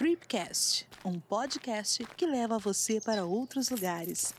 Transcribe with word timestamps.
Tripcast, 0.00 0.88
um 1.04 1.20
podcast 1.20 2.02
que 2.16 2.24
leva 2.24 2.58
você 2.58 3.02
para 3.02 3.26
outros 3.26 3.68
lugares. 3.68 4.32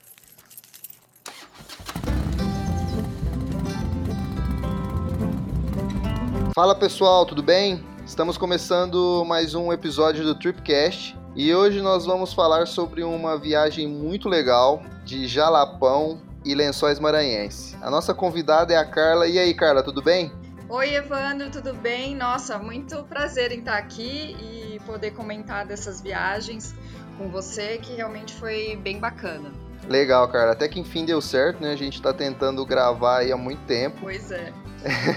Fala 6.55 6.73
pessoal, 6.73 7.27
tudo 7.27 7.43
bem? 7.43 7.85
Estamos 8.03 8.39
começando 8.39 9.23
mais 9.27 9.53
um 9.53 9.71
episódio 9.71 10.23
do 10.23 10.33
Tripcast 10.33 11.15
e 11.35 11.53
hoje 11.53 11.79
nós 11.79 12.07
vamos 12.07 12.33
falar 12.33 12.65
sobre 12.65 13.03
uma 13.03 13.37
viagem 13.37 13.87
muito 13.87 14.27
legal 14.27 14.81
de 15.05 15.27
Jalapão 15.27 16.19
e 16.43 16.55
Lençóis 16.55 16.99
Maranhense. 16.99 17.77
A 17.83 17.91
nossa 17.91 18.15
convidada 18.15 18.73
é 18.73 18.77
a 18.77 18.83
Carla. 18.83 19.27
E 19.27 19.37
aí, 19.37 19.53
Carla, 19.53 19.83
tudo 19.83 20.01
bem? 20.01 20.31
Oi, 20.73 20.95
Evandro, 20.95 21.51
tudo 21.51 21.73
bem? 21.73 22.15
Nossa, 22.15 22.57
muito 22.57 23.03
prazer 23.03 23.51
em 23.51 23.59
estar 23.59 23.77
aqui 23.77 24.37
e 24.39 24.79
poder 24.85 25.11
comentar 25.11 25.65
dessas 25.65 25.99
viagens 25.99 26.73
com 27.17 27.27
você, 27.27 27.77
que 27.77 27.93
realmente 27.93 28.33
foi 28.33 28.77
bem 28.77 28.97
bacana. 28.97 29.51
Legal, 29.89 30.25
Carla. 30.29 30.53
Até 30.53 30.69
que 30.69 30.79
enfim 30.79 31.03
deu 31.03 31.19
certo, 31.19 31.61
né? 31.61 31.73
A 31.73 31.75
gente 31.75 31.95
está 31.95 32.13
tentando 32.13 32.65
gravar 32.65 33.17
aí 33.17 33.33
há 33.33 33.35
muito 33.35 33.59
tempo. 33.65 33.97
Pois 33.99 34.31
é. 34.31 34.53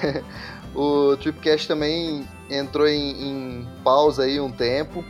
o 0.75 1.17
Tripcast 1.19 1.69
também 1.69 2.29
entrou 2.51 2.89
em, 2.89 3.12
em 3.23 3.69
pausa 3.84 4.25
aí 4.25 4.41
um 4.41 4.51
tempo, 4.51 5.05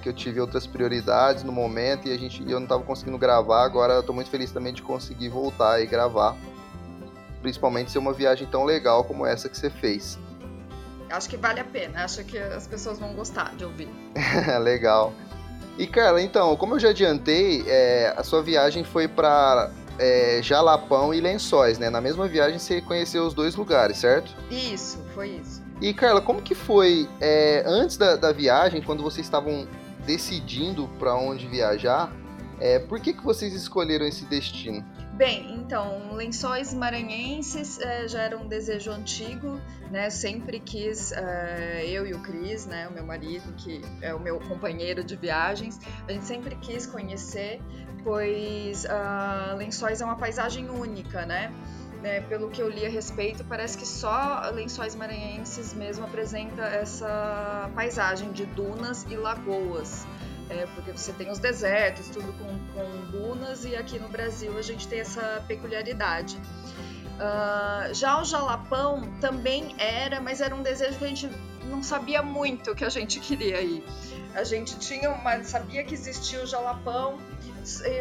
que 0.00 0.08
eu 0.08 0.14
tive 0.14 0.40
outras 0.40 0.66
prioridades 0.66 1.44
no 1.44 1.52
momento 1.52 2.08
e 2.08 2.12
a 2.14 2.16
gente 2.16 2.40
eu 2.40 2.58
não 2.58 2.62
estava 2.62 2.82
conseguindo 2.82 3.18
gravar. 3.18 3.66
Agora 3.66 3.98
estou 3.98 4.14
muito 4.14 4.30
feliz 4.30 4.50
também 4.50 4.72
de 4.72 4.80
conseguir 4.80 5.28
voltar 5.28 5.78
e 5.82 5.86
gravar 5.86 6.34
principalmente 7.48 7.90
ser 7.90 7.98
uma 7.98 8.12
viagem 8.12 8.46
tão 8.46 8.64
legal 8.64 9.02
como 9.04 9.24
essa 9.24 9.48
que 9.48 9.56
você 9.56 9.70
fez. 9.70 10.18
Acho 11.08 11.30
que 11.30 11.38
vale 11.38 11.60
a 11.60 11.64
pena, 11.64 12.04
acho 12.04 12.22
que 12.24 12.36
as 12.36 12.66
pessoas 12.66 12.98
vão 12.98 13.14
gostar 13.14 13.54
de 13.56 13.64
ouvir. 13.64 13.88
legal. 14.60 15.14
E 15.78 15.86
Carla, 15.86 16.20
então, 16.20 16.54
como 16.56 16.74
eu 16.74 16.78
já 16.78 16.90
adiantei, 16.90 17.64
é, 17.66 18.12
a 18.14 18.22
sua 18.22 18.42
viagem 18.42 18.84
foi 18.84 19.08
para 19.08 19.70
é, 19.98 20.40
Jalapão 20.42 21.14
e 21.14 21.20
Lençóis, 21.22 21.78
né? 21.78 21.88
Na 21.88 22.02
mesma 22.02 22.28
viagem 22.28 22.58
você 22.58 22.82
conheceu 22.82 23.24
os 23.24 23.32
dois 23.32 23.56
lugares, 23.56 23.96
certo? 23.96 24.36
Isso, 24.50 25.02
foi 25.14 25.28
isso. 25.30 25.62
E 25.80 25.94
Carla, 25.94 26.20
como 26.20 26.42
que 26.42 26.54
foi 26.54 27.08
é, 27.18 27.62
antes 27.64 27.96
da, 27.96 28.16
da, 28.16 28.30
viagem, 28.30 28.82
quando 28.82 29.02
vocês 29.02 29.24
estavam 29.24 29.66
decidindo 30.04 30.86
para 30.98 31.14
onde 31.14 31.46
viajar? 31.46 32.12
É, 32.60 32.78
por 32.78 33.00
que, 33.00 33.14
que 33.14 33.24
vocês 33.24 33.54
escolheram 33.54 34.04
esse 34.04 34.26
destino? 34.26 34.84
Bem, 35.18 35.52
então, 35.56 36.12
lençóis 36.12 36.72
maranhenses 36.72 37.80
é, 37.80 38.06
já 38.06 38.22
era 38.22 38.38
um 38.38 38.46
desejo 38.46 38.92
antigo, 38.92 39.60
né? 39.90 40.10
Sempre 40.10 40.60
quis, 40.60 41.10
é, 41.10 41.84
eu 41.88 42.06
e 42.06 42.14
o 42.14 42.20
Cris, 42.20 42.66
né, 42.66 42.86
o 42.86 42.92
meu 42.92 43.04
marido, 43.04 43.52
que 43.56 43.80
é 44.00 44.14
o 44.14 44.20
meu 44.20 44.38
companheiro 44.38 45.02
de 45.02 45.16
viagens, 45.16 45.80
a 46.06 46.12
gente 46.12 46.24
sempre 46.24 46.54
quis 46.54 46.86
conhecer, 46.86 47.60
pois 48.04 48.84
uh, 48.84 49.56
Lençóis 49.56 50.00
é 50.00 50.04
uma 50.04 50.14
paisagem 50.14 50.70
única, 50.70 51.26
né? 51.26 51.52
né? 52.00 52.20
Pelo 52.20 52.48
que 52.48 52.62
eu 52.62 52.68
li 52.68 52.86
a 52.86 52.88
respeito, 52.88 53.44
parece 53.44 53.76
que 53.76 53.84
só 53.84 54.48
Lençóis 54.54 54.94
Maranhenses 54.94 55.74
mesmo 55.74 56.04
apresenta 56.04 56.62
essa 56.62 57.68
paisagem 57.74 58.30
de 58.30 58.46
dunas 58.46 59.04
e 59.10 59.16
lagoas 59.16 60.06
é, 60.50 60.66
porque 60.74 60.92
você 60.92 61.12
tem 61.12 61.30
os 61.30 61.38
desertos, 61.38 62.08
tudo 62.08 62.32
com, 62.34 62.58
com 62.74 63.10
dunas, 63.10 63.64
e 63.64 63.76
aqui 63.76 63.98
no 63.98 64.08
Brasil 64.08 64.56
a 64.56 64.62
gente 64.62 64.88
tem 64.88 65.00
essa 65.00 65.44
peculiaridade. 65.46 66.40
Uh, 67.18 67.92
já 67.92 68.20
o 68.20 68.24
Jalapão 68.24 69.02
também 69.20 69.74
era, 69.76 70.20
mas 70.20 70.40
era 70.40 70.54
um 70.54 70.62
desejo 70.62 70.98
que 70.98 71.04
a 71.04 71.08
gente 71.08 71.28
não 71.64 71.82
sabia 71.82 72.22
muito 72.22 72.74
que 72.74 72.84
a 72.84 72.88
gente 72.88 73.20
queria 73.20 73.60
ir. 73.60 73.84
A 74.34 74.44
gente 74.44 74.78
tinha 74.78 75.10
uma, 75.10 75.42
sabia 75.42 75.82
que 75.84 75.94
existia 75.94 76.42
o 76.42 76.46
Jalapão, 76.46 77.18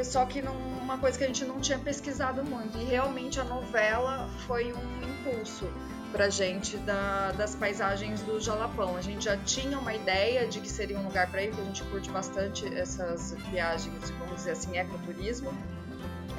só 0.04 0.26
que 0.26 0.42
não, 0.42 0.56
uma 0.56 0.98
coisa 0.98 1.18
que 1.18 1.24
a 1.24 1.28
gente 1.28 1.44
não 1.46 1.60
tinha 1.60 1.80
pesquisado 1.80 2.44
muito. 2.44 2.78
E 2.78 2.84
realmente 2.86 3.40
a 3.40 3.44
novela 3.44 4.30
foi 4.46 4.72
um 4.72 5.04
impulso 5.04 5.68
pra 6.18 6.30
gente 6.30 6.78
da, 6.78 7.32
das 7.34 7.54
paisagens 7.54 8.24
do 8.24 8.40
Jalapão. 8.40 8.98
A 8.98 9.02
gente 9.02 9.26
já 9.26 9.38
tinha 9.38 9.78
uma 9.78 9.94
ideia 9.94 10.48
de 10.48 10.60
que 10.60 10.68
seria 10.68 10.98
um 10.98 11.04
lugar 11.04 11.30
para 11.30 11.44
ir, 11.44 11.50
porque 11.50 11.62
a 11.62 11.66
gente 11.66 11.84
curte 11.84 12.10
bastante 12.10 12.66
essas 12.76 13.36
viagens, 13.52 14.10
vamos 14.18 14.38
dizer 14.38 14.52
assim, 14.52 14.76
ecoturismo. 14.76 15.54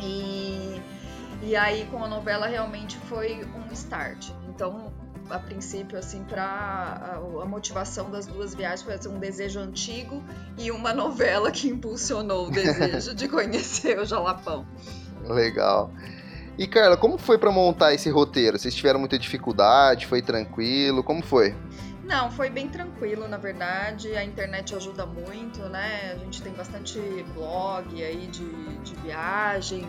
E, 0.02 0.82
e 1.42 1.54
aí 1.54 1.86
com 1.86 2.02
a 2.02 2.08
novela 2.08 2.48
realmente 2.48 2.98
foi 3.08 3.44
um 3.44 3.72
start. 3.72 4.30
Então, 4.48 4.92
a 5.30 5.38
princípio, 5.38 5.96
assim, 5.96 6.24
para 6.24 6.42
a, 6.42 7.14
a, 7.42 7.46
motivação 7.46 8.10
das 8.10 8.26
duas 8.26 8.56
viagens 8.56 8.82
foi 8.82 8.94
assim, 8.94 9.08
um 9.08 9.20
desejo 9.20 9.60
antigo 9.60 10.24
e 10.56 10.72
uma 10.72 10.92
novela 10.92 11.52
que 11.52 11.68
impulsionou 11.68 12.48
o 12.48 12.50
desejo 12.50 13.14
de 13.14 13.28
conhecer 13.30 13.96
o 14.00 14.04
Jalapão. 14.04 14.66
Legal. 15.24 15.92
E 16.58 16.66
Carla, 16.66 16.96
como 16.96 17.16
foi 17.16 17.38
para 17.38 17.52
montar 17.52 17.94
esse 17.94 18.10
roteiro? 18.10 18.58
Vocês 18.58 18.74
tiveram 18.74 18.98
muita 18.98 19.16
dificuldade? 19.16 20.08
Foi 20.08 20.20
tranquilo? 20.20 21.04
Como 21.04 21.22
foi? 21.22 21.54
Não, 22.02 22.32
foi 22.32 22.50
bem 22.50 22.68
tranquilo, 22.68 23.28
na 23.28 23.36
verdade. 23.36 24.16
A 24.16 24.24
internet 24.24 24.74
ajuda 24.74 25.06
muito, 25.06 25.60
né? 25.68 26.14
A 26.14 26.18
gente 26.18 26.42
tem 26.42 26.52
bastante 26.52 26.98
blog 27.32 28.02
aí 28.02 28.26
de, 28.26 28.78
de 28.78 28.94
viagem, 28.96 29.86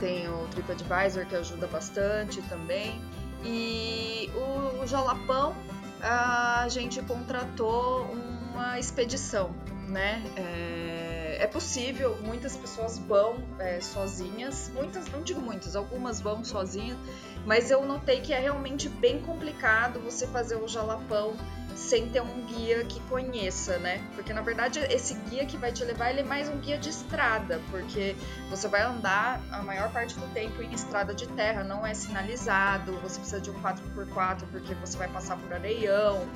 tem 0.00 0.28
o 0.28 0.48
TripAdvisor 0.48 1.24
que 1.26 1.36
ajuda 1.36 1.68
bastante 1.68 2.42
também. 2.42 3.00
E 3.44 4.28
o 4.34 4.84
Jalapão, 4.88 5.54
a 6.00 6.66
gente 6.68 7.00
contratou 7.02 8.10
uma 8.52 8.76
expedição, 8.76 9.54
né? 9.86 10.20
É 10.36 11.17
é 11.38 11.46
possível, 11.46 12.18
muitas 12.22 12.56
pessoas 12.56 12.98
vão 12.98 13.42
é, 13.60 13.80
sozinhas, 13.80 14.70
muitas, 14.74 15.08
não 15.08 15.22
digo 15.22 15.40
muitas, 15.40 15.76
algumas 15.76 16.20
vão 16.20 16.44
sozinhas, 16.44 16.98
mas 17.46 17.70
eu 17.70 17.84
notei 17.86 18.20
que 18.20 18.32
é 18.32 18.40
realmente 18.40 18.88
bem 18.88 19.20
complicado 19.20 20.00
você 20.00 20.26
fazer 20.26 20.56
o 20.56 20.66
jalapão 20.66 21.36
sem 21.78 22.08
ter 22.08 22.20
um 22.20 22.44
guia 22.44 22.84
que 22.84 22.98
conheça, 23.02 23.78
né? 23.78 24.04
Porque 24.16 24.32
na 24.32 24.40
verdade 24.40 24.80
esse 24.90 25.14
guia 25.30 25.46
que 25.46 25.56
vai 25.56 25.70
te 25.70 25.84
levar 25.84 26.10
ele 26.10 26.20
é 26.20 26.24
mais 26.24 26.48
um 26.48 26.58
guia 26.58 26.76
de 26.76 26.88
estrada, 26.88 27.60
porque 27.70 28.16
você 28.50 28.66
vai 28.66 28.82
andar 28.82 29.40
a 29.52 29.62
maior 29.62 29.92
parte 29.92 30.18
do 30.18 30.26
tempo 30.34 30.60
em 30.60 30.72
estrada 30.72 31.14
de 31.14 31.28
terra, 31.28 31.62
não 31.62 31.86
é 31.86 31.94
sinalizado, 31.94 32.98
você 32.98 33.20
precisa 33.20 33.40
de 33.40 33.50
um 33.50 33.62
4x4 33.62 34.42
porque 34.50 34.74
você 34.74 34.98
vai 34.98 35.08
passar 35.08 35.36
por 35.36 35.52
areião, 35.52 36.26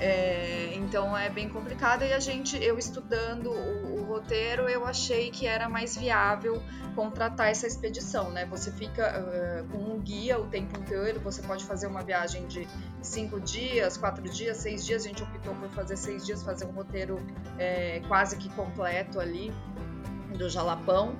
é, 0.00 0.72
então 0.74 1.16
é 1.16 1.28
bem 1.28 1.48
complicado 1.48 2.04
e 2.04 2.12
a 2.12 2.18
gente, 2.18 2.56
eu 2.56 2.78
estudando 2.78 3.50
o, 3.50 4.00
o, 4.00 4.04
roteiro, 4.04 4.68
eu 4.68 4.86
achei 4.86 5.30
que 5.30 5.46
era 5.46 5.68
mais 5.68 5.96
viável 5.96 6.62
contratar 6.94 7.50
essa 7.50 7.66
expedição, 7.66 8.30
né? 8.30 8.46
Você 8.46 8.72
fica 8.72 9.20
uh, 9.20 9.68
com 9.68 9.78
um 9.78 10.00
guia 10.00 10.40
o 10.40 10.46
tempo 10.46 10.78
inteiro, 10.80 11.20
você 11.20 11.42
pode 11.42 11.64
fazer 11.64 11.86
uma 11.86 12.02
viagem 12.02 12.46
de 12.46 12.66
cinco 13.02 13.38
dias, 13.38 13.98
quatro 13.98 14.24
dias, 14.24 14.56
seis 14.56 14.84
dias. 14.84 15.04
A 15.04 15.08
gente 15.08 15.22
optou 15.22 15.54
por 15.54 15.68
fazer 15.70 15.96
seis 15.96 16.24
dias, 16.24 16.42
fazer 16.42 16.64
um 16.64 16.72
roteiro 16.72 17.20
é, 17.58 18.00
quase 18.08 18.36
que 18.36 18.48
completo 18.48 19.20
ali 19.20 19.52
do 20.36 20.48
Jalapão 20.48 21.14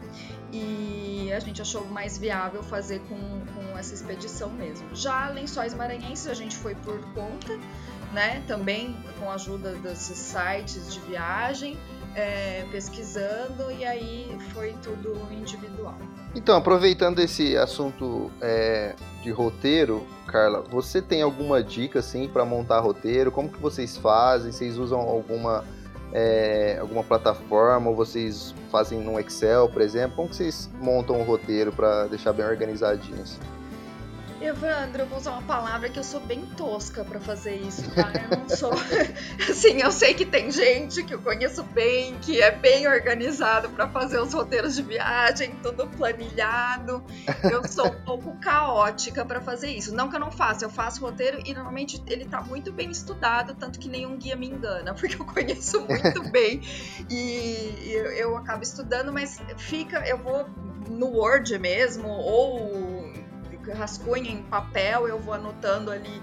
e 0.53 1.33
a 1.33 1.39
gente 1.39 1.63
achou 1.63 1.85
mais 1.87 2.19
viável 2.19 2.63
fazer 2.63 3.01
com, 3.01 3.17
com 3.55 3.79
essa 3.79 3.95
expedição 3.95 4.51
mesmo. 4.51 4.95
Já 4.95 5.29
Lençóis 5.29 5.75
Maranhenses 5.75 6.27
a 6.27 6.35
gente 6.35 6.57
foi 6.57 6.75
por 6.75 7.01
conta, 7.13 7.59
né? 8.13 8.43
Também 8.47 8.97
com 9.19 9.31
a 9.31 9.35
ajuda 9.35 9.73
desses 9.75 10.19
sites 10.19 10.93
de 10.93 11.01
viagem, 11.01 11.79
é, 12.15 12.65
pesquisando 12.71 13.71
e 13.71 13.85
aí 13.85 14.37
foi 14.53 14.75
tudo 14.83 15.17
individual. 15.33 15.97
Então, 16.35 16.57
aproveitando 16.57 17.19
esse 17.19 17.57
assunto 17.57 18.31
é, 18.41 18.95
de 19.23 19.31
roteiro, 19.31 20.07
Carla, 20.27 20.63
você 20.71 21.03
tem 21.03 21.23
alguma 21.23 21.63
dica 21.63 21.99
assim 21.99 22.29
para 22.29 22.45
montar 22.45 22.81
roteiro? 22.81 23.33
Como 23.33 23.49
que 23.49 23.61
vocês 23.61 23.97
fazem? 23.97 24.53
Vocês 24.53 24.79
usam 24.79 25.01
alguma 25.01 25.65
é, 26.13 26.79
alguma 26.81 27.05
plataforma 27.05 27.91
ou 27.91 27.97
vocês 27.97 28.55
fazem 28.71 29.01
no 29.01 29.19
Excel, 29.19 29.69
por 29.69 29.83
exemplo? 29.83 30.17
Como 30.17 30.29
que 30.29 30.37
vocês 30.37 30.69
montam 30.81 31.21
o 31.21 31.25
roteiro 31.25 31.73
para 31.73 32.07
deixar 32.07 32.33
bem 32.33 32.47
organizadinhos? 32.47 33.39
Evandro, 34.41 35.03
eu 35.03 35.07
vou 35.07 35.19
usar 35.19 35.33
uma 35.33 35.43
palavra 35.43 35.91
que 35.91 35.99
eu 35.99 36.05
sou 36.05 36.19
bem 36.19 36.41
tosca 36.57 37.05
para 37.05 37.21
fazer 37.21 37.57
isso, 37.57 37.83
tá? 37.95 38.11
Eu 38.31 38.39
não 38.39 38.49
sou. 38.49 38.73
assim, 39.51 39.83
eu 39.83 39.93
sei 39.93 40.15
que 40.15 40.25
tem 40.25 40.51
gente 40.51 41.03
que 41.05 41.15
eu 41.15 41.21
conheço 41.21 41.63
bem, 41.63 42.19
que 42.21 42.41
é 42.41 42.51
bem 42.51 42.89
organizado 42.89 43.69
para 43.69 43.87
fazer 43.89 44.19
os 44.19 44.33
roteiros 44.33 44.77
de 44.77 44.83
viagem, 44.83 45.55
tudo 45.63 45.87
planilhado. 45.89 47.05
Eu 47.51 47.69
sou 47.69 47.89
um 47.89 48.03
pouco 48.03 48.35
caótica 48.41 49.27
para 49.27 49.43
fazer 49.43 49.73
isso. 49.73 49.95
Não 49.95 50.09
que 50.09 50.17
eu 50.17 50.21
não 50.21 50.33
faça, 50.33 50.65
eu 50.65 50.71
faço 50.71 51.03
roteiro 51.03 51.43
e 51.45 51.53
normalmente 51.53 52.03
ele 52.07 52.25
tá 52.25 52.41
muito 52.41 52.73
bem 52.73 52.91
estudado, 52.91 53.55
tanto 53.55 53.79
que 53.79 53.91
nenhum 53.91 54.17
guia 54.17 54.37
me 54.37 54.49
engana, 54.49 54.95
porque 54.99 55.17
eu 55.17 55.27
conheço 55.27 55.83
muito 55.83 56.23
bem 56.33 56.63
e 57.11 57.93
eu, 57.93 58.07
eu 58.13 58.37
acabo 58.39 58.63
estudando, 58.63 59.13
mas 59.13 59.39
fica, 59.59 59.99
eu 60.09 60.17
vou 60.17 60.49
no 60.89 61.09
Word 61.09 61.59
mesmo 61.59 62.09
ou 62.09 62.90
rascunho 63.75 64.27
em 64.27 64.43
papel, 64.43 65.09
eu 65.09 65.19
vou 65.19 65.35
anotando 65.35 65.91
ali 65.91 66.23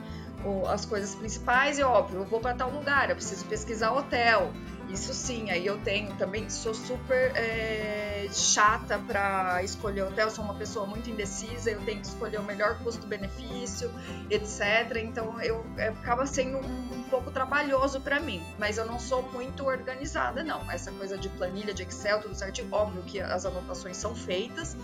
as 0.69 0.85
coisas 0.85 1.15
principais 1.15 1.79
e 1.79 1.83
óbvio, 1.83 2.19
eu 2.19 2.25
vou 2.25 2.39
para 2.39 2.53
tal 2.53 2.69
lugar, 2.69 3.09
eu 3.09 3.15
preciso 3.15 3.45
pesquisar 3.45 3.91
hotel. 3.91 4.53
Isso 4.89 5.13
sim, 5.13 5.51
aí 5.51 5.65
eu 5.65 5.77
tenho 5.79 6.15
também, 6.15 6.49
sou 6.49 6.73
super 6.73 7.33
é, 7.35 8.25
chata 8.31 8.97
para 8.97 9.61
escolher 9.61 10.03
hotel, 10.03 10.29
sou 10.29 10.45
uma 10.45 10.53
pessoa 10.53 10.85
muito 10.85 11.09
indecisa, 11.09 11.71
eu 11.71 11.81
tenho 11.81 11.99
que 11.99 12.07
escolher 12.07 12.39
o 12.39 12.44
melhor 12.44 12.79
custo-benefício, 12.79 13.91
etc. 14.29 14.95
Então 15.03 15.41
eu 15.41 15.65
é, 15.77 15.89
acaba 15.89 16.25
sendo 16.25 16.59
um, 16.59 16.99
um 16.99 17.03
pouco 17.09 17.31
trabalhoso 17.31 17.99
para 17.99 18.21
mim, 18.21 18.41
mas 18.57 18.77
eu 18.77 18.85
não 18.85 18.97
sou 18.97 19.23
muito 19.33 19.65
organizada, 19.65 20.41
não. 20.41 20.71
Essa 20.71 20.89
coisa 20.94 21.17
de 21.17 21.27
planilha, 21.27 21.73
de 21.73 21.83
Excel, 21.83 22.21
tudo 22.21 22.33
certinho, 22.33 22.69
óbvio 22.71 23.03
que 23.03 23.19
as 23.19 23.45
anotações 23.45 23.97
são 23.97 24.15
feitas, 24.15 24.77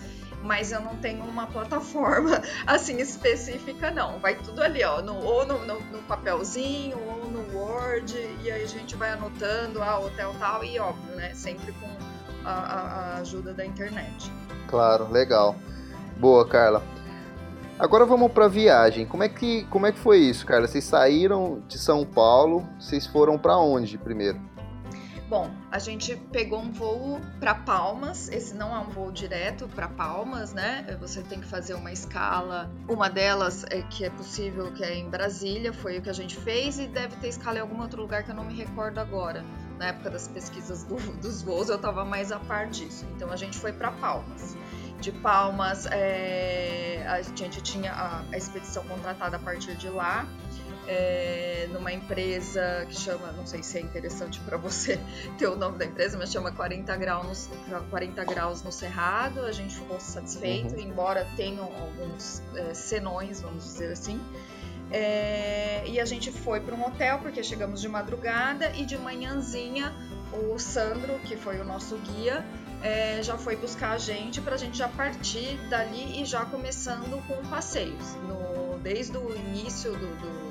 mas 0.44 0.72
eu 0.72 0.82
não 0.82 0.96
tenho 0.98 1.24
uma 1.24 1.48
plataforma 1.48 2.42
assim 2.68 2.98
específica, 3.00 3.90
não. 3.90 4.20
Vai 4.20 4.36
tudo 4.36 4.62
ali, 4.62 4.84
ó, 4.84 5.02
no, 5.02 5.16
ou 5.16 5.46
no, 5.46 5.66
no, 5.66 5.80
no 5.80 6.00
papelzinho, 6.04 6.98
ou 7.00 7.26
no 7.32 7.58
Word, 7.58 8.14
e 8.44 8.52
aí 8.52 8.64
a 8.64 8.68
gente 8.68 8.96
vai 8.96 9.12
anotando, 9.12 9.82
ah, 9.82 10.00
hotel 10.00 10.36
tal, 10.40 10.64
e 10.64 10.78
óbvio, 10.78 11.16
né? 11.16 11.34
Sempre 11.34 11.72
com 11.74 11.90
a, 12.46 12.52
a 12.52 13.18
ajuda 13.18 13.54
da 13.54 13.66
internet. 13.66 14.32
Claro, 14.68 15.10
legal. 15.10 15.56
Boa, 16.18 16.48
Carla. 16.48 16.84
Agora 17.80 18.06
vamos 18.06 18.32
para 18.32 18.48
viagem. 18.48 19.06
Como 19.06 19.24
é 19.24 19.30
que 19.30 19.64
como 19.66 19.88
é 19.88 19.92
que 19.92 20.00
foi 20.00 20.20
isso, 20.20 20.46
Carla? 20.46 20.68
Vocês 20.68 20.84
saíram 20.84 21.64
de 21.68 21.78
São 21.78 22.06
Paulo? 22.06 22.68
Vocês 22.80 23.08
foram 23.08 23.38
para 23.38 23.58
onde 23.58 23.98
primeiro? 23.98 24.40
Bom, 25.34 25.50
a 25.72 25.80
gente 25.80 26.16
pegou 26.32 26.60
um 26.60 26.72
voo 26.72 27.20
para 27.40 27.56
Palmas. 27.56 28.30
Esse 28.30 28.54
não 28.54 28.72
é 28.72 28.78
um 28.78 28.92
voo 28.92 29.12
direto 29.12 29.68
para 29.68 29.88
Palmas, 29.88 30.54
né? 30.54 30.86
Você 31.02 31.24
tem 31.24 31.42
que 31.42 31.48
fazer 31.48 31.74
uma 31.74 31.92
escala. 31.92 32.72
Uma 32.88 33.10
delas 33.10 33.66
é 33.72 33.82
que 33.82 34.06
é 34.06 34.12
possível 34.12 34.72
que 34.72 34.84
é 34.84 34.94
em 34.96 35.10
Brasília, 35.10 35.74
foi 35.74 35.98
o 35.98 36.04
que 36.04 36.10
a 36.12 36.14
gente 36.14 36.38
fez 36.38 36.78
e 36.78 36.86
deve 36.86 37.16
ter 37.16 37.30
escala 37.30 37.58
em 37.58 37.62
algum 37.62 37.82
outro 37.82 38.00
lugar 38.00 38.22
que 38.22 38.30
eu 38.30 38.36
não 38.36 38.44
me 38.44 38.54
recordo 38.54 39.00
agora. 39.00 39.44
Na 39.80 39.88
época 39.88 40.12
das 40.12 40.28
pesquisas 40.28 40.84
do, 40.84 40.98
dos 41.20 41.42
voos 41.42 41.68
eu 41.68 41.78
estava 41.78 42.06
mais 42.06 42.32
a 42.32 42.38
par 42.38 42.68
disso. 42.68 43.04
Então 43.16 43.32
a 43.32 43.36
gente 43.36 43.58
foi 43.58 43.74
para 43.74 43.90
Palmas. 43.90 44.56
De 45.02 45.12
Palmas, 45.12 45.88
é, 45.88 47.04
a 47.08 47.20
gente 47.24 47.60
tinha 47.60 47.92
a, 47.92 48.24
a 48.32 48.38
expedição 48.38 48.84
contratada 48.84 49.38
a 49.38 49.40
partir 49.40 49.76
de 49.78 49.90
lá 49.90 50.28
é, 50.88 51.68
numa 51.72 51.92
empresa 51.92 52.86
que 52.88 52.96
chama, 52.96 53.32
não 53.32 53.46
sei 53.46 53.64
se 53.64 53.78
é 53.78 53.82
interessante 53.82 54.40
para 54.42 54.58
você 54.58 55.00
ter 55.38 55.48
o 55.48 55.56
nome 55.56 55.78
da 55.78 55.86
empresa, 55.86 56.18
mas 56.18 56.32
chama 56.32 56.52
40 56.52 56.96
graus, 56.98 57.50
40 57.90 58.24
graus 58.26 58.64
no 58.64 58.72
Cerrado. 58.72 59.42
A 59.42 59.52
gente 59.52 59.76
ficou 59.76 60.00
satisfeito, 60.00 60.76
uhum. 60.76 60.82
embora 60.82 61.28
tenham 61.36 61.66
alguns 61.66 62.42
é, 62.56 62.74
senões, 62.74 63.42
vamos 63.42 63.64
dizer 63.64 63.92
assim. 63.92 64.20
É, 64.92 65.84
e 65.88 66.00
a 66.00 66.06
gente 66.06 66.32
foi 66.32 66.60
para 66.60 66.76
um 66.76 66.86
hotel 66.86 67.20
porque 67.20 67.44
chegamos 67.44 67.82
de 67.82 67.90
madrugada 67.90 68.72
e 68.76 68.86
de 68.86 68.98
manhãzinha 68.98 69.92
o 70.32 70.58
Sandro, 70.60 71.20
que 71.20 71.36
foi 71.36 71.60
o 71.60 71.64
nosso 71.64 71.98
guia, 71.98 72.46
é, 72.82 73.22
já 73.24 73.38
foi 73.38 73.56
buscar 73.56 73.92
a 73.92 73.98
gente 73.98 74.42
para 74.42 74.56
a 74.56 74.58
gente 74.58 74.78
já 74.78 74.90
partir 74.90 75.58
dali 75.70 76.22
e 76.22 76.26
já 76.26 76.46
começando 76.46 77.26
com 77.28 77.50
passeios. 77.50 78.16
No, 78.28 78.78
desde 78.80 79.18
o 79.18 79.36
início 79.36 79.94
do, 79.94 80.16
do 80.18 80.43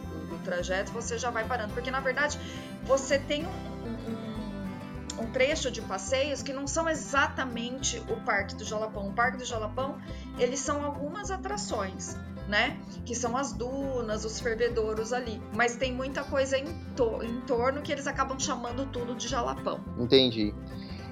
trajeto, 0.43 0.93
você 0.93 1.19
já 1.19 1.31
vai 1.31 1.45
parando. 1.47 1.73
Porque 1.73 1.91
na 1.91 2.01
verdade 2.01 2.39
você 2.85 3.19
tem 3.19 3.47
um, 3.47 5.21
um, 5.21 5.23
um, 5.23 5.33
trecho 5.33 5.71
de 5.71 5.81
passeios 5.81 6.43
que 6.43 6.53
não 6.53 6.67
são 6.67 6.89
exatamente 6.89 8.03
o 8.09 8.17
Parque 8.25 8.55
do 8.55 8.65
Jalapão. 8.65 9.09
O 9.09 9.13
Parque 9.13 9.39
do 9.39 9.45
Jalapão, 9.45 9.99
eles 10.39 10.61
são 10.61 10.85
algumas 10.85 11.31
atrações. 11.31 12.17
Né? 12.49 12.77
Que 13.07 13.15
são 13.15 13.37
as 13.37 13.53
dunas, 13.53 14.25
os 14.25 14.41
fervedouros 14.41 15.13
ali. 15.13 15.41
Mas 15.55 15.77
tem 15.77 15.93
muita 15.93 16.25
coisa 16.25 16.59
em, 16.59 16.67
to 16.97 17.23
em 17.23 17.41
torno 17.43 17.81
que 17.83 17.93
eles 17.93 18.07
acabam 18.07 18.39
chamando 18.39 18.85
tudo 18.87 19.15
de 19.15 19.29
jalapão. 19.29 19.81
Entendi. 19.97 20.53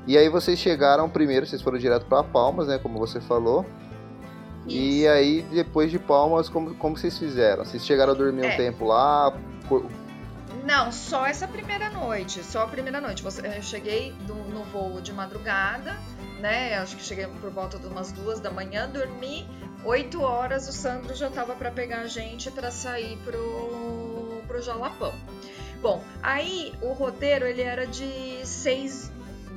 E 0.06 0.18
aí 0.18 0.28
vocês 0.28 0.58
chegaram 0.58 1.08
primeiro, 1.08 1.46
vocês 1.46 1.62
foram 1.62 1.78
direto 1.78 2.06
para 2.06 2.24
Palmas, 2.24 2.66
né? 2.66 2.78
Como 2.78 2.98
você 2.98 3.20
falou. 3.20 3.64
Isso. 4.70 4.78
E 4.78 5.08
aí, 5.08 5.42
depois 5.42 5.90
de 5.90 5.98
Palmas, 5.98 6.48
como, 6.48 6.74
como 6.76 6.96
vocês 6.96 7.18
fizeram? 7.18 7.64
Vocês 7.64 7.84
chegaram 7.84 8.12
a 8.12 8.16
dormir 8.16 8.44
é. 8.44 8.54
um 8.54 8.56
tempo 8.56 8.84
lá? 8.84 9.36
Não, 10.64 10.92
só 10.92 11.26
essa 11.26 11.48
primeira 11.48 11.90
noite. 11.90 12.44
Só 12.44 12.62
a 12.62 12.66
primeira 12.66 13.00
noite. 13.00 13.24
Eu 13.24 13.62
cheguei 13.62 14.12
do, 14.26 14.34
no 14.34 14.64
voo 14.64 15.00
de 15.00 15.12
madrugada, 15.12 15.96
né? 16.40 16.76
Acho 16.78 16.96
que 16.96 17.02
cheguei 17.02 17.26
por 17.26 17.50
volta 17.50 17.78
de 17.78 17.86
umas 17.86 18.12
duas 18.12 18.40
da 18.40 18.50
manhã, 18.50 18.88
dormi. 18.88 19.46
Oito 19.84 20.20
horas 20.22 20.68
o 20.68 20.72
Sandro 20.72 21.14
já 21.14 21.28
estava 21.28 21.54
para 21.54 21.70
pegar 21.70 22.00
a 22.00 22.06
gente 22.06 22.50
para 22.50 22.70
sair 22.70 23.16
pro, 23.24 24.42
pro 24.46 24.62
Jalapão. 24.62 25.14
Bom, 25.80 26.04
aí 26.22 26.74
o 26.82 26.92
roteiro 26.92 27.46
ele 27.46 27.62
era 27.62 27.86
de 27.86 28.40
seis 28.44 29.10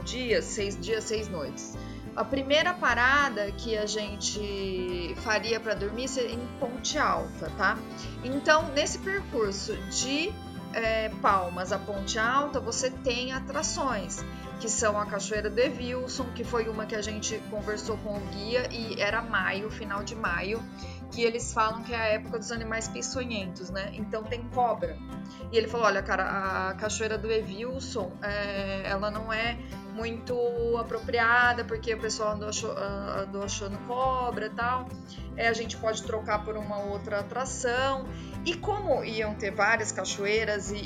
dias, 0.06 0.46
seis 0.46 0.80
dias, 0.80 1.04
seis 1.04 1.28
noites. 1.28 1.78
A 2.16 2.24
primeira 2.24 2.74
parada 2.76 3.52
que 3.52 3.76
a 3.76 3.88
gente 3.88 5.16
faria 5.24 5.60
para 5.60 5.74
dormir 5.74 6.08
seria 6.08 6.36
em 6.36 6.48
Ponte 6.60 6.98
Alta, 6.98 7.52
tá? 7.58 7.78
Então, 8.24 8.68
nesse 8.74 9.00
percurso 9.00 9.76
de 9.90 10.32
é, 10.74 11.10
Palmas 11.22 11.72
a 11.72 11.80
Ponte 11.80 12.20
Alta, 12.20 12.60
você 12.60 12.92
tem 12.92 13.34
atrações, 13.34 14.24
que 14.60 14.70
são 14.70 15.00
a 15.00 15.06
Cachoeira 15.06 15.50
de 15.50 15.70
Wilson, 15.70 16.26
que 16.36 16.44
foi 16.44 16.70
uma 16.70 16.86
que 16.86 16.96
a 16.96 17.02
gente 17.02 17.42
conversou 17.50 17.98
com 17.98 18.16
o 18.16 18.22
guia 18.28 18.68
e 18.72 19.02
era 19.02 19.22
maio, 19.22 19.72
final 19.72 20.04
de 20.04 20.16
maio, 20.16 20.62
que 21.14 21.22
eles 21.22 21.54
falam 21.54 21.84
que 21.84 21.94
é 21.94 21.98
a 21.98 22.06
época 22.06 22.40
dos 22.40 22.52
animais 22.52 22.88
peçonhentos, 22.88 23.70
né? 23.70 23.92
Então 23.94 24.24
tem 24.24 24.42
cobra. 24.50 24.98
E 25.52 25.58
ele 25.58 25.68
falou, 25.68 25.86
olha, 25.86 26.02
cara, 26.02 26.70
a 26.70 26.74
Cachoeira 26.74 27.18
do 27.18 27.32
Evilson, 27.32 28.12
é, 28.22 28.82
ela 28.86 29.12
não 29.12 29.32
é 29.32 29.58
muito 29.94 30.36
apropriada, 30.80 31.64
porque 31.64 31.94
o 31.94 32.00
pessoal 32.00 32.32
andou, 32.32 32.50
andou 32.50 33.44
achando 33.44 33.78
cobra 33.86 34.48
e 34.48 34.50
tal. 34.50 34.90
É, 35.38 35.48
a 35.48 35.54
gente 35.54 35.78
pode 35.78 36.02
trocar 36.04 36.44
por 36.44 36.58
uma 36.58 36.80
outra 36.80 37.20
atração. 37.20 38.06
E 38.44 38.56
como 38.56 39.04
iam 39.04 39.36
ter 39.36 39.52
várias 39.52 39.92
cachoeiras 39.92 40.72
e, 40.72 40.78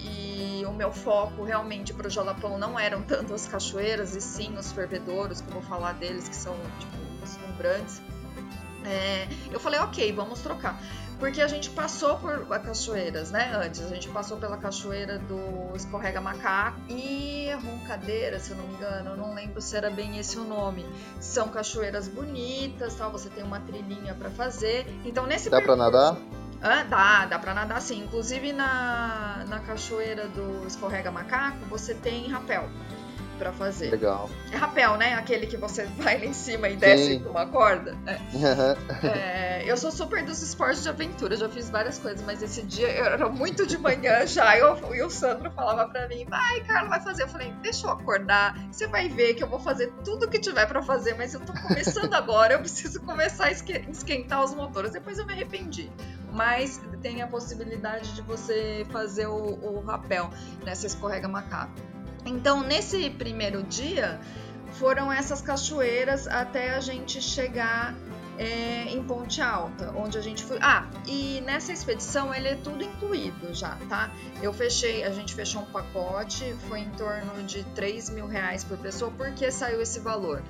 e 0.59 0.65
o 0.65 0.73
meu 0.73 0.91
foco 0.91 1.43
realmente 1.43 1.93
para 1.93 2.07
o 2.07 2.09
Jalapão 2.09 2.57
não 2.57 2.77
eram 2.77 3.01
tanto 3.01 3.33
as 3.33 3.47
cachoeiras, 3.47 4.15
e 4.15 4.21
sim 4.21 4.57
os 4.57 4.73
fervedouros, 4.73 5.39
que 5.39 5.47
eu 5.47 5.53
vou 5.53 5.63
falar 5.63 5.93
deles, 5.93 6.27
que 6.27 6.35
são 6.35 6.53
tipo, 6.77 6.97
deslumbrantes. 7.21 8.01
É, 8.87 9.27
eu 9.51 9.59
falei, 9.59 9.79
ok, 9.79 10.11
vamos 10.13 10.41
trocar 10.41 10.79
porque 11.19 11.41
a 11.41 11.47
gente 11.47 11.69
passou 11.71 12.17
por 12.17 12.45
cachoeiras, 12.59 13.31
né? 13.31 13.51
Antes, 13.55 13.81
a 13.81 13.87
gente 13.87 14.07
passou 14.09 14.37
pela 14.37 14.57
cachoeira 14.57 15.17
do 15.19 15.75
Escorrega 15.75 16.21
Macaco 16.21 16.79
e 16.87 17.49
Roncadeira, 17.63 18.39
se 18.39 18.51
eu 18.51 18.57
não 18.57 18.67
me 18.67 18.75
engano, 18.75 19.11
eu 19.11 19.17
não 19.17 19.33
lembro 19.33 19.61
se 19.61 19.75
era 19.75 19.89
bem 19.89 20.17
esse 20.17 20.37
o 20.37 20.43
nome. 20.43 20.85
São 21.19 21.49
cachoeiras 21.49 22.07
bonitas, 22.07 22.95
tal, 22.95 23.11
você 23.11 23.29
tem 23.29 23.43
uma 23.43 23.59
trilhinha 23.59 24.13
para 24.13 24.29
fazer. 24.29 24.85
Então, 25.05 25.25
nesse 25.25 25.49
Dá 25.49 25.61
para 25.61 25.75
nadar? 25.75 26.17
Ah, 26.61 26.83
dá, 26.83 27.25
dá 27.25 27.39
pra 27.39 27.53
nadar 27.53 27.81
sim. 27.81 28.03
Inclusive 28.03 28.51
na, 28.51 29.45
na 29.47 29.59
cachoeira 29.59 30.27
do 30.27 30.65
Escorrega 30.67 31.11
Macaco, 31.11 31.65
você 31.69 31.93
tem 31.93 32.27
rapel 32.27 32.69
para 33.37 33.51
fazer. 33.51 33.89
Legal. 33.89 34.29
É 34.51 34.57
rapel, 34.57 34.97
né? 34.97 35.13
Aquele 35.13 35.47
que 35.47 35.57
você 35.57 35.85
vai 35.97 36.17
lá 36.17 36.25
em 36.25 36.33
cima 36.33 36.69
e 36.69 36.75
desce 36.75 37.19
com 37.19 37.29
uma 37.29 37.45
corda. 37.45 37.95
É. 38.05 39.07
é, 39.07 39.63
eu 39.65 39.77
sou 39.77 39.91
super 39.91 40.23
dos 40.23 40.41
esportes 40.41 40.83
de 40.83 40.89
aventura, 40.89 41.35
já 41.35 41.49
fiz 41.49 41.69
várias 41.69 41.99
coisas, 41.99 42.21
mas 42.25 42.41
esse 42.41 42.61
dia 42.63 42.89
eu 42.89 43.05
era 43.05 43.29
muito 43.29 43.65
de 43.65 43.77
manhã 43.77 44.25
já. 44.27 44.57
Eu, 44.57 44.77
e 44.93 45.01
o 45.01 45.09
Sandro 45.09 45.51
falava 45.51 45.89
para 45.89 46.07
mim: 46.07 46.25
vai, 46.25 46.61
Carla, 46.61 46.89
vai 46.89 47.01
fazer. 47.01 47.23
Eu 47.23 47.29
falei: 47.29 47.53
deixa 47.61 47.87
eu 47.87 47.91
acordar, 47.91 48.57
você 48.71 48.87
vai 48.87 49.07
ver 49.07 49.35
que 49.35 49.43
eu 49.43 49.47
vou 49.47 49.59
fazer 49.59 49.91
tudo 50.03 50.27
que 50.27 50.39
tiver 50.39 50.65
para 50.65 50.81
fazer, 50.81 51.15
mas 51.15 51.33
eu 51.33 51.39
tô 51.39 51.53
começando 51.53 52.13
agora, 52.15 52.53
eu 52.53 52.59
preciso 52.59 53.01
começar 53.01 53.45
a 53.45 53.51
esquentar 53.51 54.43
os 54.43 54.53
motores. 54.53 54.91
Depois 54.91 55.17
eu 55.17 55.25
me 55.25 55.33
arrependi 55.33 55.89
mas 56.37 56.79
tem 57.01 57.21
a 57.21 57.27
possibilidade 57.27 58.13
de 58.13 58.21
você 58.21 58.85
fazer 58.91 59.27
o, 59.27 59.33
o 59.33 59.81
rapel 59.81 60.29
nessa 60.63 60.85
escorrega 60.85 61.27
macaco. 61.27 61.73
Então, 62.27 62.61
nesse 62.61 63.09
primeiro 63.09 63.63
dia, 63.63 64.19
foram 64.73 65.11
essas 65.11 65.41
cachoeiras 65.41 66.27
até 66.27 66.75
a 66.75 66.79
gente 66.79 67.21
chegar 67.21 67.95
é, 68.37 68.83
em 68.89 69.03
Ponte 69.03 69.41
Alta, 69.41 69.91
onde 69.95 70.17
a 70.17 70.21
gente 70.21 70.43
foi. 70.43 70.59
Ah, 70.61 70.87
e 71.07 71.41
nessa 71.41 71.71
expedição 71.73 72.33
ele 72.33 72.49
é 72.49 72.55
tudo 72.55 72.83
incluído 72.83 73.53
já, 73.53 73.75
tá? 73.89 74.11
Eu 74.41 74.53
fechei, 74.53 75.03
a 75.03 75.11
gente 75.11 75.33
fechou 75.33 75.63
um 75.63 75.65
pacote, 75.65 76.55
foi 76.69 76.81
em 76.81 76.89
torno 76.91 77.43
de 77.43 77.63
3 77.75 78.11
mil 78.11 78.27
reais 78.27 78.63
por 78.63 78.77
pessoa. 78.77 79.11
Por 79.11 79.31
que 79.31 79.49
saiu 79.49 79.81
esse 79.81 79.99
valor? 79.99 80.43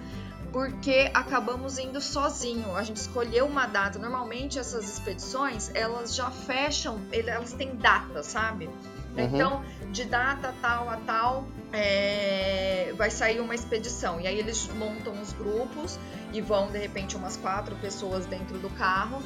Porque 0.51 1.09
acabamos 1.13 1.77
indo 1.77 2.01
sozinho. 2.01 2.75
A 2.75 2.83
gente 2.83 2.97
escolheu 2.97 3.45
uma 3.45 3.67
data. 3.67 3.99
Normalmente 3.99 4.59
essas 4.59 4.89
expedições 4.89 5.71
elas 5.73 6.15
já 6.15 6.29
fecham, 6.31 6.99
elas 7.11 7.53
têm 7.53 7.75
data, 7.75 8.23
sabe? 8.23 8.65
Uhum. 8.65 9.23
Então, 9.23 9.65
de 9.91 10.05
data 10.05 10.53
tal 10.61 10.89
a 10.89 10.97
tal, 10.97 11.47
é, 11.73 12.93
vai 12.97 13.09
sair 13.09 13.39
uma 13.39 13.55
expedição. 13.55 14.19
E 14.19 14.27
aí 14.27 14.39
eles 14.39 14.69
montam 14.75 15.19
os 15.21 15.33
grupos 15.33 15.99
e 16.33 16.41
vão, 16.41 16.71
de 16.71 16.77
repente, 16.77 17.15
umas 17.15 17.37
quatro 17.37 17.75
pessoas 17.77 18.25
dentro 18.25 18.57
do 18.57 18.69
carro. 18.71 19.21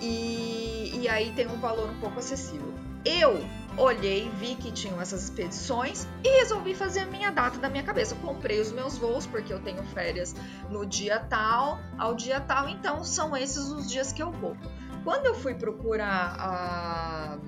E, 0.00 0.92
e 0.94 1.08
aí 1.08 1.32
tem 1.32 1.46
um 1.46 1.58
valor 1.58 1.88
um 1.88 1.98
pouco 2.00 2.18
acessível. 2.18 2.72
eu 3.04 3.44
olhei, 3.78 4.30
vi 4.38 4.54
que 4.56 4.72
tinham 4.72 5.00
essas 5.00 5.24
expedições 5.24 6.08
e 6.24 6.28
resolvi 6.38 6.74
fazer 6.74 7.00
a 7.00 7.06
minha 7.06 7.30
data 7.30 7.58
da 7.58 7.68
minha 7.68 7.82
cabeça. 7.82 8.14
Eu 8.14 8.18
comprei 8.18 8.60
os 8.60 8.72
meus 8.72 8.98
voos, 8.98 9.26
porque 9.26 9.52
eu 9.52 9.60
tenho 9.60 9.82
férias 9.84 10.34
no 10.70 10.84
dia 10.86 11.20
tal, 11.20 11.78
ao 11.98 12.14
dia 12.14 12.40
tal, 12.40 12.68
então 12.68 13.04
são 13.04 13.36
esses 13.36 13.68
os 13.70 13.88
dias 13.88 14.12
que 14.12 14.22
eu 14.22 14.32
vou. 14.32 14.56
Quando 15.04 15.26
eu 15.26 15.34
fui 15.34 15.54
procurar 15.54 16.36
a 16.38 17.38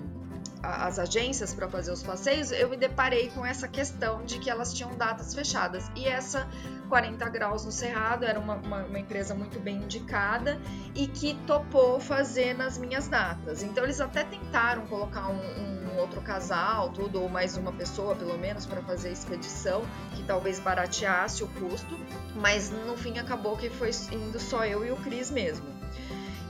as 0.63 0.99
agências 0.99 1.55
para 1.55 1.69
fazer 1.69 1.93
os 1.93 2.03
passeios, 2.03 2.51
eu 2.51 2.69
me 2.69 2.77
deparei 2.77 3.31
com 3.31 3.45
essa 3.45 3.69
questão 3.69 4.25
de 4.25 4.39
que 4.39 4.51
elas 4.51 4.73
tinham 4.73 4.97
datas 4.97 5.35
fechadas. 5.35 5.91
E 5.95 6.07
essa 6.07 6.49
40 6.89 7.29
Graus 7.29 7.65
no 7.65 7.73
Cerrado 7.73 8.25
era 8.25 8.39
uma, 8.39 8.55
uma, 8.57 8.85
uma, 8.85 8.99
empresa 8.99 9.35
muito 9.35 9.61
bem 9.61 9.77
indicada 9.77 10.59
e 10.95 11.07
que 11.07 11.35
topou 11.47 12.01
fazer 12.01 12.55
nas 12.55 12.79
minhas 12.79 13.09
datas. 13.09 13.63
Então 13.63 13.85
eles 13.85 14.01
até 14.01 14.25
tentaram 14.25 14.87
colocar 14.87 15.29
um, 15.29 15.93
um 15.93 15.99
outro 15.99 16.21
casal, 16.21 16.91
tudo, 16.91 17.23
ou 17.23 17.29
mais 17.29 17.57
uma 17.57 17.73
pessoa 17.73 18.17
pelo 18.17 18.37
menos, 18.39 18.67
para 18.67 18.83
fazer 18.83 19.09
a 19.09 19.13
expedição, 19.13 19.83
que 20.15 20.23
talvez 20.25 20.59
barateasse 20.59 21.45
o 21.45 21.49
custo, 21.49 21.99
mas 22.37 22.71
no 22.71 22.97
fim 22.97 23.19
acabou 23.19 23.57
que 23.57 23.71
foi 23.71 23.91
indo 24.13 24.39
só 24.39 24.65
eu 24.65 24.85
e 24.85 24.91
o 24.91 24.97
Cris 24.97 25.31
mesmo. 25.31 25.78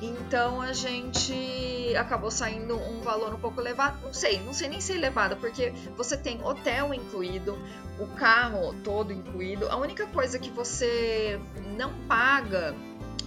Então 0.01 0.61
a 0.61 0.73
gente 0.73 1.95
acabou 1.97 2.31
saindo 2.31 2.77
um 2.77 3.01
valor 3.01 3.35
um 3.35 3.39
pouco 3.39 3.61
elevado. 3.61 3.99
Não 4.03 4.15
sei, 4.15 4.41
não 4.41 4.53
sei 4.53 4.69
nem 4.69 4.81
se 4.81 4.93
é 4.93 4.97
elevado, 4.97 5.37
porque 5.37 5.73
você 5.97 6.17
tem 6.17 6.43
hotel 6.45 6.95
incluído, 6.95 7.59
o 7.99 8.07
carro 8.07 8.75
todo 8.85 9.13
incluído. 9.13 9.69
A 9.69 9.77
única 9.77 10.07
coisa 10.07 10.39
que 10.39 10.51
você 10.51 11.41
não 11.77 11.93
paga, 12.07 12.75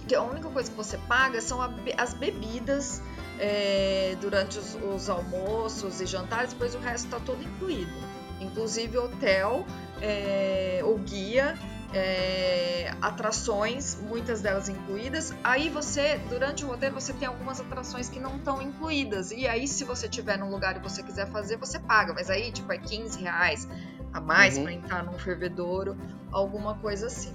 que 0.08 0.14
a 0.14 0.22
única 0.22 0.48
coisa 0.48 0.70
que 0.70 0.76
você 0.76 0.96
paga 1.06 1.40
são 1.42 1.60
as 1.98 2.14
bebidas 2.14 3.02
é, 3.38 4.16
durante 4.20 4.58
os, 4.58 4.74
os, 4.74 5.10
almoços 5.10 6.00
e 6.00 6.06
jantares, 6.06 6.52
depois 6.52 6.74
o 6.74 6.78
resto 6.78 7.04
está 7.04 7.20
todo 7.20 7.42
incluído. 7.42 7.92
Inclusive 8.40 8.96
hotel, 8.96 9.66
é, 10.00 10.80
o 10.84 10.96
guia 10.98 11.56
é, 11.92 12.94
atrações, 13.00 13.96
muitas 13.96 14.40
delas 14.40 14.68
incluídas. 14.68 15.34
Aí 15.44 15.68
você, 15.68 16.18
durante 16.28 16.64
o 16.64 16.68
roteiro, 16.68 16.94
você 16.94 17.12
tem 17.12 17.28
algumas 17.28 17.60
atrações 17.60 18.08
que 18.08 18.18
não 18.18 18.36
estão 18.36 18.62
incluídas. 18.62 19.30
E 19.30 19.46
aí, 19.46 19.68
se 19.68 19.84
você 19.84 20.08
tiver 20.08 20.38
num 20.38 20.50
lugar 20.50 20.76
e 20.76 20.80
você 20.80 21.02
quiser 21.02 21.30
fazer, 21.30 21.56
você 21.56 21.78
paga. 21.78 22.12
Mas 22.12 22.30
aí, 22.30 22.50
tipo, 22.50 22.72
é 22.72 22.78
15 22.78 23.20
reais 23.20 23.68
a 24.12 24.20
mais 24.20 24.56
uhum. 24.56 24.64
para 24.64 24.72
entrar 24.72 25.04
num 25.04 25.18
fervedouro, 25.18 25.96
alguma 26.30 26.74
coisa 26.76 27.06
assim. 27.06 27.34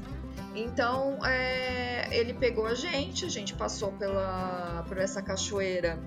Então, 0.58 1.24
é, 1.24 2.08
ele 2.10 2.34
pegou 2.34 2.66
a 2.66 2.74
gente, 2.74 3.24
a 3.24 3.30
gente 3.30 3.54
passou 3.54 3.92
pela, 3.92 4.84
por 4.88 4.98
essa 4.98 5.22
cachoeira 5.22 6.00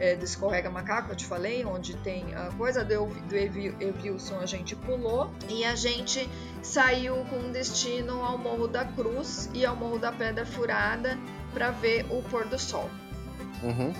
é, 0.00 0.16
do 0.16 0.24
Escorrega 0.24 0.70
Macaco, 0.70 1.12
eu 1.12 1.16
te 1.16 1.26
falei, 1.26 1.62
onde 1.66 1.94
tem 1.98 2.34
a 2.34 2.50
coisa 2.56 2.82
do, 2.82 3.04
do 3.06 3.36
Evilson, 3.36 4.38
a 4.38 4.46
gente 4.46 4.74
pulou 4.74 5.30
e 5.50 5.62
a 5.62 5.74
gente 5.74 6.26
saiu 6.62 7.16
com 7.26 7.52
destino 7.52 8.22
ao 8.24 8.38
Morro 8.38 8.66
da 8.66 8.86
Cruz 8.86 9.50
e 9.52 9.66
ao 9.66 9.76
Morro 9.76 9.98
da 9.98 10.10
Pedra 10.10 10.46
Furada 10.46 11.18
para 11.52 11.70
ver 11.70 12.06
o 12.08 12.22
pôr 12.22 12.46
do 12.46 12.58
sol. 12.58 12.88
Uhum. 13.62 13.92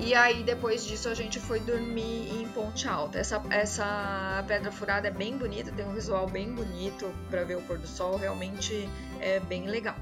E 0.00 0.14
aí, 0.14 0.42
depois 0.42 0.86
disso, 0.86 1.08
a 1.08 1.14
gente 1.14 1.40
foi 1.40 1.60
dormir 1.60 2.30
em 2.30 2.46
Ponte 2.48 2.86
Alta. 2.86 3.18
Essa, 3.18 3.42
essa 3.50 4.44
pedra 4.46 4.70
furada 4.70 5.08
é 5.08 5.10
bem 5.10 5.36
bonita, 5.36 5.72
tem 5.72 5.84
um 5.84 5.92
visual 5.92 6.26
bem 6.26 6.52
bonito 6.52 7.10
para 7.30 7.42
ver 7.44 7.56
o 7.56 7.62
pôr 7.62 7.78
do 7.78 7.86
sol, 7.86 8.16
realmente 8.16 8.88
é 9.20 9.40
bem 9.40 9.66
legal. 9.66 9.96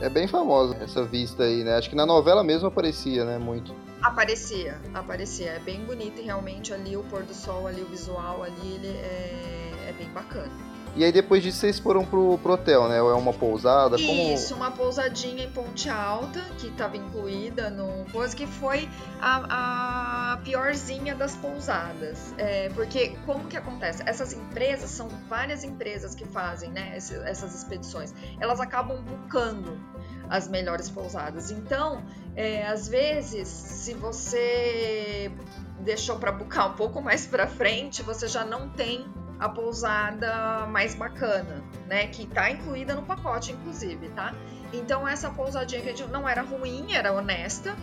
É 0.00 0.08
bem 0.08 0.26
famosa 0.26 0.76
essa 0.80 1.04
vista 1.04 1.44
aí, 1.44 1.64
né? 1.64 1.76
Acho 1.76 1.90
que 1.90 1.96
na 1.96 2.06
novela 2.06 2.42
mesmo 2.42 2.68
aparecia, 2.68 3.24
né? 3.24 3.38
Muito. 3.38 3.74
Aparecia, 4.02 4.80
aparecia. 4.94 5.52
É 5.52 5.58
bem 5.58 5.84
bonito 5.84 6.20
e 6.20 6.22
realmente 6.22 6.72
ali 6.72 6.96
o 6.96 7.02
pôr 7.04 7.22
do 7.22 7.34
sol, 7.34 7.66
ali 7.66 7.82
o 7.82 7.86
visual 7.86 8.42
ali, 8.42 8.74
ele 8.74 8.88
é, 8.88 9.88
é 9.88 9.94
bem 9.96 10.08
bacana. 10.08 10.50
E 10.94 11.04
aí 11.04 11.10
depois 11.10 11.42
disso 11.42 11.58
vocês 11.58 11.78
foram 11.78 12.04
pro, 12.04 12.36
pro 12.38 12.52
hotel, 12.52 12.86
né? 12.88 13.00
Ou 13.00 13.10
é 13.10 13.14
uma 13.14 13.32
pousada? 13.32 13.96
Isso, 13.96 14.50
como... 14.54 14.62
uma 14.62 14.70
pousadinha 14.70 15.44
em 15.44 15.50
Ponte 15.50 15.88
Alta, 15.88 16.40
que 16.58 16.66
estava 16.66 16.96
incluída 16.96 17.70
no 17.70 18.04
coisa, 18.12 18.36
que 18.36 18.46
foi 18.46 18.88
a, 19.20 20.32
a 20.32 20.36
piorzinha 20.38 21.14
das 21.14 21.34
pousadas. 21.36 22.34
É, 22.36 22.68
porque 22.70 23.16
como 23.24 23.46
que 23.46 23.56
acontece? 23.56 24.02
Essas 24.04 24.34
empresas, 24.34 24.90
são 24.90 25.08
várias 25.28 25.64
empresas 25.64 26.14
que 26.14 26.26
fazem 26.26 26.70
né, 26.70 26.92
essas 26.94 27.54
expedições. 27.54 28.14
Elas 28.38 28.60
acabam 28.60 29.02
bucando 29.02 29.80
as 30.28 30.46
melhores 30.46 30.90
pousadas. 30.90 31.50
Então, 31.50 32.04
é, 32.36 32.66
às 32.66 32.86
vezes, 32.86 33.48
se 33.48 33.94
você 33.94 35.32
deixou 35.80 36.16
para 36.16 36.32
bucar 36.32 36.70
um 36.70 36.74
pouco 36.74 37.00
mais 37.00 37.26
para 37.26 37.46
frente, 37.46 38.02
você 38.02 38.28
já 38.28 38.44
não 38.44 38.68
tem 38.68 39.06
a 39.42 39.48
pousada 39.48 40.66
mais 40.68 40.94
bacana, 40.94 41.64
né? 41.88 42.06
Que 42.06 42.26
tá 42.26 42.48
incluída 42.48 42.94
no 42.94 43.02
pacote, 43.02 43.50
inclusive, 43.50 44.08
tá? 44.10 44.32
Então 44.72 45.06
essa 45.06 45.30
pousadinha 45.30 45.82
que 45.82 45.88
a 45.88 45.94
gente 45.96 46.08
não 46.10 46.28
era 46.28 46.42
ruim, 46.42 46.92
era 46.92 47.12
honesta. 47.12 47.76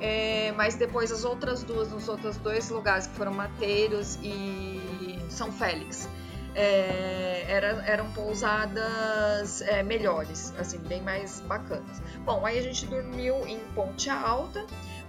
É, 0.00 0.52
mas 0.56 0.76
depois 0.76 1.10
as 1.10 1.24
outras 1.24 1.64
duas, 1.64 1.90
nos 1.90 2.08
outros 2.08 2.36
dois 2.38 2.70
lugares 2.70 3.08
que 3.08 3.14
foram 3.14 3.32
Mateiros 3.34 4.18
e 4.22 5.18
São 5.28 5.52
Félix, 5.52 6.08
é, 6.54 7.44
era, 7.48 7.84
eram 7.84 8.10
pousadas 8.12 9.60
é, 9.62 9.82
melhores, 9.82 10.54
assim, 10.58 10.78
bem 10.78 11.02
mais 11.02 11.40
bacanas. 11.40 12.00
Bom, 12.24 12.46
aí 12.46 12.58
a 12.58 12.62
gente 12.62 12.86
dormiu 12.86 13.46
em 13.46 13.58
Ponte 13.74 14.08
Alta 14.08 14.64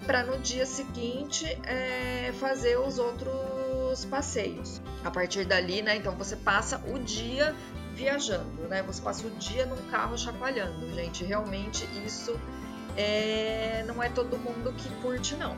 para 0.05 0.23
no 0.23 0.39
dia 0.39 0.65
seguinte 0.65 1.45
é, 1.63 2.33
fazer 2.39 2.77
os 2.79 2.97
outros 2.97 3.31
passeios. 4.05 4.81
A 5.03 5.11
partir 5.11 5.45
dali, 5.45 5.81
né? 5.81 5.95
Então 5.95 6.15
você 6.15 6.35
passa 6.35 6.81
o 6.87 6.99
dia 6.99 7.55
viajando, 7.93 8.67
né? 8.67 8.81
Você 8.83 9.01
passa 9.01 9.27
o 9.27 9.29
dia 9.31 9.65
num 9.65 9.89
carro 9.89 10.17
chacoalhando, 10.17 10.93
gente. 10.93 11.23
Realmente 11.23 11.87
isso 12.05 12.39
é, 12.97 13.83
não 13.87 14.01
é 14.01 14.09
todo 14.09 14.37
mundo 14.37 14.73
que 14.73 14.89
curte, 15.01 15.35
não. 15.35 15.55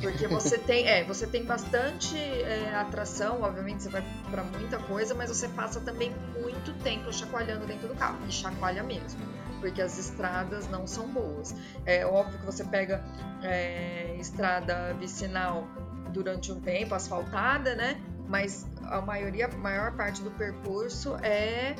Porque 0.00 0.26
você 0.28 0.58
tem, 0.58 0.88
é, 0.88 1.04
você 1.04 1.26
tem 1.26 1.44
bastante 1.44 2.16
é, 2.16 2.74
atração, 2.74 3.42
obviamente 3.42 3.82
você 3.82 3.88
vai 3.88 4.04
para 4.30 4.42
muita 4.42 4.78
coisa, 4.78 5.14
mas 5.14 5.28
você 5.28 5.48
passa 5.48 5.80
também 5.80 6.12
muito 6.40 6.72
tempo 6.82 7.12
chacoalhando 7.12 7.66
dentro 7.66 7.88
do 7.88 7.94
carro. 7.94 8.18
E 8.28 8.32
chacoalha 8.32 8.82
mesmo 8.82 9.20
porque 9.60 9.80
as 9.80 9.98
estradas 9.98 10.68
não 10.68 10.86
são 10.86 11.06
boas. 11.06 11.54
É 11.86 12.04
óbvio 12.04 12.38
que 12.38 12.46
você 12.46 12.64
pega 12.64 13.04
é, 13.42 14.16
estrada 14.18 14.94
vicinal 14.94 15.68
durante 16.10 16.52
um 16.52 16.60
tempo, 16.60 16.94
asfaltada, 16.94 17.74
né? 17.74 18.00
Mas 18.28 18.66
a 18.84 19.00
maioria, 19.00 19.46
a 19.46 19.56
maior 19.56 19.92
parte 19.96 20.22
do 20.22 20.30
percurso 20.30 21.16
é 21.22 21.74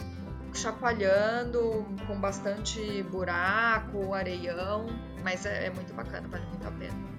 chacoalhando, 0.53 1.87
com 2.07 2.19
bastante 2.19 3.03
buraco, 3.05 4.13
areião, 4.15 4.87
mas 5.23 5.47
é, 5.47 5.67
é 5.67 5.71
muito 5.71 5.95
bacana, 5.95 6.27
vale 6.29 6.45
muito 6.47 6.67
a 6.67 6.71
pena. 6.73 7.11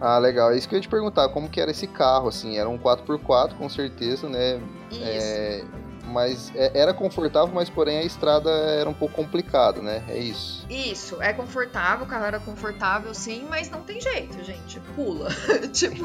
Ah, 0.00 0.18
legal. 0.18 0.52
É 0.52 0.56
isso 0.56 0.68
que 0.68 0.74
eu 0.74 0.78
ia 0.78 0.82
te 0.82 0.88
perguntar, 0.88 1.28
como 1.30 1.48
que 1.48 1.60
era 1.60 1.70
esse 1.70 1.86
carro, 1.86 2.28
assim? 2.28 2.58
Era 2.58 2.68
um 2.68 2.78
4x4, 2.78 3.54
com 3.56 3.68
certeza, 3.68 4.28
né? 4.28 4.60
Isso. 4.90 5.02
É, 5.02 5.64
mas 6.06 6.52
é, 6.54 6.70
era 6.74 6.94
confortável, 6.94 7.54
mas 7.54 7.68
porém 7.68 7.98
a 7.98 8.02
estrada 8.02 8.50
era 8.50 8.88
um 8.88 8.94
pouco 8.94 9.14
complicada, 9.14 9.80
né? 9.80 10.04
É 10.08 10.18
isso. 10.18 10.66
Isso, 10.68 11.20
é 11.20 11.32
confortável, 11.32 12.06
o 12.06 12.08
carro 12.08 12.24
era 12.24 12.40
confortável 12.40 13.12
sim, 13.14 13.46
mas 13.48 13.70
não 13.70 13.82
tem 13.82 14.00
jeito, 14.00 14.42
gente. 14.44 14.80
Pula. 14.94 15.28
tipo, 15.72 16.04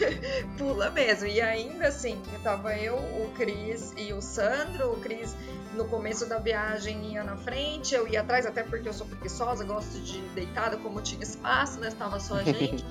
pula 0.58 0.90
mesmo. 0.90 1.26
E 1.26 1.40
ainda 1.40 1.88
assim, 1.88 2.20
tava 2.42 2.76
eu, 2.76 2.96
o 2.96 3.32
Cris 3.34 3.92
e 3.96 4.12
o 4.12 4.20
Sandro. 4.20 4.92
O 4.92 5.00
Cris 5.00 5.36
no 5.74 5.86
começo 5.86 6.28
da 6.28 6.38
viagem 6.38 7.12
ia 7.12 7.24
na 7.24 7.36
frente, 7.36 7.94
eu 7.94 8.06
ia 8.06 8.20
atrás, 8.20 8.46
até 8.46 8.62
porque 8.62 8.88
eu 8.88 8.92
sou 8.92 9.06
preguiçosa, 9.06 9.64
gosto 9.64 9.98
de 10.00 10.20
deitada, 10.34 10.76
como 10.76 11.00
tinha 11.00 11.22
espaço, 11.22 11.80
né? 11.80 11.88
Estava 11.88 12.20
só 12.20 12.34
a 12.34 12.42
gente. 12.44 12.84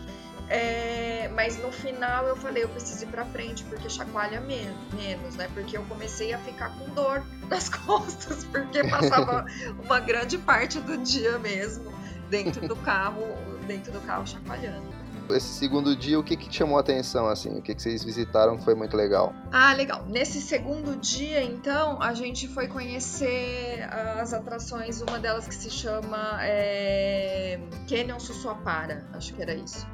É, 0.52 1.30
mas 1.34 1.58
no 1.58 1.72
final 1.72 2.28
eu 2.28 2.36
falei, 2.36 2.66
eu 2.66 2.68
preciso 2.68 3.06
ir 3.06 3.08
pra 3.08 3.24
frente, 3.24 3.64
porque 3.64 3.90
chacoalha 3.90 4.42
menos, 4.42 5.36
né? 5.38 5.50
Porque 5.54 5.78
eu 5.78 5.84
comecei 5.84 6.34
a 6.34 6.38
ficar 6.40 6.78
com 6.78 6.90
dor 6.94 7.24
nas 7.50 7.70
costas, 7.70 8.44
porque 8.44 8.84
passava 8.84 9.46
uma 9.82 10.02
grande 10.02 10.38
parte 10.38 10.78
do 10.82 10.98
dia 10.98 11.40
mesmo 11.40 11.94
dentro 12.30 12.68
do 12.68 12.76
carro, 12.76 13.24
dentro 13.66 13.94
do 13.94 14.02
carro 14.02 14.28
chacoalhando. 14.28 14.92
Esse 15.30 15.48
segundo 15.54 15.96
dia, 15.96 16.20
o 16.20 16.24
que, 16.24 16.36
que 16.36 16.54
chamou 16.54 16.76
a 16.76 16.82
atenção, 16.82 17.28
assim? 17.28 17.58
O 17.58 17.62
que, 17.62 17.74
que 17.74 17.82
vocês 17.82 18.04
visitaram 18.04 18.58
que 18.58 18.66
foi 18.66 18.76
muito 18.76 18.98
legal? 18.98 19.34
Ah, 19.54 19.72
legal. 19.72 20.06
Nesse 20.10 20.42
segundo 20.42 21.00
dia, 21.00 21.42
então, 21.42 22.02
a 22.02 22.14
gente 22.14 22.50
foi 22.50 22.68
conhecer 22.68 23.88
as 24.20 24.34
atrações, 24.34 25.02
uma 25.02 25.18
delas 25.18 25.48
que 25.48 25.56
se 25.56 25.70
chama 25.70 26.40
é... 26.42 27.58
Canyon 27.88 28.20
Sussuapara, 28.20 29.08
acho 29.14 29.34
que 29.34 29.42
era 29.42 29.54
isso. 29.54 29.88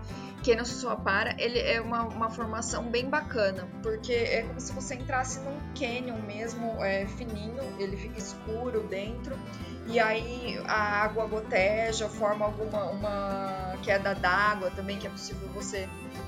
Que 0.44 0.56
no 0.56 0.66
Sussuapara 0.66 1.36
ele 1.38 1.60
é 1.60 1.82
uma, 1.82 2.04
uma 2.04 2.30
formação 2.30 2.84
bem 2.84 3.10
bacana, 3.10 3.68
porque 3.82 4.14
é 4.14 4.44
como 4.44 4.60
se 4.60 4.72
você 4.72 4.96
entrasse 4.96 5.40
num 5.40 5.60
canyon 5.78 6.22
mesmo, 6.22 6.84
é, 6.84 7.06
fininho, 7.06 7.62
ele 7.80 7.98
fica 7.98 8.18
escuro 8.18 8.82
dentro, 8.88 9.38
e 9.88 10.00
aí 10.00 10.60
a 10.66 11.04
água 11.04 11.26
goteja, 11.26 12.10
forma 12.10 12.46
alguma 12.46 12.86
uma 12.86 13.74
queda 13.82 14.14
d'água 14.14 14.70
também, 14.72 14.98
que 14.98 15.08
é 15.08 15.10
possível 15.10 15.48
você 15.50 15.88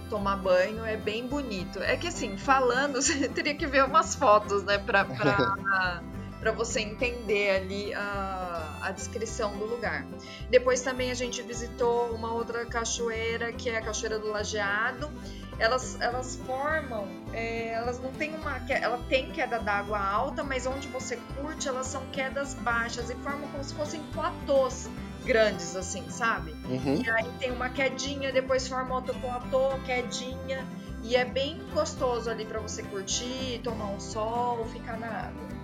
tomar 0.09 0.37
banho, 0.37 0.85
é 0.85 0.97
bem 0.97 1.27
bonito. 1.27 1.79
É 1.79 1.95
que 1.95 2.07
assim, 2.07 2.37
falando, 2.37 2.95
você 3.01 3.27
teria 3.29 3.53
que 3.53 3.67
ver 3.67 3.83
umas 3.85 4.15
fotos, 4.15 4.63
né, 4.63 4.77
pra, 4.77 5.05
pra, 5.05 6.01
pra 6.39 6.51
você 6.51 6.79
entender 6.79 7.51
ali 7.51 7.93
a, 7.93 8.79
a 8.81 8.91
descrição 8.91 9.57
do 9.57 9.65
lugar. 9.65 10.05
Depois 10.49 10.81
também 10.81 11.11
a 11.11 11.13
gente 11.13 11.41
visitou 11.41 12.11
uma 12.11 12.31
outra 12.31 12.65
cachoeira, 12.65 13.51
que 13.51 13.69
é 13.69 13.77
a 13.77 13.81
Cachoeira 13.81 14.17
do 14.17 14.27
Lajeado, 14.29 15.11
elas, 15.59 15.99
elas 15.99 16.37
formam, 16.45 17.05
é, 17.33 17.73
elas 17.73 17.99
não 17.99 18.11
têm 18.13 18.33
uma, 18.33 18.57
ela 18.69 18.97
tem 19.09 19.29
queda 19.31 19.59
d'água 19.59 19.99
alta, 19.99 20.41
mas 20.41 20.65
onde 20.65 20.87
você 20.87 21.17
curte, 21.35 21.67
elas 21.67 21.87
são 21.87 22.05
quedas 22.07 22.53
baixas 22.53 23.09
e 23.09 23.15
formam 23.15 23.47
como 23.49 23.63
se 23.63 23.73
fossem 23.73 24.01
platôs 24.13 24.89
grandes, 25.25 25.75
assim, 25.75 26.09
sabe? 26.09 26.51
Uhum. 26.65 27.01
E 27.03 27.09
aí 27.09 27.29
tem 27.39 27.51
uma 27.51 27.69
quedinha, 27.69 28.31
depois 28.31 28.67
forma 28.67 28.95
outro 28.95 29.13
platô, 29.19 29.77
quedinha, 29.85 30.65
e 31.03 31.15
é 31.15 31.25
bem 31.25 31.59
gostoso 31.73 32.29
ali 32.29 32.45
para 32.45 32.59
você 32.59 32.81
curtir, 32.83 33.59
tomar 33.61 33.91
um 33.91 33.99
sol, 33.99 34.65
ficar 34.65 34.97
na 34.97 35.07
água. 35.07 35.58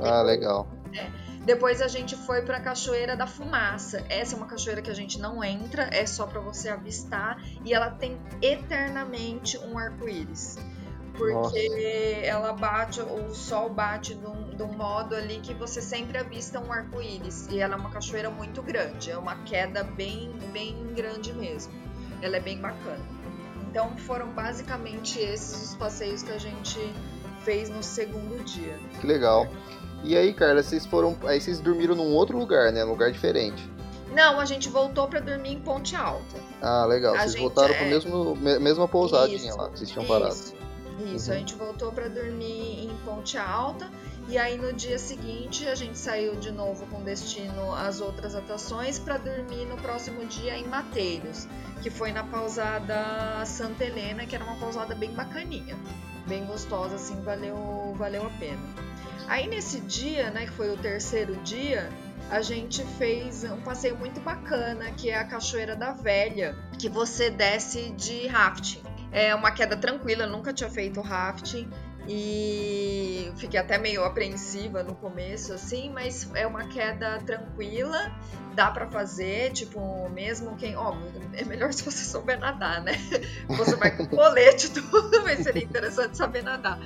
Ah, 0.00 0.22
legal. 0.22 0.68
É. 0.94 1.22
Depois 1.44 1.82
a 1.82 1.88
gente 1.88 2.14
foi 2.14 2.42
para 2.42 2.58
a 2.58 2.60
Cachoeira 2.60 3.16
da 3.16 3.26
Fumaça. 3.26 4.04
Essa 4.08 4.34
é 4.34 4.36
uma 4.36 4.46
cachoeira 4.46 4.80
que 4.80 4.90
a 4.90 4.94
gente 4.94 5.18
não 5.18 5.42
entra, 5.42 5.88
é 5.90 6.06
só 6.06 6.24
para 6.24 6.40
você 6.40 6.68
avistar 6.68 7.42
e 7.64 7.74
ela 7.74 7.90
tem 7.90 8.16
eternamente 8.40 9.58
um 9.58 9.76
arco-íris. 9.76 10.56
Porque 11.16 11.32
Nossa. 11.34 11.58
ela 12.24 12.52
bate, 12.52 13.00
o 13.00 13.34
sol 13.34 13.68
bate 13.68 14.14
de 14.14 14.24
um, 14.24 14.50
de 14.50 14.62
um, 14.62 14.72
modo 14.72 15.14
ali 15.14 15.40
que 15.40 15.52
você 15.52 15.82
sempre 15.82 16.16
avista 16.16 16.58
um 16.60 16.72
arco-íris. 16.72 17.48
E 17.48 17.58
ela 17.58 17.74
é 17.74 17.76
uma 17.76 17.90
cachoeira 17.90 18.30
muito 18.30 18.62
grande, 18.62 19.10
é 19.10 19.18
uma 19.18 19.36
queda 19.42 19.82
bem, 19.82 20.32
bem 20.52 20.94
grande 20.94 21.32
mesmo. 21.32 21.72
Ela 22.22 22.36
é 22.36 22.40
bem 22.40 22.58
bacana. 22.58 23.04
Então 23.68 23.96
foram 23.96 24.28
basicamente 24.28 25.18
esses 25.18 25.70
os 25.70 25.74
passeios 25.74 26.22
que 26.22 26.30
a 26.30 26.38
gente 26.38 26.78
fez 27.44 27.68
no 27.68 27.82
segundo 27.82 28.42
dia. 28.44 28.78
Que 29.00 29.06
legal. 29.06 29.48
E 30.02 30.16
aí, 30.16 30.32
Carla, 30.32 30.62
vocês 30.62 30.84
foram. 30.84 31.16
Aí 31.24 31.40
vocês 31.40 31.60
dormiram 31.60 31.94
num 31.94 32.12
outro 32.12 32.36
lugar, 32.38 32.72
né? 32.72 32.84
Num 32.84 32.90
lugar 32.90 33.10
diferente. 33.12 33.70
Não, 34.12 34.38
a 34.38 34.44
gente 34.44 34.68
voltou 34.68 35.08
para 35.08 35.20
dormir 35.20 35.52
em 35.52 35.60
Ponte 35.60 35.96
Alta. 35.96 36.36
Ah, 36.60 36.84
legal. 36.84 37.14
A 37.14 37.20
vocês 37.20 37.32
gente, 37.32 37.40
voltaram 37.40 37.74
é... 37.74 37.78
para 37.78 37.86
mesmo 37.86 38.36
mesma 38.36 38.86
pousadinha 38.86 39.36
isso, 39.36 39.56
lá 39.56 39.70
que 39.70 39.78
vocês 39.78 39.90
tinham 39.90 40.04
isso, 40.04 40.12
parado. 40.12 40.34
Isso, 40.34 41.30
uhum. 41.30 41.36
a 41.36 41.38
gente 41.38 41.54
voltou 41.54 41.92
para 41.92 42.08
dormir 42.08 42.84
em 42.84 42.96
Ponte 43.04 43.38
Alta. 43.38 43.90
E 44.28 44.38
aí 44.38 44.56
no 44.56 44.72
dia 44.72 44.98
seguinte 44.98 45.66
a 45.66 45.74
gente 45.74 45.98
saiu 45.98 46.36
de 46.36 46.50
novo 46.52 46.86
com 46.86 47.02
destino 47.02 47.74
às 47.74 48.00
outras 48.00 48.34
atrações 48.34 48.98
para 48.98 49.18
dormir 49.18 49.66
no 49.66 49.76
próximo 49.76 50.24
dia 50.26 50.56
em 50.56 50.64
Mateiros, 50.64 51.48
que 51.82 51.90
foi 51.90 52.12
na 52.12 52.22
pausada 52.22 53.44
Santa 53.44 53.84
Helena, 53.84 54.24
que 54.24 54.34
era 54.34 54.44
uma 54.44 54.56
pausada 54.56 54.94
bem 54.94 55.10
bacaninha, 55.10 55.76
bem 56.26 56.44
gostosa, 56.44 56.94
assim, 56.94 57.20
valeu, 57.22 57.94
valeu 57.98 58.24
a 58.24 58.30
pena. 58.38 58.91
Aí 59.32 59.48
nesse 59.48 59.80
dia, 59.80 60.30
né, 60.30 60.44
que 60.44 60.52
foi 60.52 60.70
o 60.70 60.76
terceiro 60.76 61.34
dia, 61.36 61.88
a 62.30 62.42
gente 62.42 62.84
fez 62.98 63.44
um 63.44 63.62
passeio 63.62 63.96
muito 63.96 64.20
bacana, 64.20 64.90
que 64.90 65.08
é 65.08 65.16
a 65.16 65.24
Cachoeira 65.24 65.74
da 65.74 65.90
Velha, 65.90 66.54
que 66.78 66.86
você 66.86 67.30
desce 67.30 67.92
de 67.92 68.26
rafting. 68.26 68.82
É 69.10 69.34
uma 69.34 69.50
queda 69.50 69.74
tranquila, 69.74 70.26
nunca 70.26 70.52
tinha 70.52 70.68
feito 70.68 71.00
rafting 71.00 71.66
e 72.08 73.32
fiquei 73.36 73.58
até 73.58 73.78
meio 73.78 74.04
apreensiva 74.04 74.82
no 74.82 74.94
começo, 74.94 75.52
assim, 75.52 75.90
mas 75.90 76.28
é 76.34 76.46
uma 76.46 76.64
queda 76.64 77.18
tranquila, 77.24 78.10
dá 78.54 78.70
para 78.70 78.86
fazer, 78.88 79.52
tipo, 79.52 80.08
mesmo 80.10 80.56
quem, 80.56 80.76
ó, 80.76 80.94
é 81.34 81.44
melhor 81.44 81.72
se 81.72 81.84
você 81.84 82.04
souber 82.04 82.38
nadar, 82.38 82.82
né? 82.82 82.92
Você 83.48 83.76
vai 83.76 83.96
com 83.96 84.06
colete 84.06 84.70
tudo, 84.72 85.22
mas 85.22 85.40
seria 85.40 85.64
interessante 85.64 86.16
saber 86.16 86.42
nadar. 86.42 86.78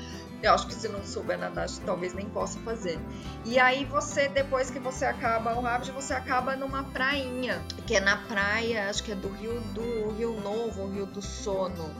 Eu 0.43 0.53
acho 0.53 0.67
que 0.67 0.75
se 0.75 0.89
não 0.89 1.03
souber 1.03 1.39
nadar, 1.39 1.67
talvez 1.85 2.13
nem 2.13 2.29
possa 2.29 2.59
fazer. 2.61 2.99
E 3.45 3.59
aí 3.59 3.85
você, 3.85 4.29
depois 4.29 4.71
que 4.71 4.79
você 4.79 5.05
acaba 5.05 5.55
o 5.55 5.63
raft, 5.63 5.91
você 5.91 6.13
acaba 6.13 6.55
numa 6.55 6.85
prainha, 6.85 7.63
que 7.87 7.97
é 7.97 8.01
na 8.01 8.17
praia, 8.17 8.89
acho 8.91 9.03
que 9.03 9.13
é 9.13 9.15
do 9.15 9.29
Rio 9.29 9.61
do 9.73 10.11
Rio 10.11 10.41
Novo, 10.41 10.89
Rio 10.89 11.07
do 11.07 11.23
Sono. 11.23 11.91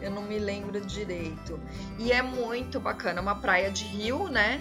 Eu 0.00 0.10
não 0.10 0.22
me 0.22 0.38
lembro 0.38 0.80
direito. 0.80 1.58
E 1.98 2.12
é 2.12 2.22
muito 2.22 2.78
bacana, 2.78 3.20
uma 3.20 3.34
praia 3.34 3.70
de 3.70 3.84
rio, 3.84 4.28
né? 4.28 4.60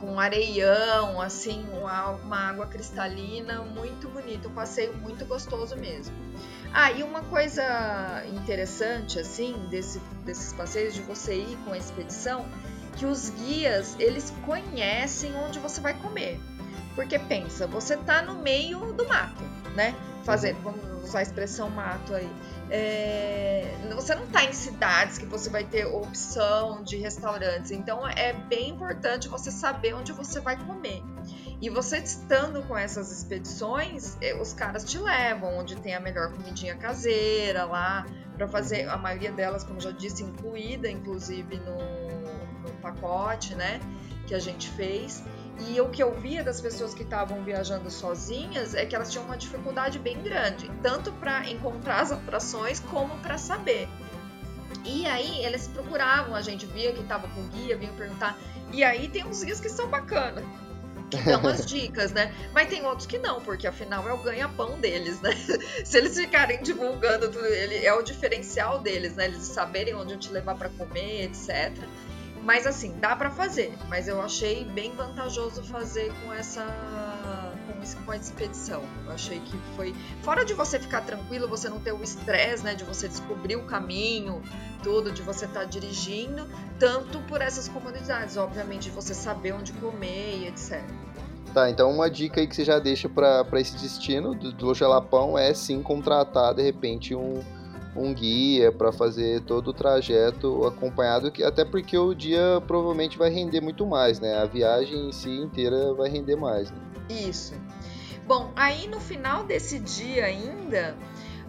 Com 0.00 0.20
areião, 0.20 1.20
assim, 1.20 1.66
uma, 1.72 2.10
uma 2.10 2.36
água 2.36 2.66
cristalina, 2.66 3.62
muito 3.62 4.08
bonito, 4.08 4.48
um 4.48 4.52
passeio 4.52 4.94
muito 4.98 5.24
gostoso 5.24 5.74
mesmo. 5.76 6.14
Ah, 6.72 6.92
e 6.92 7.02
uma 7.02 7.22
coisa 7.22 8.22
interessante, 8.26 9.18
assim, 9.18 9.54
desse, 9.70 9.98
desses 10.24 10.52
passeios 10.52 10.94
de 10.94 11.00
você 11.00 11.34
ir 11.36 11.56
com 11.64 11.72
a 11.72 11.78
expedição, 11.78 12.46
que 12.96 13.06
os 13.06 13.30
guias, 13.30 13.96
eles 13.98 14.32
conhecem 14.44 15.34
onde 15.36 15.58
você 15.58 15.80
vai 15.80 15.94
comer. 15.94 16.38
Porque 16.94 17.18
pensa, 17.18 17.66
você 17.66 17.96
tá 17.96 18.22
no 18.22 18.34
meio 18.36 18.92
do 18.92 19.06
mato, 19.06 19.42
né? 19.74 19.94
Fazendo, 20.24 20.56
uhum. 20.56 20.72
vamos 20.72 21.04
usar 21.04 21.20
a 21.20 21.22
expressão 21.22 21.70
mato 21.70 22.14
aí. 22.14 22.28
É, 22.70 23.76
você 23.96 24.14
não 24.14 24.24
está 24.24 24.44
em 24.44 24.52
cidades 24.52 25.18
que 25.18 25.26
você 25.26 25.48
vai 25.48 25.64
ter 25.64 25.86
opção 25.86 26.82
de 26.84 26.96
restaurantes, 26.96 27.70
então 27.70 28.06
é 28.06 28.32
bem 28.32 28.70
importante 28.70 29.26
você 29.26 29.50
saber 29.50 29.94
onde 29.94 30.12
você 30.12 30.38
vai 30.38 30.56
comer. 30.56 31.02
E 31.60 31.70
você 31.70 31.98
estando 31.98 32.62
com 32.68 32.76
essas 32.76 33.10
expedições, 33.10 34.16
eh, 34.20 34.38
os 34.40 34.52
caras 34.52 34.84
te 34.84 34.98
levam 34.98 35.58
onde 35.58 35.74
tem 35.76 35.94
a 35.94 36.00
melhor 36.00 36.30
comidinha 36.30 36.76
caseira 36.76 37.64
lá, 37.64 38.06
para 38.36 38.46
fazer 38.46 38.86
a 38.88 38.98
maioria 38.98 39.32
delas, 39.32 39.64
como 39.64 39.80
já 39.80 39.90
disse, 39.90 40.22
incluída 40.22 40.88
inclusive 40.88 41.56
no, 41.56 41.78
no 42.62 42.70
pacote, 42.82 43.54
né, 43.54 43.80
que 44.26 44.34
a 44.34 44.38
gente 44.38 44.68
fez. 44.68 45.24
E 45.58 45.80
o 45.80 45.88
que 45.88 46.02
eu 46.02 46.14
via 46.14 46.44
das 46.44 46.60
pessoas 46.60 46.92
que 46.92 47.02
estavam 47.02 47.42
viajando 47.42 47.90
sozinhas 47.90 48.74
é 48.74 48.84
que 48.84 48.94
elas 48.94 49.10
tinham 49.10 49.24
uma 49.24 49.36
dificuldade 49.36 49.98
bem 49.98 50.20
grande, 50.22 50.70
tanto 50.82 51.10
para 51.12 51.48
encontrar 51.48 52.02
as 52.02 52.12
atrações 52.12 52.80
como 52.80 53.16
para 53.18 53.38
saber. 53.38 53.88
E 54.84 55.06
aí 55.06 55.44
eles 55.44 55.66
procuravam, 55.68 56.34
a 56.34 56.42
gente 56.42 56.66
via 56.66 56.92
que 56.92 57.00
estava 57.00 57.26
com 57.28 57.42
guia, 57.48 57.76
vinham 57.76 57.94
perguntar. 57.94 58.38
E 58.72 58.84
aí 58.84 59.08
tem 59.08 59.24
uns 59.24 59.42
guias 59.42 59.58
que 59.58 59.68
são 59.68 59.88
bacanas 59.88 60.44
que 61.10 61.16
dão 61.22 61.40
as 61.46 61.64
dicas, 61.64 62.12
né? 62.12 62.32
Mas 62.52 62.68
tem 62.68 62.84
outros 62.84 63.06
que 63.06 63.18
não, 63.18 63.40
porque 63.40 63.66
afinal 63.66 64.08
é 64.08 64.12
o 64.12 64.18
ganha-pão 64.18 64.78
deles, 64.78 65.20
né? 65.20 65.30
Se 65.84 65.98
eles 65.98 66.16
ficarem 66.16 66.62
divulgando 66.62 67.30
tudo, 67.30 67.46
ele 67.46 67.84
é 67.84 67.92
o 67.92 68.02
diferencial 68.02 68.80
deles, 68.80 69.14
né? 69.14 69.26
Eles 69.26 69.42
saberem 69.42 69.94
onde 69.94 70.16
te 70.16 70.32
levar 70.32 70.56
para 70.56 70.68
comer, 70.70 71.24
etc. 71.24 71.72
Mas 72.46 72.64
assim, 72.64 72.96
dá 73.00 73.16
para 73.16 73.28
fazer, 73.28 73.76
mas 73.88 74.06
eu 74.06 74.22
achei 74.22 74.64
bem 74.66 74.92
vantajoso 74.92 75.64
fazer 75.64 76.12
com 76.22 76.32
essa 76.32 76.64
com, 78.04 78.12
a 78.12 78.16
expedição. 78.16 78.82
Eu 79.04 79.12
achei 79.12 79.40
que 79.40 79.56
foi 79.74 79.92
fora 80.22 80.44
de 80.44 80.54
você 80.54 80.78
ficar 80.78 81.00
tranquilo, 81.00 81.48
você 81.48 81.68
não 81.68 81.80
ter 81.80 81.92
o 81.92 82.02
estresse, 82.02 82.62
né, 82.62 82.74
de 82.74 82.84
você 82.84 83.08
descobrir 83.08 83.56
o 83.56 83.64
caminho, 83.64 84.42
tudo, 84.82 85.10
de 85.10 85.22
você 85.22 85.44
estar 85.44 85.60
tá 85.60 85.66
dirigindo, 85.66 86.48
tanto 86.78 87.18
por 87.22 87.40
essas 87.40 87.68
comodidades, 87.68 88.36
obviamente, 88.36 88.84
de 88.84 88.90
você 88.90 89.12
saber 89.12 89.52
onde 89.52 89.72
comer 89.74 90.38
e 90.38 90.46
etc. 90.46 90.82
Tá, 91.52 91.68
então 91.68 91.90
uma 91.90 92.08
dica 92.08 92.40
aí 92.40 92.46
que 92.46 92.54
você 92.54 92.64
já 92.64 92.78
deixa 92.78 93.08
para 93.08 93.60
esse 93.60 93.76
destino 93.76 94.34
do, 94.34 94.52
do 94.52 94.72
Jalapão 94.72 95.36
é 95.36 95.52
sim 95.52 95.82
contratar 95.82 96.54
de 96.54 96.62
repente 96.62 97.14
um 97.14 97.42
um 97.96 98.12
guia 98.12 98.70
para 98.70 98.92
fazer 98.92 99.40
todo 99.42 99.68
o 99.68 99.72
trajeto 99.72 100.66
acompanhado, 100.66 101.32
até 101.44 101.64
porque 101.64 101.96
o 101.96 102.14
dia 102.14 102.62
provavelmente 102.66 103.18
vai 103.18 103.30
render 103.30 103.60
muito 103.60 103.86
mais, 103.86 104.20
né? 104.20 104.36
A 104.36 104.44
viagem 104.44 105.08
em 105.08 105.12
si 105.12 105.30
inteira 105.30 105.94
vai 105.94 106.08
render 106.08 106.36
mais. 106.36 106.70
Né? 106.70 106.78
Isso. 107.08 107.54
Bom, 108.26 108.50
aí 108.56 108.88
no 108.88 109.00
final 109.00 109.44
desse 109.44 109.78
dia 109.78 110.24
ainda, 110.24 110.96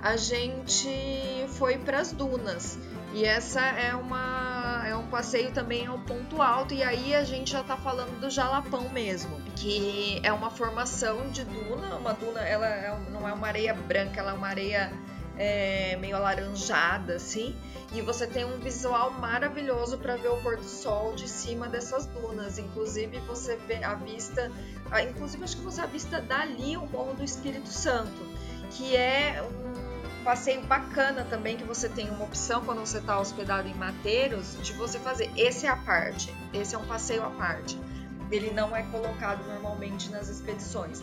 a 0.01 0.15
gente 0.15 1.45
foi 1.49 1.77
para 1.77 1.99
as 1.99 2.11
dunas. 2.11 2.77
E 3.13 3.25
essa 3.25 3.61
é 3.61 3.95
uma 3.95 4.83
é 4.85 4.95
um 4.95 5.07
passeio 5.07 5.51
também 5.51 5.87
ao 5.87 5.97
ponto 5.99 6.41
alto 6.41 6.73
e 6.73 6.83
aí 6.83 7.15
a 7.15 7.23
gente 7.23 7.51
já 7.51 7.63
tá 7.63 7.75
falando 7.75 8.19
do 8.19 8.29
Jalapão 8.29 8.89
mesmo, 8.89 9.41
que 9.55 10.19
é 10.23 10.31
uma 10.31 10.51
formação 10.51 11.27
de 11.29 11.43
duna, 11.43 11.95
uma 11.95 12.13
duna 12.13 12.41
ela 12.41 12.67
é, 12.67 12.95
não 13.11 13.27
é 13.27 13.33
uma 13.33 13.47
areia 13.47 13.73
branca, 13.73 14.19
ela 14.19 14.31
é 14.31 14.33
uma 14.33 14.47
areia 14.47 14.91
é, 15.37 15.95
meio 15.97 16.15
alaranjada, 16.15 17.15
assim, 17.15 17.55
e 17.93 18.01
você 18.01 18.27
tem 18.27 18.43
um 18.43 18.59
visual 18.59 19.11
maravilhoso 19.11 19.97
para 19.97 20.15
ver 20.17 20.29
o 20.29 20.37
pôr 20.37 20.57
do 20.57 20.63
sol 20.63 21.13
de 21.15 21.27
cima 21.27 21.67
dessas 21.67 22.05
dunas. 22.07 22.57
Inclusive, 22.57 23.19
você 23.21 23.55
vê 23.67 23.83
a 23.83 23.93
vista, 23.93 24.51
ah, 24.91 25.01
inclusive, 25.01 25.43
acho 25.43 25.57
que 25.57 25.63
você 25.63 25.81
avista 25.81 26.19
dali 26.19 26.75
o 26.75 26.85
Morro 26.87 27.13
do 27.13 27.23
Espírito 27.23 27.69
Santo, 27.69 28.25
que 28.71 28.95
é 28.95 29.41
um 29.41 30.23
passeio 30.23 30.61
bacana 30.63 31.23
também 31.23 31.55
que 31.55 31.63
você 31.63 31.87
tem 31.87 32.09
uma 32.09 32.25
opção 32.25 32.61
quando 32.65 32.79
você 32.79 32.97
está 32.97 33.17
hospedado 33.17 33.67
em 33.67 33.73
Mateiros 33.73 34.57
de 34.61 34.73
você 34.73 34.99
fazer. 34.99 35.31
Esse 35.37 35.65
é 35.65 35.69
a 35.69 35.77
parte, 35.77 36.35
esse 36.53 36.75
é 36.75 36.77
um 36.77 36.85
passeio 36.85 37.23
à 37.23 37.29
parte. 37.29 37.79
Ele 38.29 38.51
não 38.51 38.75
é 38.75 38.83
colocado 38.83 39.47
normalmente 39.47 40.09
nas 40.09 40.27
expedições, 40.27 41.01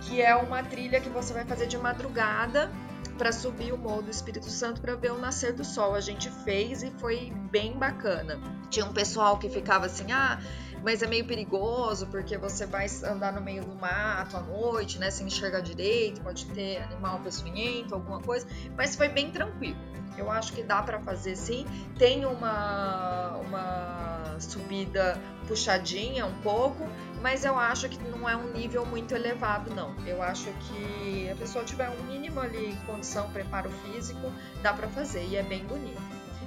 que 0.00 0.20
é 0.20 0.34
uma 0.34 0.60
trilha 0.64 1.00
que 1.00 1.08
você 1.08 1.32
vai 1.32 1.44
fazer 1.44 1.68
de 1.68 1.78
madrugada 1.78 2.68
para 3.16 3.32
subir 3.32 3.72
o 3.72 3.78
Morro 3.78 4.02
do 4.02 4.10
Espírito 4.10 4.48
Santo 4.50 4.80
para 4.80 4.94
ver 4.94 5.12
o 5.12 5.18
nascer 5.18 5.52
do 5.52 5.64
sol. 5.64 5.94
A 5.94 6.00
gente 6.00 6.30
fez 6.44 6.82
e 6.82 6.90
foi 6.92 7.32
bem 7.50 7.78
bacana. 7.78 8.40
Tinha 8.70 8.84
um 8.84 8.92
pessoal 8.92 9.38
que 9.38 9.48
ficava 9.48 9.86
assim: 9.86 10.10
"Ah, 10.12 10.38
mas 10.84 11.02
é 11.02 11.06
meio 11.06 11.24
perigoso 11.24 12.06
porque 12.08 12.36
você 12.36 12.66
vai 12.66 12.86
andar 13.04 13.32
no 13.32 13.40
meio 13.40 13.64
do 13.64 13.74
mato 13.74 14.36
à 14.36 14.40
noite, 14.40 14.98
né, 14.98 15.10
sem 15.10 15.26
enxergar 15.26 15.60
direito, 15.60 16.20
pode 16.20 16.44
ter 16.46 16.82
animal 16.82 17.20
peçonhento, 17.20 17.94
alguma 17.94 18.20
coisa, 18.20 18.46
mas 18.76 18.94
foi 18.94 19.08
bem 19.08 19.30
tranquilo. 19.30 19.78
Eu 20.16 20.30
acho 20.30 20.52
que 20.52 20.62
dá 20.62 20.82
para 20.82 21.00
fazer 21.00 21.34
sim. 21.36 21.66
Tem 21.98 22.24
uma, 22.24 23.36
uma 23.38 24.36
subida 24.38 25.18
puxadinha 25.48 26.26
um 26.26 26.34
pouco, 26.40 26.86
mas 27.24 27.42
eu 27.42 27.58
acho 27.58 27.88
que 27.88 27.98
não 28.10 28.28
é 28.28 28.36
um 28.36 28.52
nível 28.52 28.84
muito 28.84 29.14
elevado, 29.14 29.74
não. 29.74 29.94
Eu 30.06 30.22
acho 30.22 30.52
que 30.60 31.26
a 31.30 31.34
pessoa 31.34 31.64
tiver 31.64 31.88
um 31.88 32.02
mínimo 32.04 32.38
ali 32.38 32.76
condição, 32.84 33.30
preparo 33.30 33.70
físico, 33.70 34.30
dá 34.60 34.74
para 34.74 34.86
fazer 34.88 35.24
e 35.24 35.34
é 35.34 35.42
bem 35.42 35.64
bonito. 35.64 36.02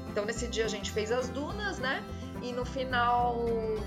Então 0.08 0.24
nesse 0.24 0.48
dia 0.48 0.66
a 0.66 0.68
gente 0.68 0.92
fez 0.92 1.12
as 1.12 1.30
dunas, 1.30 1.80
né? 1.80 2.04
E 2.44 2.54
no 2.54 2.64
final 2.64 3.44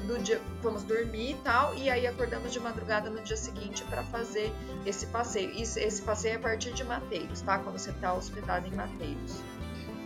do 0.08 0.18
dia 0.20 0.40
vamos 0.60 0.82
dormir 0.82 1.30
e 1.30 1.34
tal, 1.44 1.76
e 1.76 1.88
aí 1.88 2.08
acordamos 2.08 2.52
de 2.52 2.58
madrugada 2.58 3.08
no 3.08 3.22
dia 3.22 3.36
seguinte 3.36 3.84
para 3.84 4.02
fazer 4.02 4.52
esse 4.84 5.06
passeio. 5.06 5.52
Esse 5.56 6.02
passeio 6.02 6.32
é 6.32 6.36
a 6.38 6.40
partir 6.40 6.72
de 6.72 6.82
Mateiros, 6.82 7.40
tá? 7.40 7.60
Quando 7.60 7.78
você 7.78 7.90
está 7.90 8.12
hospedado 8.12 8.66
em 8.66 8.72
Mateiros. 8.72 9.40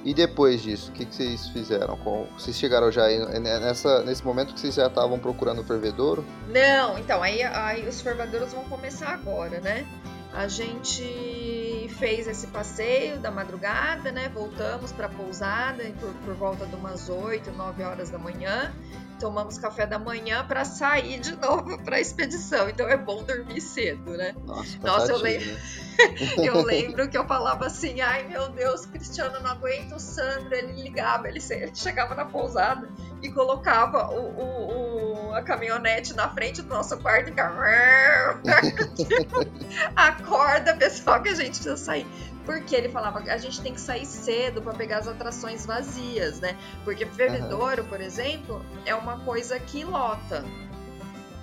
E 0.04 0.12
depois 0.12 0.62
disso, 0.62 0.90
o 0.90 0.92
que, 0.92 1.06
que 1.06 1.14
vocês 1.14 1.48
fizeram? 1.48 1.96
Vocês 2.36 2.56
chegaram 2.56 2.92
já 2.92 3.04
aí, 3.06 3.18
nessa, 3.40 4.02
nesse 4.02 4.22
momento 4.24 4.52
que 4.52 4.60
vocês 4.60 4.74
já 4.74 4.86
estavam 4.86 5.18
procurando 5.18 5.62
o 5.62 5.64
fervedouro? 5.64 6.22
Não, 6.48 6.98
então, 6.98 7.22
aí, 7.22 7.42
aí 7.42 7.88
os 7.88 8.02
fervedouros 8.02 8.52
vão 8.52 8.64
começar 8.64 9.14
agora, 9.14 9.60
né? 9.60 9.86
A 10.34 10.46
gente 10.46 11.88
fez 11.98 12.26
esse 12.26 12.48
passeio 12.48 13.18
da 13.18 13.30
madrugada, 13.30 14.12
né? 14.12 14.28
Voltamos 14.28 14.92
para 14.92 15.06
a 15.06 15.08
pousada 15.08 15.84
por, 15.98 16.12
por 16.24 16.34
volta 16.34 16.66
de 16.66 16.74
umas 16.74 17.08
8, 17.08 17.52
9 17.52 17.82
horas 17.84 18.10
da 18.10 18.18
manhã 18.18 18.74
tomamos 19.24 19.56
café 19.56 19.86
da 19.86 19.98
manhã 19.98 20.44
para 20.46 20.66
sair 20.66 21.18
de 21.18 21.34
novo 21.36 21.78
para 21.82 21.96
a 21.96 22.00
expedição. 22.00 22.68
Então 22.68 22.86
é 22.86 22.94
bom 22.94 23.22
dormir 23.22 23.58
cedo, 23.58 24.10
né? 24.18 24.34
Nossa, 24.44 24.78
Nossa 24.82 25.12
eu 25.12 25.16
lembro. 25.16 25.50
Né? 25.50 25.60
eu 26.44 26.60
lembro 26.60 27.08
que 27.08 27.16
eu 27.16 27.24
falava 27.24 27.64
assim: 27.64 28.02
ai 28.02 28.28
meu 28.28 28.50
Deus, 28.50 28.84
Cristiano, 28.84 29.40
não 29.40 29.52
aguento 29.52 29.94
o 29.94 29.98
Sandro. 29.98 30.54
Ele 30.54 30.82
ligava, 30.82 31.26
ele, 31.26 31.40
chegava 31.40 32.14
na 32.14 32.26
pousada 32.26 32.86
e 33.22 33.30
colocava 33.30 34.10
o, 34.10 34.20
o, 34.20 35.28
o, 35.28 35.34
a 35.34 35.40
caminhonete 35.40 36.12
na 36.12 36.28
frente 36.28 36.60
do 36.60 36.68
nosso 36.68 36.98
quarto 36.98 37.28
e 37.28 37.30
ficava. 37.30 37.64
acorda, 39.96 40.76
pessoal, 40.76 41.22
que 41.22 41.30
a 41.30 41.34
gente 41.34 41.52
precisa 41.52 41.78
sair. 41.78 42.06
Porque 42.44 42.76
ele 42.76 42.88
falava 42.88 43.22
que 43.22 43.30
a 43.30 43.38
gente 43.38 43.60
tem 43.60 43.72
que 43.72 43.80
sair 43.80 44.04
cedo 44.04 44.60
para 44.60 44.74
pegar 44.74 44.98
as 44.98 45.08
atrações 45.08 45.64
vazias, 45.64 46.40
né? 46.40 46.56
Porque 46.84 47.06
Fervedouro, 47.06 47.82
uhum. 47.82 47.88
por 47.88 48.00
exemplo, 48.00 48.64
é 48.84 48.94
uma 48.94 49.20
coisa 49.20 49.58
que 49.58 49.84
lota. 49.84 50.44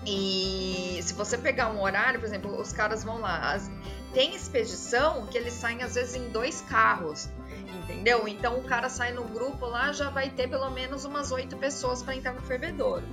E 0.05 0.99
se 1.01 1.13
você 1.13 1.37
pegar 1.37 1.69
um 1.69 1.81
horário, 1.81 2.19
por 2.19 2.25
exemplo, 2.25 2.59
os 2.59 2.71
caras 2.71 3.03
vão 3.03 3.19
lá. 3.19 3.53
As... 3.53 3.69
Tem 4.13 4.35
expedição 4.35 5.25
que 5.27 5.37
eles 5.37 5.53
saem 5.53 5.83
às 5.83 5.95
vezes 5.95 6.15
em 6.15 6.29
dois 6.29 6.61
carros, 6.61 7.29
entendeu? 7.73 8.27
Então 8.27 8.57
o 8.57 8.63
cara 8.63 8.89
sai 8.89 9.13
no 9.13 9.23
grupo 9.23 9.65
lá, 9.65 9.91
já 9.93 10.09
vai 10.09 10.29
ter 10.29 10.49
pelo 10.49 10.69
menos 10.69 11.05
umas 11.05 11.31
oito 11.31 11.55
pessoas 11.57 12.03
para 12.03 12.15
entrar 12.15 12.33
no 12.33 12.41
fervedouro. 12.41 13.03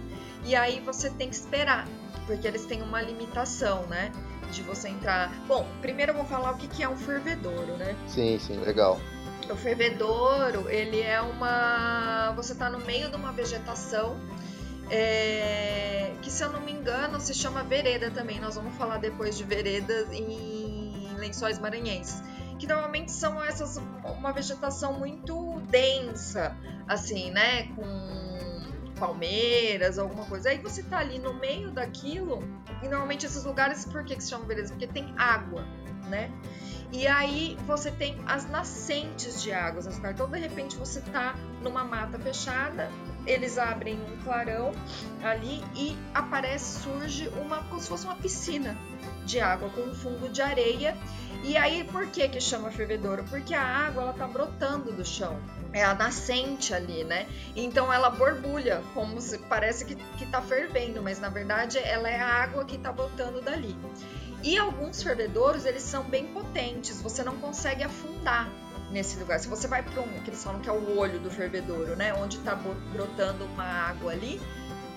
E 0.44 0.56
aí 0.56 0.80
você 0.80 1.10
tem 1.10 1.28
que 1.28 1.36
esperar, 1.36 1.86
porque 2.26 2.46
eles 2.46 2.64
têm 2.64 2.82
uma 2.82 3.00
limitação, 3.00 3.86
né? 3.86 4.10
De 4.50 4.62
você 4.62 4.88
entrar. 4.88 5.32
Bom, 5.46 5.66
primeiro 5.80 6.12
eu 6.12 6.16
vou 6.16 6.24
falar 6.24 6.52
o 6.52 6.56
que, 6.56 6.68
que 6.68 6.82
é 6.82 6.88
um 6.88 6.96
fervedouro, 6.96 7.76
né? 7.76 7.94
Sim, 8.06 8.38
sim, 8.38 8.58
legal. 8.58 9.00
O 9.50 9.56
fervedouro, 9.56 10.68
ele 10.68 11.00
é 11.00 11.20
uma. 11.20 12.32
Você 12.36 12.52
está 12.52 12.68
no 12.68 12.78
meio 12.80 13.10
de 13.10 13.16
uma 13.16 13.32
vegetação 13.32 14.16
é... 14.90 16.12
que, 16.22 16.30
se 16.30 16.42
eu 16.42 16.50
não 16.50 16.60
me 16.60 16.72
engano, 16.72 17.20
se 17.20 17.34
chama 17.34 17.62
vereda 17.62 18.10
também. 18.10 18.40
Nós 18.40 18.56
vamos 18.56 18.74
falar 18.76 18.98
depois 18.98 19.36
de 19.36 19.44
veredas 19.44 20.12
em 20.12 21.14
lençóis 21.16 21.58
maranhenses. 21.58 22.22
Que 22.58 22.66
normalmente 22.66 23.12
são 23.12 23.42
essas. 23.42 23.80
uma 24.04 24.32
vegetação 24.32 24.98
muito 24.98 25.60
densa, 25.70 26.56
assim, 26.86 27.30
né? 27.30 27.68
Com 27.74 28.47
palmeiras, 28.98 29.98
alguma 29.98 30.24
coisa. 30.26 30.50
Aí 30.50 30.58
você 30.58 30.82
tá 30.82 30.98
ali 30.98 31.18
no 31.18 31.34
meio 31.34 31.70
daquilo, 31.70 32.42
e 32.82 32.88
normalmente 32.88 33.26
esses 33.26 33.44
lugares, 33.44 33.84
por 33.84 34.04
que, 34.04 34.16
que 34.16 34.22
se 34.22 34.30
chamam 34.30 34.46
beleza? 34.46 34.72
Porque 34.72 34.86
tem 34.86 35.14
água, 35.16 35.64
né? 36.08 36.30
E 36.90 37.06
aí 37.06 37.56
você 37.66 37.90
tem 37.90 38.16
as 38.26 38.48
nascentes 38.48 39.42
de 39.42 39.52
águas 39.52 39.86
Então, 39.86 40.28
de 40.30 40.38
repente, 40.38 40.76
você 40.76 41.00
tá 41.02 41.34
numa 41.62 41.84
mata 41.84 42.18
fechada, 42.18 42.90
eles 43.26 43.58
abrem 43.58 43.98
um 44.00 44.16
clarão 44.24 44.72
ali 45.22 45.62
e 45.76 45.96
aparece, 46.14 46.80
surge 46.80 47.28
uma, 47.28 47.62
como 47.64 47.80
se 47.80 47.88
fosse 47.88 48.06
uma 48.06 48.16
piscina 48.16 48.76
de 49.28 49.38
água 49.38 49.68
com 49.70 49.82
um 49.82 49.94
fundo 49.94 50.28
de 50.28 50.40
areia. 50.40 50.96
E 51.44 51.56
aí, 51.56 51.84
por 51.84 52.06
que 52.08 52.26
que 52.28 52.40
chama 52.40 52.70
fervedouro? 52.70 53.22
Porque 53.30 53.54
a 53.54 53.62
água, 53.62 54.02
ela 54.02 54.12
tá 54.12 54.26
brotando 54.26 54.90
do 54.90 55.04
chão 55.04 55.38
é 55.72 55.84
a 55.84 55.94
nascente 55.94 56.72
ali, 56.72 57.04
né? 57.04 57.26
Então 57.54 57.92
ela 57.92 58.08
borbulha, 58.08 58.82
como 58.94 59.20
se 59.20 59.38
parece 59.38 59.84
que, 59.84 59.94
que 59.94 60.26
tá 60.26 60.40
fervendo, 60.40 61.02
mas 61.02 61.20
na 61.20 61.28
verdade 61.28 61.78
ela 61.78 62.08
é 62.08 62.18
a 62.18 62.26
água 62.26 62.64
que 62.64 62.78
tá 62.78 62.90
botando 62.90 63.42
dali. 63.42 63.76
E 64.42 64.56
alguns 64.56 65.02
fervedouros, 65.02 65.66
eles 65.66 65.82
são 65.82 66.04
bem 66.04 66.28
potentes, 66.28 67.02
você 67.02 67.22
não 67.22 67.36
consegue 67.36 67.82
afundar 67.82 68.48
nesse 68.90 69.18
lugar. 69.18 69.38
Se 69.40 69.48
você 69.48 69.66
vai 69.66 69.82
para 69.82 70.00
um, 70.00 70.08
que 70.22 70.30
eles 70.30 70.42
falam 70.42 70.60
que 70.60 70.68
é 70.68 70.72
o 70.72 70.96
olho 70.96 71.18
do 71.18 71.30
fervedouro, 71.30 71.96
né? 71.96 72.14
Onde 72.14 72.38
tá 72.38 72.56
brotando 72.92 73.44
uma 73.44 73.64
água 73.64 74.12
ali, 74.12 74.40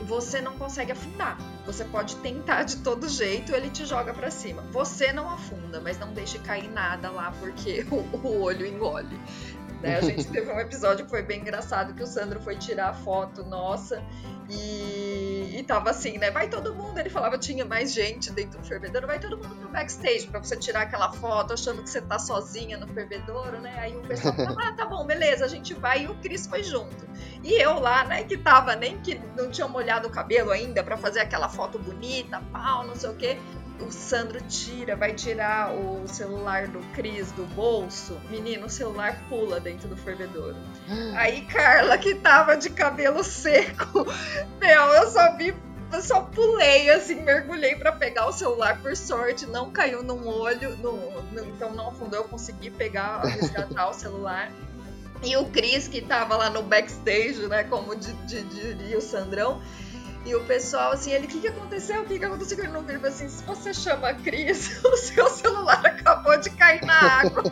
você 0.03 0.41
não 0.41 0.57
consegue 0.57 0.91
afundar. 0.91 1.37
Você 1.65 1.85
pode 1.85 2.15
tentar 2.17 2.63
de 2.63 2.77
todo 2.77 3.07
jeito, 3.07 3.53
ele 3.53 3.69
te 3.69 3.85
joga 3.85 4.13
para 4.13 4.31
cima. 4.31 4.61
Você 4.71 5.13
não 5.13 5.29
afunda, 5.29 5.79
mas 5.79 5.97
não 5.97 6.13
deixe 6.13 6.39
cair 6.39 6.69
nada 6.69 7.09
lá 7.09 7.31
porque 7.39 7.85
o, 7.91 7.95
o 8.27 8.41
olho 8.41 8.65
engole. 8.65 9.19
Né? 9.81 9.97
A 9.97 10.01
gente 10.01 10.27
teve 10.29 10.51
um 10.51 10.59
episódio 10.59 11.05
que 11.05 11.11
foi 11.11 11.23
bem 11.23 11.41
engraçado 11.41 11.93
que 11.93 12.03
o 12.03 12.07
Sandro 12.07 12.39
foi 12.41 12.55
tirar 12.55 12.89
a 12.89 12.93
foto 12.93 13.43
nossa 13.43 14.03
e, 14.49 15.55
e 15.57 15.63
tava 15.63 15.89
assim, 15.89 16.17
né? 16.17 16.29
Vai 16.29 16.49
todo 16.49 16.73
mundo, 16.73 16.97
ele 16.97 17.09
falava, 17.09 17.37
tinha 17.37 17.65
mais 17.65 17.93
gente 17.93 18.31
dentro 18.31 18.59
do 18.59 18.65
fervedouro, 18.65 19.07
vai 19.07 19.19
todo 19.19 19.37
mundo 19.37 19.55
pro 19.55 19.69
backstage 19.69 20.27
pra 20.27 20.39
você 20.39 20.57
tirar 20.57 20.81
aquela 20.81 21.11
foto 21.13 21.53
achando 21.53 21.81
que 21.81 21.89
você 21.89 22.01
tá 22.01 22.19
sozinha 22.19 22.77
no 22.77 22.87
fervedouro, 22.87 23.59
né? 23.59 23.73
Aí 23.79 23.95
o 23.95 24.01
pessoal 24.01 24.35
falava, 24.35 24.61
ah, 24.61 24.73
tá 24.73 24.85
bom, 24.85 25.05
beleza, 25.05 25.45
a 25.45 25.47
gente 25.47 25.73
vai 25.73 26.03
e 26.03 26.07
o 26.07 26.15
Cris 26.15 26.47
foi 26.47 26.63
junto. 26.63 27.09
E 27.43 27.53
eu 27.53 27.79
lá, 27.79 28.03
né, 28.03 28.23
que 28.23 28.37
tava 28.37 28.75
nem 28.75 28.99
que 28.99 29.19
não 29.37 29.49
tinha 29.49 29.67
molhado 29.67 30.07
o 30.07 30.11
cabelo 30.11 30.51
ainda 30.51 30.83
para 30.83 30.97
fazer 30.97 31.21
aquela 31.21 31.49
foto 31.49 31.79
bonita, 31.79 32.41
pau, 32.51 32.85
não 32.85 32.95
sei 32.95 33.09
o 33.09 33.15
quê 33.15 33.37
o 33.81 33.91
Sandro 33.91 34.39
tira, 34.47 34.95
vai 34.95 35.13
tirar 35.13 35.73
o 35.73 36.07
celular 36.07 36.67
do 36.67 36.79
Cris 36.93 37.31
do 37.31 37.45
bolso, 37.55 38.19
menino, 38.29 38.67
o 38.67 38.69
celular 38.69 39.21
pula 39.27 39.59
dentro 39.59 39.87
do 39.87 39.97
fervedouro. 39.97 40.55
Aí 41.15 41.41
Carla, 41.45 41.97
que 41.97 42.15
tava 42.15 42.55
de 42.55 42.69
cabelo 42.69 43.23
seco, 43.23 44.05
meu, 44.59 44.81
eu 44.93 45.09
só 45.09 45.35
vi 45.35 45.53
eu 45.93 46.01
só 46.01 46.21
pulei, 46.21 46.89
assim, 46.89 47.15
mergulhei 47.15 47.75
para 47.75 47.91
pegar 47.91 48.25
o 48.25 48.31
celular, 48.31 48.81
por 48.81 48.95
sorte, 48.95 49.45
não 49.45 49.71
caiu 49.71 50.01
num 50.01 50.25
olho, 50.25 50.77
no, 50.77 51.21
no, 51.33 51.45
então 51.49 51.73
não 51.73 51.89
afundou, 51.89 52.21
eu 52.21 52.23
consegui 52.29 52.69
pegar, 52.69 53.19
resgatar 53.21 53.89
o 53.89 53.93
celular. 53.93 54.49
E 55.21 55.35
o 55.35 55.45
Cris, 55.45 55.87
que 55.87 56.01
tava 56.01 56.35
lá 56.37 56.49
no 56.49 56.63
backstage, 56.63 57.45
né, 57.47 57.63
como 57.65 57.93
diria 57.95 58.97
o 58.97 59.01
Sandrão, 59.01 59.61
e 60.25 60.35
o 60.35 60.43
pessoal, 60.45 60.91
assim, 60.91 61.11
ele, 61.11 61.25
o 61.25 61.29
que, 61.29 61.39
que 61.39 61.47
aconteceu? 61.47 62.01
O 62.01 62.05
que, 62.05 62.19
que 62.19 62.25
aconteceu? 62.25 62.59
Ele 62.59 62.71
não 62.71 62.83
viu, 62.83 63.05
assim, 63.05 63.27
se 63.27 63.43
você 63.43 63.73
chama 63.73 64.09
a 64.09 64.13
Cris, 64.13 64.79
o 64.85 64.97
seu 64.97 65.27
celular 65.29 65.83
acabou 65.85 66.37
de 66.37 66.49
cair 66.51 66.85
na 66.85 66.93
água. 66.93 67.43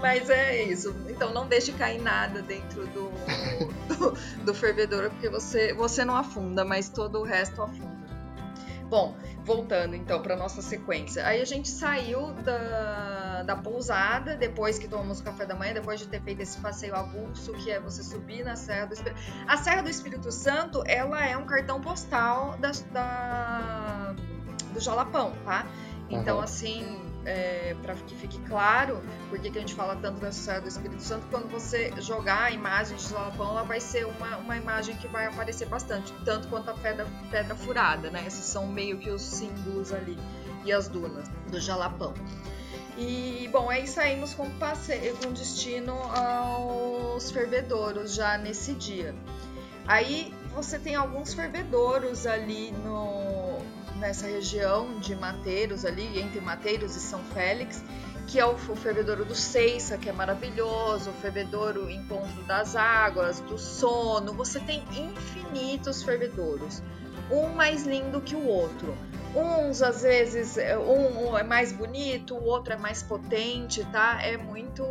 Mas 0.00 0.30
é 0.30 0.62
isso. 0.62 0.94
Então 1.08 1.32
não 1.32 1.46
deixe 1.46 1.72
cair 1.72 2.00
nada 2.00 2.40
dentro 2.42 2.86
do, 2.88 3.10
do, 3.88 4.44
do 4.44 4.54
fervedouro, 4.54 5.10
porque 5.10 5.28
você, 5.28 5.74
você 5.74 6.04
não 6.04 6.16
afunda, 6.16 6.64
mas 6.64 6.88
todo 6.88 7.20
o 7.20 7.22
resto 7.22 7.62
afunda. 7.62 7.99
Bom, 8.90 9.14
voltando 9.44 9.94
então 9.94 10.20
para 10.20 10.34
nossa 10.34 10.60
sequência. 10.60 11.24
Aí 11.24 11.40
a 11.40 11.44
gente 11.44 11.68
saiu 11.68 12.32
da, 12.32 13.44
da 13.44 13.54
pousada, 13.54 14.34
depois 14.34 14.80
que 14.80 14.88
tomamos 14.88 15.20
o 15.20 15.22
café 15.22 15.46
da 15.46 15.54
manhã, 15.54 15.72
depois 15.72 16.00
de 16.00 16.08
ter 16.08 16.20
feito 16.20 16.40
esse 16.42 16.58
passeio 16.58 16.96
avulso, 16.96 17.52
que 17.52 17.70
é 17.70 17.78
você 17.78 18.02
subir 18.02 18.44
na 18.44 18.56
Serra 18.56 18.86
do 18.86 18.94
Espírito 18.94 19.20
A 19.46 19.56
Serra 19.56 19.82
do 19.82 19.88
Espírito 19.88 20.32
Santo, 20.32 20.82
ela 20.86 21.24
é 21.24 21.36
um 21.36 21.46
cartão 21.46 21.80
postal 21.80 22.56
da, 22.58 22.72
da 22.92 24.16
do 24.72 24.80
Jalapão, 24.80 25.34
tá? 25.44 25.64
Então, 26.08 26.38
uhum. 26.38 26.42
assim, 26.42 27.09
é, 27.24 27.76
para 27.82 27.94
que 27.94 28.14
fique 28.14 28.38
claro, 28.42 29.02
porque 29.28 29.50
que 29.50 29.58
a 29.58 29.60
gente 29.60 29.74
fala 29.74 29.96
tanto 29.96 30.20
da 30.20 30.32
Sociedade 30.32 30.64
do 30.64 30.68
Espírito 30.68 31.02
Santo, 31.02 31.26
quando 31.30 31.48
você 31.50 31.92
jogar 32.00 32.44
a 32.44 32.50
imagem 32.50 32.96
de 32.96 33.08
Jalapão, 33.08 33.50
ela 33.50 33.62
vai 33.62 33.80
ser 33.80 34.06
uma, 34.06 34.36
uma 34.38 34.56
imagem 34.56 34.96
que 34.96 35.06
vai 35.08 35.26
aparecer 35.26 35.68
bastante, 35.68 36.12
tanto 36.24 36.48
quanto 36.48 36.70
a 36.70 36.74
pedra, 36.74 37.06
pedra 37.30 37.54
furada, 37.54 38.10
né? 38.10 38.24
Esses 38.26 38.44
são 38.44 38.66
meio 38.66 38.98
que 38.98 39.10
os 39.10 39.22
símbolos 39.22 39.92
ali, 39.92 40.18
e 40.64 40.72
as 40.72 40.88
dunas 40.88 41.28
do 41.50 41.60
Jalapão. 41.60 42.14
E, 42.96 43.48
bom, 43.52 43.70
aí 43.70 43.86
saímos 43.86 44.34
com, 44.34 44.50
passeio, 44.58 45.16
com 45.16 45.32
destino 45.32 45.94
aos 45.94 47.30
fervedouros 47.30 48.14
já 48.14 48.36
nesse 48.36 48.74
dia. 48.74 49.14
Aí 49.86 50.34
você 50.54 50.78
tem 50.78 50.94
alguns 50.94 51.32
fervedouros 51.32 52.26
ali 52.26 52.72
no, 52.72 53.49
nessa 54.00 54.26
região 54.26 54.98
de 54.98 55.14
Mateiros 55.14 55.84
ali, 55.84 56.18
entre 56.18 56.40
Mateiros 56.40 56.96
e 56.96 57.00
São 57.00 57.22
Félix, 57.34 57.84
que 58.26 58.40
é 58.40 58.46
o, 58.46 58.54
o 58.54 58.76
fervedouro 58.76 59.24
do 59.24 59.34
Seiça, 59.34 59.98
que 59.98 60.08
é 60.08 60.12
maravilhoso, 60.12 61.10
o 61.10 61.12
fervedouro 61.14 61.90
Encontro 61.90 62.42
das 62.44 62.74
Águas, 62.74 63.40
do 63.40 63.58
Sono. 63.58 64.32
Você 64.32 64.58
tem 64.60 64.82
infinitos 64.96 66.02
fervedouros, 66.02 66.82
um 67.30 67.48
mais 67.50 67.84
lindo 67.84 68.20
que 68.20 68.34
o 68.34 68.46
outro. 68.46 68.96
Uns 69.34 69.80
às 69.80 70.02
vezes 70.02 70.58
é, 70.58 70.76
um, 70.76 71.38
é 71.38 71.44
mais 71.44 71.72
bonito, 71.72 72.34
o 72.34 72.44
outro 72.44 72.72
é 72.72 72.76
mais 72.76 73.02
potente, 73.02 73.84
tá? 73.92 74.20
É 74.20 74.36
muito 74.36 74.84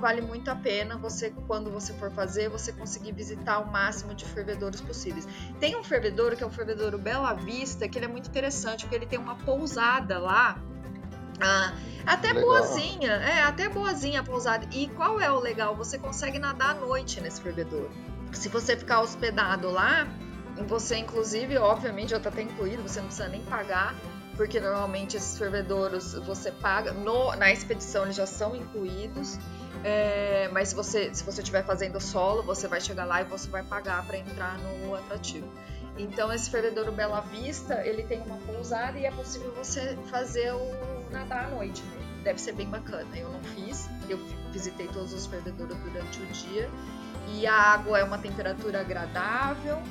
vale 0.00 0.20
muito 0.22 0.50
a 0.50 0.56
pena 0.56 0.96
você 0.96 1.32
quando 1.46 1.70
você 1.70 1.92
for 1.92 2.10
fazer, 2.10 2.48
você 2.48 2.72
conseguir 2.72 3.12
visitar 3.12 3.60
o 3.60 3.70
máximo 3.70 4.14
de 4.14 4.24
fervedouros 4.24 4.80
possíveis. 4.80 5.28
Tem 5.60 5.76
um 5.76 5.84
fervedouro 5.84 6.36
que 6.36 6.42
é 6.42 6.46
o 6.46 6.50
fervedouro 6.50 6.98
Bela 6.98 7.34
Vista, 7.34 7.88
que 7.88 7.98
ele 7.98 8.06
é 8.06 8.08
muito 8.08 8.28
interessante 8.28 8.84
porque 8.84 8.96
ele 8.96 9.06
tem 9.06 9.18
uma 9.18 9.36
pousada 9.36 10.18
lá. 10.18 10.58
Ah, 11.40 11.72
até 12.06 12.32
legal. 12.32 12.50
boazinha, 12.50 13.12
é, 13.12 13.42
até 13.42 13.68
boazinha 13.68 14.20
a 14.20 14.24
pousada. 14.24 14.66
E 14.72 14.88
qual 14.88 15.20
é 15.20 15.30
o 15.30 15.38
legal? 15.38 15.76
Você 15.76 15.98
consegue 15.98 16.38
nadar 16.38 16.70
à 16.70 16.74
noite 16.74 17.20
nesse 17.20 17.40
fervedouro. 17.40 17.90
Se 18.32 18.48
você 18.48 18.76
ficar 18.76 19.00
hospedado 19.00 19.70
lá, 19.70 20.06
você, 20.66 20.96
inclusive, 20.96 21.56
obviamente, 21.58 22.10
já 22.10 22.16
está 22.16 22.28
até 22.28 22.42
incluído, 22.42 22.82
você 22.82 23.00
não 23.00 23.06
precisa 23.06 23.28
nem 23.28 23.42
pagar, 23.42 23.94
porque 24.36 24.60
normalmente 24.60 25.16
esses 25.16 25.38
fervedouros 25.38 26.14
você 26.14 26.50
paga. 26.50 26.92
No, 26.92 27.34
na 27.36 27.52
expedição 27.52 28.04
eles 28.04 28.16
já 28.16 28.26
são 28.26 28.56
incluídos. 28.56 29.38
É, 29.84 30.48
mas 30.52 30.70
se 30.70 30.74
você 30.74 31.14
se 31.14 31.24
você 31.24 31.40
estiver 31.40 31.64
fazendo 31.64 32.00
solo, 32.00 32.42
você 32.42 32.68
vai 32.68 32.80
chegar 32.80 33.04
lá 33.04 33.22
e 33.22 33.24
você 33.24 33.48
vai 33.48 33.62
pagar 33.62 34.04
para 34.06 34.18
entrar 34.18 34.58
no 34.58 34.94
atrativo. 34.94 35.46
Então 35.98 36.32
esse 36.32 36.50
fervedouro 36.50 36.92
Bela 36.92 37.20
Vista, 37.20 37.86
ele 37.86 38.02
tem 38.02 38.20
uma 38.22 38.38
pousada 38.38 38.98
e 38.98 39.04
é 39.04 39.10
possível 39.10 39.52
você 39.52 39.98
fazer 40.10 40.52
o 40.52 41.10
nadar 41.10 41.46
à 41.46 41.48
noite. 41.48 41.82
Deve 42.24 42.40
ser 42.40 42.52
bem 42.52 42.68
bacana. 42.68 43.16
Eu 43.16 43.30
não 43.30 43.42
fiz, 43.42 43.88
eu 44.08 44.18
visitei 44.52 44.86
todos 44.88 45.12
os 45.12 45.26
fervedouros 45.26 45.76
durante 45.78 46.20
o 46.20 46.26
dia 46.26 46.70
e 47.28 47.46
a 47.46 47.54
água 47.54 47.98
é 47.98 48.04
uma 48.04 48.18
temperatura 48.18 48.80
agradável 48.80 49.82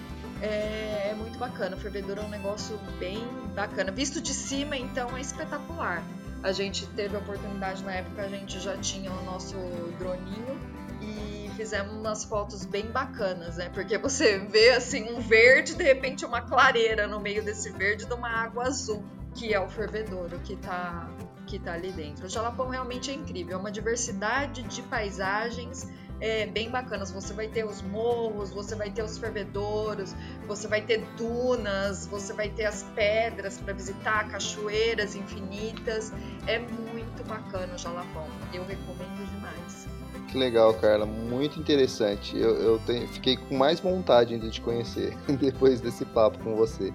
é, 0.41 1.09
é 1.11 1.15
muito 1.15 1.37
bacana. 1.37 1.75
O 1.75 1.79
fervedor 1.79 2.17
é 2.17 2.21
um 2.21 2.29
negócio 2.29 2.77
bem 2.99 3.19
bacana. 3.55 3.91
Visto 3.91 4.21
de 4.21 4.33
cima, 4.33 4.77
então, 4.77 5.15
é 5.17 5.21
espetacular. 5.21 6.03
A 6.41 6.51
gente 6.51 6.85
teve 6.87 7.15
a 7.15 7.19
oportunidade 7.19 7.83
na 7.83 7.93
época, 7.93 8.21
a 8.21 8.29
gente 8.29 8.59
já 8.59 8.77
tinha 8.77 9.11
o 9.11 9.23
nosso 9.25 9.55
droninho 9.97 10.57
e 11.01 11.51
fizemos 11.55 11.93
umas 11.93 12.23
fotos 12.23 12.63
bem 12.65 12.85
bacanas, 12.85 13.57
né? 13.57 13.69
Porque 13.73 13.97
você 13.97 14.39
vê 14.39 14.69
assim 14.69 15.11
um 15.11 15.19
verde, 15.19 15.75
de 15.75 15.83
repente 15.83 16.25
uma 16.25 16.41
clareira 16.41 17.07
no 17.07 17.19
meio 17.19 17.43
desse 17.43 17.69
verde 17.71 18.05
de 18.05 18.13
uma 18.13 18.29
água 18.29 18.67
azul, 18.67 19.03
que 19.35 19.53
é 19.53 19.59
o 19.59 19.67
fervedouro 19.67 20.39
que 20.39 20.55
tá, 20.55 21.09
que 21.45 21.59
tá 21.59 21.73
ali 21.73 21.91
dentro. 21.91 22.25
O 22.25 22.29
Jalapão 22.29 22.69
realmente 22.69 23.11
é 23.11 23.13
incrível, 23.13 23.57
é 23.57 23.59
uma 23.59 23.71
diversidade 23.71 24.63
de 24.63 24.81
paisagens 24.83 25.89
é, 26.19 26.45
bem 26.45 26.69
bacanas. 26.69 27.11
Você 27.11 27.33
vai 27.33 27.47
ter 27.47 27.65
os 27.65 27.81
morros, 27.81 28.51
você 28.51 28.75
vai 28.75 28.89
ter 28.89 29.03
os 29.03 29.17
fervedouros, 29.17 30.15
você 30.47 30.67
vai 30.67 30.81
ter 30.81 31.03
dunas, 31.17 32.07
você 32.07 32.33
vai 32.33 32.49
ter 32.49 32.65
as 32.65 32.83
pedras 32.95 33.57
para 33.57 33.73
visitar, 33.73 34.29
cachoeiras 34.29 35.15
infinitas. 35.15 36.11
É 36.47 36.59
muito 36.59 37.23
bacana 37.27 37.73
o 37.73 37.77
Jalapão. 37.77 38.27
Eu 38.53 38.65
recomendo 38.65 39.29
demais. 39.31 39.87
Que 40.27 40.37
legal, 40.37 40.73
Carla. 40.75 41.05
Muito 41.05 41.59
interessante. 41.59 42.37
Eu, 42.37 42.55
eu 42.55 42.79
fiquei 43.13 43.35
com 43.35 43.55
mais 43.57 43.79
vontade 43.79 44.33
ainda 44.33 44.49
de 44.49 44.61
conhecer 44.61 45.17
depois 45.39 45.81
desse 45.81 46.05
papo 46.05 46.37
com 46.39 46.55
você. 46.55 46.93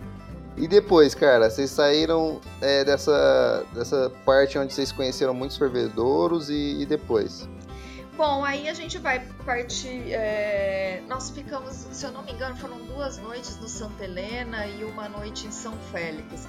E 0.57 0.69
depois, 0.69 1.17
cara, 1.17 1.51
vocês 1.51 1.71
saíram 1.71 2.41
é, 2.61 2.85
dessa, 2.85 3.65
dessa 3.75 4.13
parte 4.25 4.57
onde 4.57 4.73
vocês 4.73 4.93
conheceram 4.93 5.35
muitos 5.35 5.57
fervedouros 5.57 6.49
e, 6.49 6.81
e 6.81 6.87
depois? 6.87 7.49
Bom, 8.17 8.45
aí 8.45 8.69
a 8.69 8.75
gente 8.75 8.99
vai 8.99 9.21
partir. 9.45 10.13
É... 10.13 11.03
Nós 11.09 11.31
ficamos, 11.31 11.75
se 11.75 12.07
eu 12.07 12.13
não 12.13 12.23
me 12.23 12.33
engano, 12.33 12.57
foram 12.57 12.79
duas 12.87 13.19
noites 13.19 13.59
no 13.59 13.69
Santa 13.69 14.05
Helena 14.05 14.67
e 14.67 14.85
uma 14.85 15.09
noite 15.09 15.47
em 15.47 15.51
São 15.51 15.77
Félix. 15.91 16.47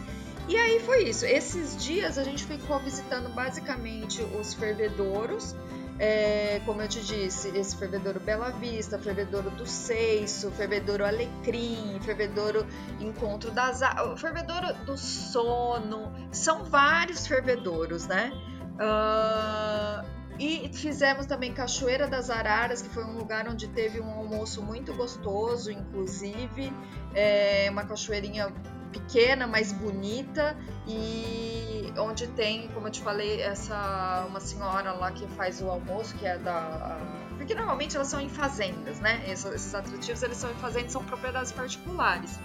E 0.47 0.55
aí 0.55 0.79
foi 0.79 1.09
isso. 1.09 1.25
Esses 1.25 1.75
dias 1.83 2.19
a 2.19 2.23
gente 2.23 2.43
ficou 2.43 2.79
visitando 2.79 3.33
basicamente 3.33 4.21
os 4.39 4.53
fervedouros. 4.53 5.55
É, 5.97 6.61
como 6.65 6.81
eu 6.81 6.89
te 6.89 7.01
disse, 7.01 7.47
esse 7.57 7.75
fervedouro 7.77 8.19
Bela 8.19 8.49
Vista, 8.51 8.99
fervedouro 8.99 9.49
do 9.49 9.65
Seiço, 9.65 10.51
fervedouro 10.51 11.05
Alecrim, 11.05 11.97
fervedouro 12.01 12.67
Encontro 12.99 13.49
das 13.49 13.79
o 14.05 14.17
fervedouro 14.17 14.73
do 14.85 14.97
Sono, 14.97 16.11
são 16.31 16.65
vários 16.65 17.25
fervedouros, 17.25 18.07
né? 18.07 18.31
Uh, 18.75 20.05
e 20.39 20.69
fizemos 20.73 21.25
também 21.25 21.53
Cachoeira 21.53 22.07
das 22.07 22.29
Araras, 22.29 22.81
que 22.81 22.89
foi 22.89 23.03
um 23.03 23.17
lugar 23.17 23.47
onde 23.47 23.67
teve 23.69 24.01
um 24.01 24.09
almoço 24.09 24.61
muito 24.61 24.93
gostoso, 24.93 25.71
inclusive. 25.71 26.73
É 27.13 27.67
uma 27.71 27.85
cachoeirinha 27.85 28.53
pequena, 28.91 29.47
mas 29.47 29.71
bonita 29.71 30.57
e 30.87 31.93
onde 31.97 32.27
tem, 32.27 32.67
como 32.69 32.87
eu 32.87 32.91
te 32.91 33.01
falei, 33.01 33.41
essa 33.41 34.25
uma 34.27 34.39
senhora 34.39 34.91
lá 34.93 35.11
que 35.11 35.27
faz 35.29 35.61
o 35.61 35.69
almoço, 35.69 36.15
que 36.15 36.25
é 36.25 36.37
da 36.37 36.97
porque 37.37 37.53
normalmente 37.53 37.95
elas 37.95 38.07
são 38.07 38.19
em 38.21 38.29
fazendas, 38.29 38.99
né? 38.99 39.21
Esses, 39.27 39.75
atrativos 39.75 40.23
eles 40.23 40.37
são 40.37 40.49
em 40.49 40.55
fazendas, 40.55 40.93
são 40.93 41.03
propriedades 41.03 41.51
particulares. 41.51 42.39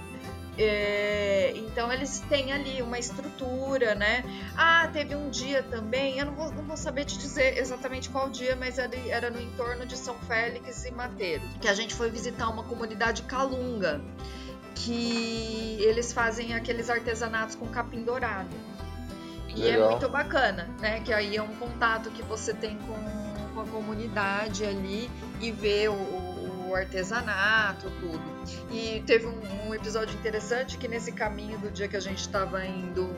É, 0.62 1.54
então 1.56 1.90
eles 1.90 2.20
têm 2.28 2.52
ali 2.52 2.82
uma 2.82 2.98
estrutura, 2.98 3.94
né? 3.94 4.22
Ah, 4.54 4.86
teve 4.92 5.16
um 5.16 5.30
dia 5.30 5.62
também, 5.62 6.18
eu 6.18 6.26
não 6.26 6.34
vou, 6.34 6.52
não 6.52 6.64
vou 6.64 6.76
saber 6.76 7.06
te 7.06 7.16
dizer 7.16 7.56
exatamente 7.56 8.10
qual 8.10 8.28
dia, 8.28 8.54
mas 8.54 8.78
era, 8.78 8.94
era 9.08 9.30
no 9.30 9.40
entorno 9.40 9.86
de 9.86 9.96
São 9.96 10.14
Félix 10.28 10.84
e 10.84 10.90
Mateiro, 10.90 11.42
que 11.62 11.66
a 11.66 11.72
gente 11.72 11.94
foi 11.94 12.10
visitar 12.10 12.50
uma 12.50 12.62
comunidade 12.62 13.22
calunga, 13.22 14.02
que 14.74 15.78
eles 15.80 16.12
fazem 16.12 16.52
aqueles 16.52 16.90
artesanatos 16.90 17.54
com 17.54 17.66
capim 17.68 18.02
dourado. 18.02 18.54
E 19.48 19.62
é 19.62 19.70
Legal. 19.70 19.86
é 19.86 19.90
muito 19.92 20.08
bacana, 20.10 20.68
né? 20.78 21.00
Que 21.00 21.10
aí 21.10 21.38
é 21.38 21.42
um 21.42 21.56
contato 21.56 22.10
que 22.10 22.22
você 22.22 22.52
tem 22.52 22.76
com, 22.76 23.54
com 23.54 23.60
a 23.62 23.64
comunidade 23.64 24.62
ali 24.66 25.10
e 25.40 25.50
ver 25.50 25.88
o 25.88 26.29
o 26.70 26.74
artesanato, 26.76 27.90
tudo. 28.00 28.22
E 28.70 29.02
teve 29.06 29.26
um, 29.26 29.68
um, 29.68 29.74
episódio 29.74 30.16
interessante 30.18 30.78
que 30.78 30.88
nesse 30.88 31.12
caminho 31.12 31.58
do 31.58 31.70
dia 31.70 31.88
que 31.88 31.96
a 31.96 32.00
gente 32.00 32.20
estava 32.20 32.64
indo 32.64 33.14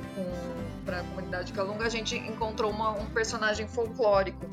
para 0.84 1.00
a 1.00 1.02
comunidade 1.04 1.52
Calunga, 1.52 1.86
a 1.86 1.88
gente 1.88 2.16
encontrou 2.16 2.70
uma, 2.70 2.90
um 2.90 3.06
personagem 3.06 3.68
folclórico, 3.68 4.46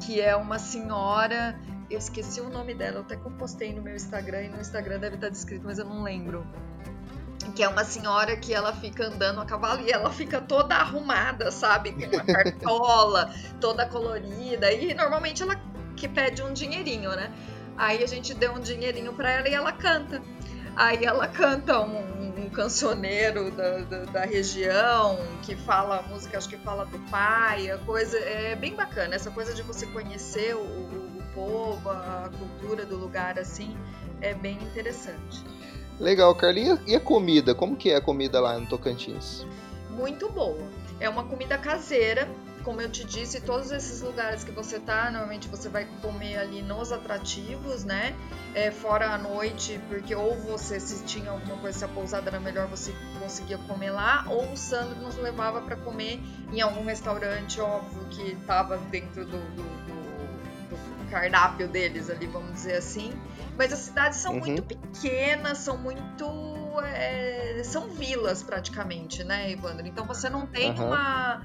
que 0.00 0.20
é 0.20 0.34
uma 0.36 0.58
senhora, 0.58 1.58
eu 1.88 1.98
esqueci 1.98 2.40
o 2.40 2.50
nome 2.50 2.74
dela, 2.74 2.96
eu 2.96 3.00
até 3.02 3.16
compostei 3.16 3.72
no 3.72 3.82
meu 3.82 3.94
Instagram, 3.94 4.42
e 4.42 4.48
no 4.48 4.60
Instagram 4.60 4.98
deve 4.98 5.14
estar 5.14 5.28
descrito, 5.28 5.64
mas 5.64 5.78
eu 5.78 5.84
não 5.84 6.02
lembro 6.02 6.46
que 7.54 7.62
é 7.62 7.68
uma 7.68 7.84
senhora 7.84 8.36
que 8.36 8.54
ela 8.54 8.72
fica 8.72 9.06
andando 9.06 9.40
a 9.40 9.44
cavalo 9.44 9.80
e 9.80 9.90
ela 9.90 10.10
fica 10.10 10.40
toda 10.40 10.76
arrumada, 10.76 11.50
sabe? 11.50 11.92
Com 11.92 12.16
uma 12.16 12.24
cartola, 12.24 13.34
toda 13.60 13.86
colorida. 13.86 14.70
E 14.72 14.94
normalmente 14.94 15.42
ela 15.42 15.60
que 15.96 16.08
pede 16.08 16.42
um 16.42 16.52
dinheirinho, 16.52 17.10
né? 17.10 17.30
Aí 17.80 18.04
a 18.04 18.06
gente 18.06 18.34
deu 18.34 18.52
um 18.52 18.60
dinheirinho 18.60 19.10
para 19.14 19.32
ela 19.32 19.48
e 19.48 19.54
ela 19.54 19.72
canta. 19.72 20.20
Aí 20.76 21.02
ela 21.02 21.26
canta 21.26 21.80
um, 21.80 22.44
um 22.44 22.50
cancioneiro 22.50 23.50
da, 23.50 23.78
da, 23.78 23.98
da, 24.04 24.24
região 24.26 25.18
que 25.42 25.56
fala 25.56 26.02
música, 26.02 26.36
acho 26.36 26.46
que 26.46 26.58
fala 26.58 26.84
do 26.84 26.98
pai, 27.10 27.70
a 27.70 27.78
coisa 27.78 28.18
é 28.18 28.54
bem 28.54 28.76
bacana. 28.76 29.14
Essa 29.14 29.30
coisa 29.30 29.54
de 29.54 29.62
você 29.62 29.86
conhecer 29.86 30.54
o, 30.54 30.60
o, 30.60 31.22
povo, 31.34 31.88
a 31.88 32.30
cultura 32.38 32.84
do 32.84 32.98
lugar 32.98 33.38
assim, 33.38 33.74
é 34.20 34.34
bem 34.34 34.58
interessante. 34.62 35.42
Legal, 35.98 36.34
Carlinha. 36.34 36.78
E 36.86 36.94
a 36.94 37.00
comida? 37.00 37.54
Como 37.54 37.76
que 37.76 37.92
é 37.92 37.96
a 37.96 38.00
comida 38.02 38.40
lá 38.40 38.58
no 38.58 38.66
Tocantins? 38.66 39.46
Muito 39.88 40.28
boa. 40.28 40.68
É 41.00 41.08
uma 41.08 41.24
comida 41.24 41.56
caseira, 41.56 42.28
como 42.60 42.80
eu 42.80 42.90
te 42.90 43.04
disse, 43.04 43.40
todos 43.40 43.70
esses 43.70 44.00
lugares 44.00 44.44
que 44.44 44.50
você 44.50 44.78
tá, 44.78 45.10
normalmente 45.10 45.48
você 45.48 45.68
vai 45.68 45.86
comer 46.02 46.36
ali 46.36 46.62
nos 46.62 46.92
atrativos, 46.92 47.84
né? 47.84 48.14
É, 48.54 48.70
fora 48.70 49.10
a 49.10 49.18
noite, 49.18 49.80
porque 49.88 50.14
ou 50.14 50.36
você, 50.36 50.78
se 50.80 51.04
tinha 51.04 51.30
alguma 51.30 51.56
coisa, 51.58 51.78
se 51.78 51.84
a 51.84 51.88
pousada 51.88 52.30
era 52.30 52.40
melhor, 52.40 52.66
você 52.66 52.94
conseguia 53.18 53.58
comer 53.58 53.90
lá, 53.90 54.24
ou 54.28 54.52
o 54.52 54.56
Sandro 54.56 55.00
nos 55.00 55.16
levava 55.16 55.60
para 55.60 55.76
comer 55.76 56.20
em 56.52 56.60
algum 56.60 56.84
restaurante, 56.84 57.60
óbvio, 57.60 58.06
que 58.10 58.36
tava 58.46 58.76
dentro 58.76 59.24
do, 59.24 59.38
do, 59.38 59.62
do, 59.62 61.04
do 61.04 61.10
cardápio 61.10 61.68
deles 61.68 62.10
ali, 62.10 62.26
vamos 62.26 62.52
dizer 62.52 62.76
assim. 62.76 63.12
Mas 63.56 63.72
as 63.72 63.80
cidades 63.80 64.18
são 64.18 64.34
uhum. 64.34 64.40
muito 64.40 64.62
pequenas, 64.62 65.58
são 65.58 65.76
muito. 65.76 66.26
É, 66.82 67.60
são 67.62 67.88
vilas 67.90 68.42
praticamente, 68.42 69.22
né, 69.22 69.50
Evandro? 69.50 69.86
Então 69.86 70.06
você 70.06 70.30
não 70.30 70.46
tem 70.46 70.70
uhum. 70.70 70.86
uma 70.86 71.42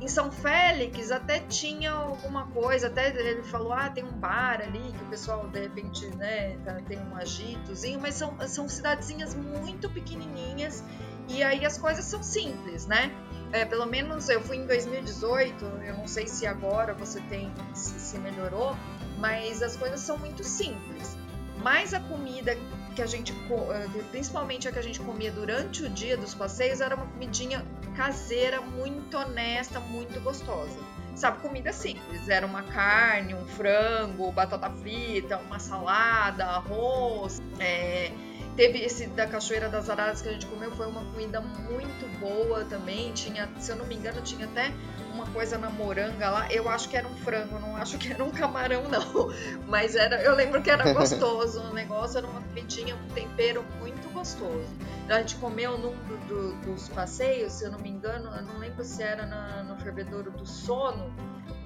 em 0.00 0.06
São 0.06 0.30
Félix 0.30 1.10
até 1.10 1.40
tinha 1.40 1.90
alguma 1.90 2.46
coisa, 2.48 2.86
até 2.86 3.08
ele 3.08 3.42
falou, 3.42 3.72
ah, 3.72 3.90
tem 3.90 4.04
um 4.04 4.12
bar 4.12 4.60
ali 4.60 4.92
que 4.92 5.02
o 5.02 5.06
pessoal 5.08 5.48
de 5.48 5.60
repente, 5.60 6.06
né, 6.16 6.56
tá, 6.64 6.74
tem 6.86 6.98
um 6.98 7.16
agitozinho, 7.16 8.00
mas 8.00 8.14
são, 8.14 8.36
são 8.46 8.68
cidadezinhas 8.68 9.34
muito 9.34 9.90
pequenininhas 9.90 10.84
e 11.28 11.42
aí 11.42 11.64
as 11.64 11.76
coisas 11.76 12.04
são 12.04 12.22
simples, 12.22 12.86
né? 12.86 13.10
É, 13.52 13.64
pelo 13.64 13.86
menos 13.86 14.28
eu 14.28 14.40
fui 14.40 14.56
em 14.56 14.66
2018, 14.66 15.64
eu 15.64 15.96
não 15.96 16.06
sei 16.06 16.26
se 16.26 16.46
agora 16.46 16.94
você 16.94 17.20
tem, 17.22 17.52
se, 17.74 18.18
melhorou, 18.18 18.76
mas 19.18 19.62
as 19.62 19.76
coisas 19.76 20.00
são 20.00 20.18
muito 20.18 20.44
simples. 20.44 21.16
Mas 21.62 21.92
a 21.92 22.00
comida 22.00 22.56
que 22.98 23.02
a 23.02 23.06
gente, 23.06 23.32
eh, 23.32 24.02
principalmente 24.10 24.66
a 24.66 24.72
que 24.72 24.78
a 24.80 24.82
gente 24.82 24.98
comia 24.98 25.30
durante 25.30 25.84
o 25.84 25.88
dia 25.88 26.16
dos 26.16 26.34
passeios, 26.34 26.80
era 26.80 26.96
uma 26.96 27.06
comidinha 27.06 27.64
caseira, 27.96 28.60
muito 28.60 29.16
honesta, 29.16 29.78
muito 29.78 30.20
gostosa. 30.20 30.76
Sabe, 31.14 31.38
comida 31.38 31.72
simples. 31.72 32.28
Era 32.28 32.44
uma 32.44 32.64
carne, 32.64 33.34
um 33.34 33.46
frango, 33.46 34.32
batata 34.32 34.68
frita, 34.70 35.38
uma 35.38 35.60
salada, 35.60 36.44
arroz. 36.44 37.40
É... 37.60 38.10
Teve 38.58 38.80
esse 38.80 39.06
da 39.06 39.24
Cachoeira 39.24 39.68
das 39.68 39.88
Araras 39.88 40.20
que 40.20 40.28
a 40.28 40.32
gente 40.32 40.46
comeu, 40.46 40.72
foi 40.72 40.88
uma 40.88 41.04
comida 41.12 41.40
muito 41.40 42.18
boa 42.18 42.64
também. 42.64 43.12
Tinha, 43.12 43.48
se 43.56 43.70
eu 43.70 43.76
não 43.76 43.86
me 43.86 43.94
engano, 43.94 44.20
tinha 44.20 44.46
até 44.46 44.74
uma 45.14 45.24
coisa 45.28 45.56
na 45.56 45.70
moranga 45.70 46.28
lá. 46.28 46.52
Eu 46.52 46.68
acho 46.68 46.88
que 46.88 46.96
era 46.96 47.06
um 47.06 47.14
frango, 47.18 47.56
não 47.60 47.76
acho 47.76 47.96
que 47.98 48.12
era 48.12 48.24
um 48.24 48.32
camarão, 48.32 48.82
não. 48.88 49.32
Mas 49.68 49.94
era, 49.94 50.20
eu 50.22 50.34
lembro 50.34 50.60
que 50.60 50.68
era 50.68 50.90
gostoso. 50.92 51.60
o 51.60 51.72
negócio 51.72 52.18
era 52.18 52.26
uma 52.26 52.42
comidinha, 52.42 52.96
um 52.96 53.08
tempero 53.14 53.64
muito 53.78 54.12
gostoso. 54.12 54.66
A 55.08 55.20
gente 55.20 55.36
comeu 55.36 55.78
num 55.78 55.94
do, 55.94 56.16
do, 56.26 56.52
dos 56.62 56.88
passeios, 56.88 57.52
se 57.52 57.64
eu 57.64 57.70
não 57.70 57.78
me 57.78 57.90
engano, 57.90 58.28
eu 58.34 58.42
não 58.42 58.58
lembro 58.58 58.82
se 58.82 59.00
era 59.00 59.24
na, 59.24 59.62
no 59.62 59.76
fervedouro 59.76 60.32
do 60.32 60.44
sono 60.44 61.14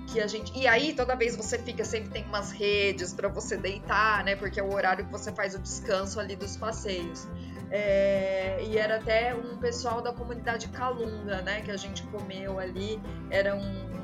que 0.07 0.21
a 0.21 0.27
gente. 0.27 0.57
E 0.59 0.67
aí, 0.67 0.93
toda 0.93 1.15
vez 1.15 1.37
você 1.37 1.59
fica, 1.59 1.85
sempre 1.85 2.11
tem 2.11 2.25
umas 2.25 2.51
redes 2.51 3.13
para 3.13 3.29
você 3.29 3.57
deitar, 3.57 4.25
né? 4.25 4.37
Porque 4.37 4.61
é 4.61 4.63
o 4.63 4.73
horário 4.73 5.05
que 5.05 5.13
você 5.13 5.33
faz 5.33 5.55
o 5.55 5.59
descanso 5.59 6.21
ali 6.21 6.37
dos 6.37 6.57
passeios. 6.57 7.27
É, 7.71 8.63
e 8.63 8.77
era 8.77 8.97
até 8.97 9.35
um 9.35 9.57
pessoal 9.57 10.03
da 10.03 10.13
comunidade 10.13 10.69
Calunga, 10.69 11.41
né? 11.43 11.63
Que 11.63 11.71
a 11.71 11.77
gente 11.77 12.03
comeu 12.05 12.59
ali. 12.59 13.01
Era 13.31 13.55
um, 13.55 14.02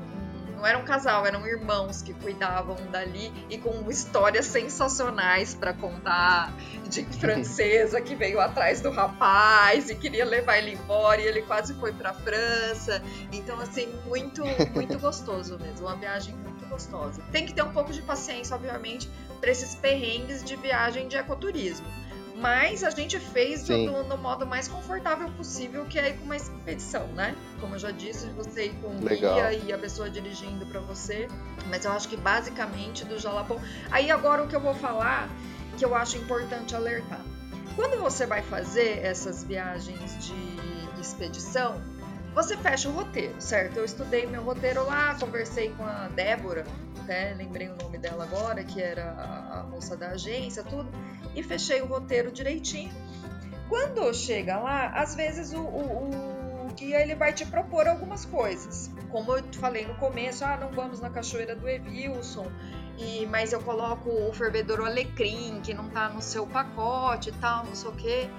não 0.59 0.67
era 0.67 0.77
um 0.77 0.83
casal, 0.83 1.25
eram 1.25 1.47
irmãos 1.47 2.01
que 2.01 2.13
cuidavam 2.13 2.75
dali 2.91 3.31
e 3.49 3.57
com 3.57 3.89
histórias 3.89 4.45
sensacionais 4.45 5.55
para 5.55 5.73
contar 5.73 6.53
de 6.89 7.05
francesa 7.05 8.01
que 8.01 8.13
veio 8.13 8.41
atrás 8.41 8.81
do 8.81 8.91
rapaz 8.91 9.89
e 9.89 9.95
queria 9.95 10.25
levar 10.25 10.57
ele 10.57 10.73
embora 10.73 11.21
e 11.21 11.25
ele 11.25 11.41
quase 11.43 11.73
foi 11.75 11.93
para 11.93 12.13
França. 12.13 13.01
Então 13.31 13.57
assim, 13.61 13.87
muito 14.05 14.43
muito 14.75 14.99
gostoso 14.99 15.57
mesmo, 15.59 15.87
uma 15.87 15.95
viagem 15.95 16.35
muito 16.35 16.65
gostosa. 16.65 17.21
Tem 17.31 17.45
que 17.45 17.53
ter 17.53 17.63
um 17.63 17.71
pouco 17.71 17.93
de 17.93 18.01
paciência, 18.01 18.53
obviamente, 18.53 19.09
para 19.39 19.49
esses 19.49 19.75
perrengues 19.75 20.43
de 20.43 20.57
viagem 20.57 21.07
de 21.07 21.15
ecoturismo 21.15 21.87
mas 22.39 22.83
a 22.83 22.89
gente 22.89 23.19
fez 23.19 23.67
no, 23.67 24.03
no, 24.03 24.17
modo 24.17 24.45
mais 24.45 24.67
confortável 24.67 25.29
possível, 25.31 25.85
que 25.85 25.99
é 25.99 26.09
ir 26.09 26.17
com 26.17 26.25
uma 26.25 26.37
expedição, 26.37 27.07
né? 27.07 27.35
Como 27.59 27.75
eu 27.75 27.79
já 27.79 27.91
disse, 27.91 28.27
você 28.27 28.67
ir 28.67 28.73
com 28.81 28.87
um 28.87 28.99
guia 28.99 29.53
e 29.53 29.73
a 29.73 29.77
pessoa 29.77 30.09
dirigindo 30.09 30.65
para 30.65 30.79
você. 30.79 31.27
Mas 31.69 31.83
eu 31.83 31.91
acho 31.91 32.07
que 32.07 32.15
basicamente 32.15 33.03
do 33.03 33.19
Jalapão. 33.19 33.59
Aí 33.91 34.09
agora 34.09 34.43
o 34.43 34.47
que 34.47 34.55
eu 34.55 34.61
vou 34.61 34.73
falar, 34.73 35.29
que 35.77 35.83
eu 35.83 35.93
acho 35.93 36.17
importante 36.17 36.75
alertar. 36.75 37.21
Quando 37.75 37.99
você 37.99 38.25
vai 38.25 38.41
fazer 38.41 38.99
essas 39.03 39.43
viagens 39.43 40.25
de 40.25 40.99
expedição, 40.99 41.81
você 42.33 42.55
fecha 42.55 42.89
o 42.89 42.91
roteiro, 42.91 43.35
certo? 43.39 43.77
Eu 43.77 43.85
estudei 43.85 44.25
meu 44.27 44.43
roteiro 44.43 44.85
lá, 44.85 45.15
conversei 45.19 45.69
com 45.71 45.83
a 45.83 46.07
Débora, 46.09 46.65
até 47.01 47.33
lembrei 47.33 47.69
o 47.69 47.75
nome 47.75 47.97
dela 47.97 48.23
agora, 48.23 48.63
que 48.63 48.79
era 48.79 49.11
a 49.51 49.63
moça 49.63 49.97
da 49.97 50.09
agência, 50.09 50.63
tudo, 50.63 50.89
e 51.39 51.43
fechei 51.43 51.81
o 51.81 51.85
roteiro 51.85 52.31
direitinho. 52.31 52.93
Quando 53.67 54.13
chega 54.13 54.57
lá, 54.57 54.87
às 54.87 55.15
vezes 55.15 55.53
o, 55.53 55.59
o, 55.59 56.67
o 56.67 56.73
guia 56.73 57.01
ele 57.01 57.15
vai 57.15 57.33
te 57.33 57.45
propor 57.45 57.87
algumas 57.87 58.25
coisas. 58.25 58.91
Como 59.09 59.35
eu 59.35 59.43
falei 59.53 59.85
no 59.85 59.95
começo, 59.95 60.43
ah, 60.43 60.57
não 60.57 60.71
vamos 60.71 60.99
na 60.99 61.09
cachoeira 61.09 61.55
do 61.55 61.67
Evilson, 61.67 62.47
e, 62.97 63.25
mas 63.27 63.53
eu 63.53 63.61
coloco 63.61 64.09
o 64.09 64.33
fervedor 64.33 64.81
alecrim, 64.81 65.61
que 65.63 65.73
não 65.73 65.89
tá 65.89 66.09
no 66.09 66.21
seu 66.21 66.45
pacote 66.45 67.29
e 67.29 67.33
tal, 67.33 67.65
não 67.65 67.75
sei 67.75 67.89
o 67.89 67.93
quê. 67.93 68.29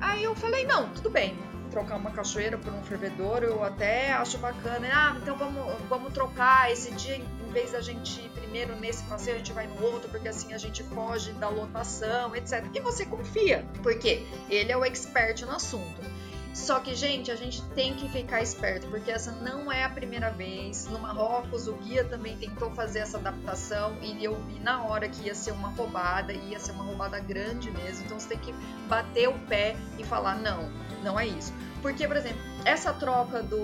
Aí 0.00 0.22
eu 0.24 0.34
falei, 0.34 0.66
não, 0.66 0.88
tudo 0.90 1.08
bem, 1.08 1.36
trocar 1.72 1.96
uma 1.96 2.10
cachoeira 2.10 2.58
por 2.58 2.72
um 2.72 2.82
fervedor, 2.82 3.42
eu 3.42 3.64
até 3.64 4.12
acho 4.12 4.38
bacana. 4.38 4.86
Ah, 4.92 5.16
então 5.20 5.36
vamos, 5.36 5.64
vamos 5.88 6.12
trocar 6.12 6.70
esse 6.70 6.92
dia, 6.92 7.16
em 7.16 7.52
vez 7.52 7.72
da 7.72 7.80
gente 7.80 8.20
ir 8.20 8.28
primeiro 8.28 8.76
nesse 8.76 9.02
passeio, 9.04 9.36
a 9.36 9.38
gente 9.38 9.52
vai 9.52 9.66
no 9.66 9.82
outro, 9.82 10.08
porque 10.10 10.28
assim 10.28 10.52
a 10.52 10.58
gente 10.58 10.82
foge 10.84 11.32
da 11.32 11.48
lotação, 11.48 12.36
etc. 12.36 12.64
E 12.74 12.80
você 12.80 13.06
confia, 13.06 13.64
porque 13.82 14.26
ele 14.50 14.70
é 14.70 14.76
o 14.76 14.84
expert 14.84 15.42
no 15.42 15.52
assunto. 15.52 16.12
Só 16.54 16.80
que, 16.80 16.94
gente, 16.94 17.30
a 17.30 17.34
gente 17.34 17.62
tem 17.70 17.94
que 17.94 18.06
ficar 18.10 18.42
esperto, 18.42 18.86
porque 18.88 19.10
essa 19.10 19.32
não 19.32 19.72
é 19.72 19.84
a 19.84 19.88
primeira 19.88 20.30
vez. 20.30 20.86
No 20.86 20.98
Marrocos, 20.98 21.66
o 21.66 21.72
guia 21.72 22.04
também 22.04 22.36
tentou 22.36 22.70
fazer 22.72 22.98
essa 22.98 23.16
adaptação 23.16 23.96
e 24.02 24.22
eu 24.22 24.38
vi 24.44 24.60
na 24.60 24.84
hora 24.84 25.08
que 25.08 25.26
ia 25.26 25.34
ser 25.34 25.52
uma 25.52 25.68
roubada, 25.68 26.30
ia 26.32 26.60
ser 26.60 26.72
uma 26.72 26.84
roubada 26.84 27.18
grande 27.20 27.70
mesmo. 27.70 28.04
Então 28.04 28.20
você 28.20 28.28
tem 28.28 28.38
que 28.38 28.52
bater 28.86 29.30
o 29.30 29.38
pé 29.48 29.76
e 29.98 30.04
falar: 30.04 30.34
não, 30.34 30.70
não 31.02 31.18
é 31.18 31.26
isso. 31.26 31.52
Porque, 31.80 32.06
por 32.06 32.16
exemplo, 32.16 32.40
essa 32.64 32.92
troca 32.92 33.42
do, 33.42 33.62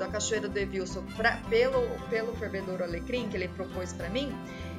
da 0.00 0.08
Cachoeira 0.08 0.48
do 0.48 0.58
Evilson 0.58 1.04
pra, 1.16 1.36
pelo, 1.48 1.86
pelo 2.08 2.34
fervedor 2.36 2.82
Alecrim, 2.82 3.28
que 3.28 3.36
ele 3.36 3.48
propôs 3.48 3.92
para 3.92 4.08
mim, 4.08 4.34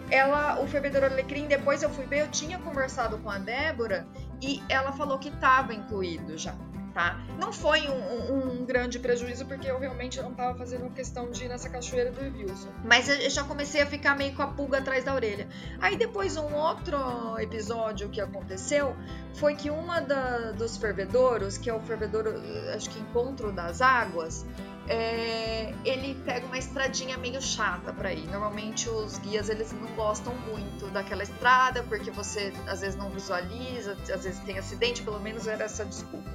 ela, 0.10 0.60
o 0.60 0.68
fervedor 0.68 1.04
Alecrim, 1.04 1.46
depois 1.48 1.84
eu 1.84 1.90
fui 1.90 2.06
ver, 2.06 2.22
eu 2.22 2.28
tinha 2.30 2.58
conversado 2.60 3.18
com 3.20 3.30
a 3.30 3.38
Débora 3.38 4.06
e 4.42 4.62
ela 4.68 4.92
falou 4.92 5.20
que 5.20 5.30
estava 5.30 5.74
incluído 5.74 6.38
já 6.38 6.54
tá? 6.94 7.20
Não 7.40 7.52
foi 7.52 7.88
um, 7.88 7.94
um, 7.94 8.62
um, 8.62 8.66
grande 8.66 9.00
prejuízo, 9.00 9.46
porque 9.46 9.70
eu 9.70 9.80
realmente 9.80 10.22
não 10.22 10.34
tava 10.34 10.58
fazendo 10.58 10.90
questão 10.92 11.32
de 11.32 11.46
ir 11.46 11.48
nessa 11.48 11.70
cachoeira 11.70 12.12
do 12.12 12.22
Wilson. 12.22 12.70
Mas 12.84 13.10
eu 13.10 13.30
já 13.30 13.44
comecei 13.44 13.82
a 13.82 13.86
ficar 13.86 14.16
meio 14.16 14.36
com 14.36 14.42
a 14.42 14.48
pulga 14.48 14.80
atrás 14.80 15.04
da 15.04 15.14
orelha. 15.14 15.48
Aí 15.80 15.96
depois, 15.96 16.38
um 16.38 16.54
outro 16.54 16.98
episódio 17.40 18.10
que 18.10 18.22
aconteceu 18.22 18.96
foi 19.34 19.56
que 19.56 19.70
uma 19.70 20.00
da, 20.00 20.52
dos 20.52 20.78
fervedouros, 20.78 21.58
que 21.58 21.70
é 21.70 21.74
o 21.74 21.80
fervedouro, 21.82 22.34
acho 22.76 22.90
que 22.90 23.00
Encontro 23.00 23.52
das 23.52 23.82
Águas, 23.82 24.46
é, 24.88 25.74
ele 25.86 26.16
pega 26.26 26.46
uma 26.46 26.58
estradinha 26.58 27.18
meio 27.18 27.42
chata 27.42 27.94
para 27.94 28.14
ir. 28.14 28.28
Normalmente 28.28 28.90
os 28.90 29.18
guias 29.20 29.50
eles 29.50 29.72
não 29.72 29.88
gostam 29.96 30.36
muito 30.36 30.88
daquela 30.92 31.24
estrada 31.24 31.84
porque 31.84 32.12
você 32.12 32.52
às 32.68 32.82
vezes 32.82 32.96
não 32.96 33.10
visualiza, 33.10 33.94
às 34.14 34.24
vezes 34.24 34.40
tem 34.40 34.58
acidente, 34.58 35.02
pelo 35.02 35.20
menos 35.20 35.48
era 35.48 35.64
essa 35.64 35.86
desculpa. 35.86 36.30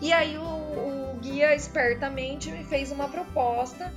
E 0.00 0.12
aí 0.12 0.36
o, 0.36 0.42
o 0.42 1.18
guia 1.20 1.54
espertamente 1.54 2.50
me 2.50 2.64
fez 2.64 2.92
uma 2.92 3.08
proposta 3.08 3.92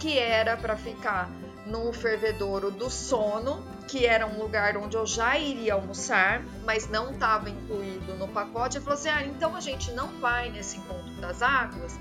que 0.00 0.18
era 0.18 0.56
para 0.56 0.76
ficar 0.76 1.30
no 1.66 1.92
fervedouro 1.92 2.70
do 2.70 2.90
sono, 2.90 3.64
que 3.88 4.04
era 4.04 4.26
um 4.26 4.38
lugar 4.38 4.76
onde 4.76 4.96
eu 4.96 5.06
já 5.06 5.38
iria 5.38 5.74
almoçar, 5.74 6.42
mas 6.64 6.88
não 6.88 7.12
estava 7.12 7.48
incluído 7.48 8.14
no 8.14 8.28
pacote. 8.28 8.76
Ele 8.76 8.84
falou 8.84 8.98
assim: 8.98 9.08
ah, 9.08 9.24
então 9.24 9.56
a 9.56 9.60
gente 9.60 9.92
não 9.92 10.08
vai 10.20 10.50
nesse 10.50 10.76
encontro 10.76 11.14
das 11.20 11.40
águas 11.40 11.98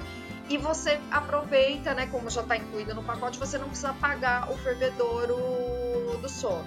e 0.49 0.57
você 0.57 0.99
aproveita, 1.09 1.93
né? 1.93 2.07
Como 2.07 2.29
já 2.29 2.41
está 2.41 2.57
incluído 2.57 2.93
no 2.93 3.03
pacote, 3.03 3.39
você 3.39 3.57
não 3.57 3.67
precisa 3.67 3.93
pagar 3.93 4.51
o 4.51 4.57
fervedouro 4.57 6.17
do 6.21 6.29
sono. 6.29 6.65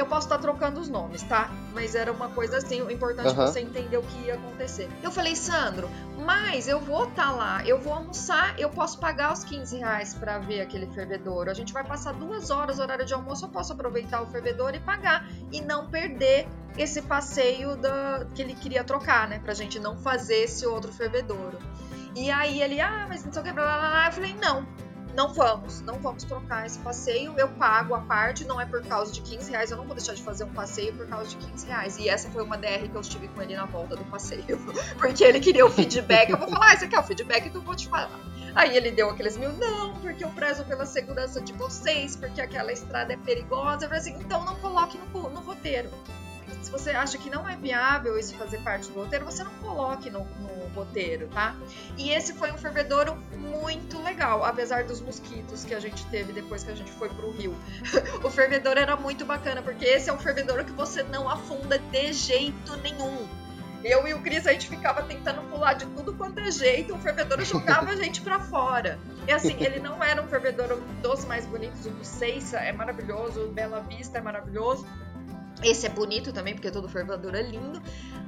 Eu 0.00 0.06
posso 0.06 0.26
estar 0.26 0.38
trocando 0.38 0.80
os 0.80 0.88
nomes, 0.88 1.22
tá? 1.24 1.50
Mas 1.74 1.94
era 1.94 2.10
uma 2.10 2.30
coisa 2.30 2.56
assim, 2.56 2.80
o 2.80 2.90
importante 2.90 3.28
uhum. 3.28 3.34
você 3.34 3.60
entender 3.60 3.98
o 3.98 4.02
que 4.02 4.18
ia 4.20 4.34
acontecer. 4.34 4.88
Eu 5.02 5.10
falei, 5.10 5.36
Sandro, 5.36 5.90
mas 6.24 6.66
eu 6.66 6.80
vou 6.80 7.04
estar 7.04 7.26
tá 7.26 7.30
lá, 7.30 7.62
eu 7.66 7.78
vou 7.78 7.92
almoçar, 7.92 8.58
eu 8.58 8.70
posso 8.70 8.98
pagar 8.98 9.30
os 9.30 9.44
15 9.44 9.76
reais 9.76 10.14
pra 10.14 10.38
ver 10.38 10.62
aquele 10.62 10.86
fervedouro. 10.86 11.50
A 11.50 11.54
gente 11.54 11.74
vai 11.74 11.84
passar 11.84 12.14
duas 12.14 12.48
horas, 12.48 12.78
horário 12.78 13.04
de 13.04 13.12
almoço, 13.12 13.44
eu 13.44 13.50
posso 13.50 13.74
aproveitar 13.74 14.22
o 14.22 14.26
fervedouro 14.26 14.74
e 14.74 14.80
pagar 14.80 15.28
e 15.52 15.60
não 15.60 15.90
perder 15.90 16.48
esse 16.78 17.02
passeio 17.02 17.76
da, 17.76 18.26
que 18.34 18.40
ele 18.40 18.54
queria 18.54 18.82
trocar, 18.82 19.28
né? 19.28 19.38
Pra 19.38 19.52
gente 19.52 19.78
não 19.78 19.98
fazer 19.98 20.44
esse 20.44 20.64
outro 20.64 20.90
fervedouro. 20.90 21.58
E 22.16 22.30
aí 22.30 22.62
ele, 22.62 22.80
ah, 22.80 23.04
mas 23.06 23.22
não 23.22 23.30
sei 23.30 23.42
o 23.42 23.44
que, 23.44 23.52
blá, 23.52 23.64
blá, 23.64 23.90
blá. 23.90 24.06
Eu 24.06 24.12
falei, 24.12 24.34
não, 24.40 24.66
não 25.14 25.32
vamos, 25.32 25.80
não 25.82 25.98
vamos 25.98 26.24
trocar 26.24 26.66
esse 26.66 26.78
passeio, 26.78 27.34
eu 27.36 27.48
pago 27.48 27.94
a 27.94 28.00
parte, 28.00 28.44
não 28.44 28.60
é 28.60 28.66
por 28.66 28.82
causa 28.82 29.12
de 29.12 29.20
15 29.20 29.50
reais, 29.50 29.70
eu 29.70 29.76
não 29.76 29.84
vou 29.84 29.94
deixar 29.94 30.14
de 30.14 30.22
fazer 30.22 30.44
um 30.44 30.52
passeio 30.52 30.92
por 30.94 31.06
causa 31.06 31.30
de 31.30 31.36
15 31.36 31.66
reais. 31.66 31.98
E 31.98 32.08
essa 32.08 32.30
foi 32.30 32.42
uma 32.42 32.56
DR 32.56 32.88
que 32.88 32.94
eu 32.94 33.00
estive 33.00 33.28
com 33.28 33.42
ele 33.42 33.56
na 33.56 33.66
volta 33.66 33.96
do 33.96 34.04
passeio, 34.04 34.58
porque 34.98 35.24
ele 35.24 35.40
queria 35.40 35.64
o 35.64 35.70
feedback, 35.70 36.30
eu 36.30 36.38
vou 36.38 36.48
falar, 36.48 36.72
ah, 36.72 36.76
você 36.76 36.88
quer 36.88 36.98
o 36.98 37.02
feedback, 37.02 37.48
então 37.48 37.60
eu 37.60 37.64
vou 37.64 37.74
te 37.74 37.88
falar. 37.88 38.20
Aí 38.54 38.76
ele 38.76 38.90
deu 38.90 39.08
aqueles 39.10 39.36
mil, 39.36 39.52
não, 39.52 39.94
porque 40.00 40.24
eu 40.24 40.28
prezo 40.30 40.64
pela 40.64 40.84
segurança 40.84 41.40
de 41.40 41.52
vocês, 41.52 42.16
porque 42.16 42.40
aquela 42.40 42.72
estrada 42.72 43.12
é 43.12 43.16
perigosa. 43.16 43.84
Eu 43.84 43.88
falei 43.88 43.98
assim, 43.98 44.16
então 44.20 44.44
não 44.44 44.56
coloque 44.56 44.98
no, 44.98 45.30
no 45.30 45.40
roteiro. 45.40 45.88
Se 46.62 46.70
você 46.70 46.90
acha 46.90 47.16
que 47.16 47.30
não 47.30 47.48
é 47.48 47.56
viável 47.56 48.18
isso 48.18 48.34
fazer 48.36 48.58
parte 48.58 48.90
do 48.90 49.00
roteiro, 49.00 49.24
você 49.24 49.42
não 49.42 49.52
coloque 49.54 50.10
no, 50.10 50.24
no 50.24 50.68
roteiro, 50.74 51.28
tá? 51.28 51.54
E 51.96 52.10
esse 52.10 52.34
foi 52.34 52.52
um 52.52 52.58
fervedouro 52.58 53.16
muito 53.36 54.00
legal, 54.02 54.44
apesar 54.44 54.84
dos 54.84 55.00
mosquitos 55.00 55.64
que 55.64 55.74
a 55.74 55.80
gente 55.80 56.04
teve 56.06 56.32
depois 56.32 56.62
que 56.62 56.70
a 56.70 56.74
gente 56.74 56.90
foi 56.92 57.08
pro 57.08 57.30
rio. 57.30 57.56
o 58.22 58.30
fervedouro 58.30 58.78
era 58.78 58.96
muito 58.96 59.24
bacana, 59.24 59.62
porque 59.62 59.84
esse 59.84 60.10
é 60.10 60.12
um 60.12 60.18
fervedouro 60.18 60.64
que 60.64 60.72
você 60.72 61.02
não 61.02 61.28
afunda 61.28 61.78
de 61.78 62.12
jeito 62.12 62.76
nenhum. 62.78 63.28
Eu 63.82 64.06
e 64.06 64.12
o 64.12 64.20
Cris, 64.20 64.46
a 64.46 64.52
gente 64.52 64.68
ficava 64.68 65.02
tentando 65.02 65.40
pular 65.48 65.72
de 65.72 65.86
tudo 65.86 66.12
quanto 66.12 66.38
é 66.40 66.50
jeito, 66.50 66.94
o 66.94 66.98
fervedouro 66.98 67.42
jogava 67.44 67.90
a 67.90 67.96
gente 67.96 68.20
para 68.20 68.38
fora. 68.38 68.98
E 69.26 69.32
assim, 69.32 69.56
ele 69.58 69.80
não 69.80 70.02
era 70.04 70.20
um 70.20 70.28
fervedouro 70.28 70.82
dos 71.00 71.24
mais 71.24 71.46
bonitos, 71.46 71.86
o 71.86 71.90
do 71.90 72.04
Seiça 72.04 72.58
é 72.58 72.72
maravilhoso, 72.72 73.44
o 73.46 73.48
Bela 73.48 73.80
Vista 73.80 74.18
é 74.18 74.20
maravilhoso. 74.20 74.86
Esse 75.62 75.86
é 75.86 75.88
bonito 75.90 76.32
também, 76.32 76.54
porque 76.54 76.70
todo 76.70 76.88
fervador 76.88 77.34
é 77.34 77.42
lindo, 77.42 77.82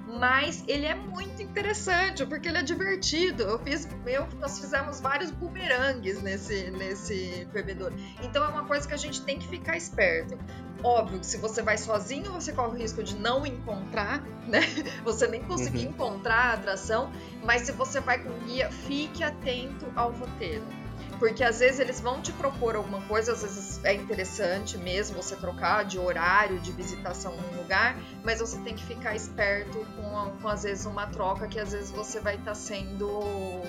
mas 0.06 0.62
ele 0.68 0.84
é 0.84 0.94
muito 0.94 1.42
interessante, 1.42 2.24
porque 2.26 2.48
ele 2.48 2.58
é 2.58 2.62
divertido. 2.62 3.44
Eu 3.44 3.58
fiz, 3.58 3.88
eu, 4.06 4.26
nós 4.38 4.58
fizemos 4.58 5.00
vários 5.00 5.30
bumerangues 5.30 6.22
nesse, 6.22 6.70
nesse 6.70 7.46
fervedor. 7.52 7.92
Então 8.22 8.44
é 8.44 8.48
uma 8.48 8.64
coisa 8.64 8.86
que 8.86 8.92
a 8.94 8.98
gente 8.98 9.22
tem 9.22 9.38
que 9.38 9.48
ficar 9.48 9.76
esperto. 9.76 10.38
Óbvio 10.84 11.20
que 11.20 11.26
se 11.26 11.38
você 11.38 11.62
vai 11.62 11.78
sozinho, 11.78 12.32
você 12.32 12.52
corre 12.52 12.68
o 12.68 12.76
risco 12.76 13.02
de 13.02 13.16
não 13.16 13.46
encontrar, 13.46 14.22
né? 14.46 14.60
Você 15.04 15.26
nem 15.26 15.42
conseguir 15.44 15.86
uhum. 15.86 15.92
encontrar 15.92 16.50
a 16.50 16.52
atração, 16.54 17.10
mas 17.42 17.62
se 17.62 17.72
você 17.72 18.00
vai 18.00 18.22
com 18.22 18.30
guia, 18.46 18.70
fique 18.70 19.22
atento 19.22 19.86
ao 19.96 20.12
roteiro 20.12 20.81
porque 21.18 21.44
às 21.44 21.60
vezes 21.60 21.80
eles 21.80 22.00
vão 22.00 22.20
te 22.20 22.32
propor 22.32 22.76
alguma 22.76 23.00
coisa, 23.02 23.32
às 23.32 23.42
vezes 23.42 23.84
é 23.84 23.94
interessante 23.94 24.76
mesmo 24.78 25.22
você 25.22 25.36
trocar 25.36 25.84
de 25.84 25.98
horário 25.98 26.58
de 26.60 26.72
visitação 26.72 27.36
num 27.36 27.58
lugar, 27.58 27.96
mas 28.24 28.40
você 28.40 28.58
tem 28.60 28.74
que 28.74 28.84
ficar 28.84 29.14
esperto 29.14 29.86
com, 29.96 30.36
com 30.40 30.48
às 30.48 30.62
vezes 30.62 30.86
uma 30.86 31.06
troca 31.06 31.46
que 31.46 31.58
às 31.58 31.72
vezes 31.72 31.90
você 31.90 32.20
vai 32.20 32.34
estar 32.34 32.52
tá 32.52 32.54
sendo 32.54 33.62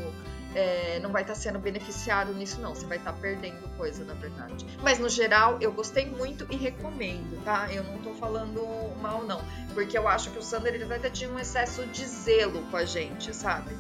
é, 0.56 1.00
não 1.02 1.12
vai 1.12 1.24
estar 1.24 1.34
tá 1.34 1.40
sendo 1.40 1.60
beneficiado 1.60 2.34
nisso, 2.34 2.62
não. 2.62 2.76
Você 2.76 2.86
vai 2.86 2.98
estar 2.98 3.14
tá 3.14 3.20
perdendo 3.20 3.68
coisa, 3.76 4.04
na 4.04 4.14
verdade. 4.14 4.66
Mas 4.82 5.00
no 5.00 5.10
geral, 5.10 5.58
eu 5.60 5.72
gostei 5.72 6.06
muito 6.06 6.46
e 6.50 6.56
recomendo, 6.56 7.44
tá? 7.44 7.72
Eu 7.72 7.84
não 7.84 7.98
tô 8.00 8.14
falando 8.14 8.62
mal, 9.02 9.24
não. 9.24 9.42
Porque 9.74 9.98
eu 9.98 10.08
acho 10.08 10.30
que 10.32 10.38
o 10.38 10.42
Sander 10.42 10.74
ele 10.74 10.86
vai 10.86 11.00
ter 11.00 11.28
um 11.28 11.40
excesso 11.40 11.86
de 11.88 12.06
zelo 12.06 12.64
com 12.70 12.78
a 12.78 12.86
gente, 12.86 13.34
sabe? 13.36 13.76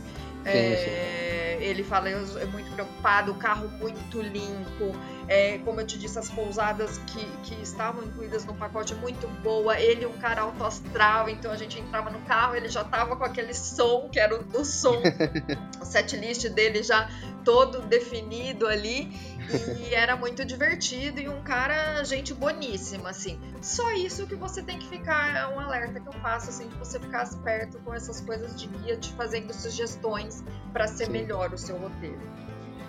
É, 0.45 1.57
ele 1.61 1.83
fala, 1.83 2.09
é 2.09 2.45
muito 2.45 2.71
preocupado, 2.71 3.31
o 3.31 3.35
carro 3.35 3.69
muito 3.79 4.21
limpo. 4.21 4.93
É, 5.27 5.57
como 5.59 5.79
eu 5.79 5.87
te 5.87 5.97
disse, 5.97 6.19
as 6.19 6.29
pousadas 6.29 6.97
que, 7.07 7.25
que 7.43 7.61
estavam 7.61 8.03
incluídas 8.03 8.45
no 8.45 8.53
pacote 8.53 8.93
muito 8.95 9.27
boa. 9.41 9.79
Ele, 9.79 10.05
um 10.05 10.17
cara 10.17 10.41
alto 10.41 10.63
astral, 10.63 11.29
então 11.29 11.51
a 11.51 11.55
gente 11.55 11.79
entrava 11.79 12.09
no 12.09 12.19
carro, 12.21 12.55
ele 12.55 12.67
já 12.67 12.83
tava 12.83 13.15
com 13.15 13.23
aquele 13.23 13.53
som, 13.53 14.09
que 14.11 14.19
era 14.19 14.35
o, 14.35 14.45
o 14.53 14.65
som, 14.65 15.01
o 15.81 15.85
set 15.85 16.17
list 16.17 16.47
dele 16.49 16.83
já 16.83 17.09
todo 17.43 17.81
definido 17.81 18.67
ali. 18.67 19.32
E 19.79 19.93
era 19.93 20.15
muito 20.15 20.45
divertido 20.45 21.19
e 21.19 21.27
um 21.27 21.41
cara, 21.41 22.03
gente 22.03 22.33
boníssima, 22.33 23.09
assim. 23.09 23.39
Só 23.61 23.91
isso 23.91 24.25
que 24.25 24.35
você 24.35 24.61
tem 24.61 24.79
que 24.79 24.87
ficar, 24.87 25.35
é 25.35 25.47
um 25.47 25.59
alerta 25.59 25.99
que 25.99 26.07
eu 26.07 26.13
faço, 26.13 26.49
assim, 26.49 26.67
de 26.67 26.75
você 26.75 26.99
ficar 26.99 27.23
esperto 27.23 27.79
com 27.79 27.93
essas 27.93 28.21
coisas 28.21 28.59
de 28.59 28.67
guia, 28.67 28.97
te 28.97 29.11
fazendo 29.13 29.53
sugestões 29.53 30.43
para 30.71 30.87
ser 30.87 31.05
Sim. 31.05 31.11
melhor 31.11 31.53
o 31.53 31.57
seu 31.57 31.77
roteiro. 31.77 32.21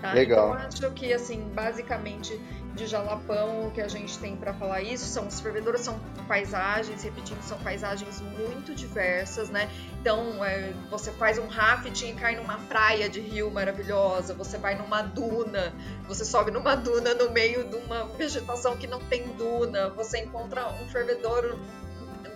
Tá? 0.01 0.13
Legal. 0.13 0.55
Então, 0.55 0.67
acho 0.67 0.91
que, 0.93 1.13
assim, 1.13 1.49
basicamente, 1.55 2.41
de 2.75 2.87
Jalapão, 2.87 3.71
que 3.73 3.81
a 3.81 3.89
gente 3.89 4.19
tem 4.19 4.37
para 4.37 4.53
falar 4.53 4.83
isso 4.83 5.05
são 5.07 5.27
os 5.27 5.41
fervedouros, 5.41 5.83
são 5.83 5.99
paisagens, 6.27 7.03
repetindo, 7.03 7.41
são 7.43 7.59
paisagens 7.59 8.21
muito 8.21 8.75
diversas, 8.75 9.49
né? 9.49 9.71
Então, 10.01 10.45
é, 10.45 10.73
você 10.91 11.13
faz 11.13 11.39
um 11.39 11.47
rafting 11.47 12.11
e 12.11 12.15
cai 12.15 12.37
numa 12.37 12.59
praia 12.59 13.09
de 13.09 13.21
rio 13.21 13.51
maravilhosa, 13.51 14.35
você 14.35 14.59
vai 14.59 14.75
numa 14.75 15.03
duna, 15.03 15.73
você 16.07 16.25
sobe 16.25 16.51
numa 16.51 16.75
duna 16.75 17.15
no 17.15 17.31
meio 17.31 17.65
de 17.65 17.77
uma 17.77 18.05
vegetação 18.07 18.77
que 18.77 18.87
não 18.87 19.01
tem 19.01 19.29
duna, 19.37 19.91
você 19.91 20.19
encontra 20.19 20.69
um 20.69 20.89
fervedouro 20.89 21.59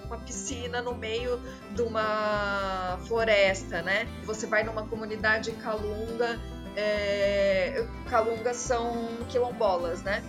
uma 0.09 0.19
piscina 0.19 0.81
no 0.81 0.95
meio 0.95 1.39
de 1.75 1.83
uma 1.83 2.99
floresta, 3.07 3.83
né? 3.83 4.09
Você 4.25 4.47
vai 4.47 4.65
numa 4.65 4.87
comunidade 4.87 5.53
calunga 5.53 6.41
é, 6.79 7.85
Calungas 8.09 8.57
são 8.57 9.09
quilombolas, 9.29 10.03
né? 10.03 10.23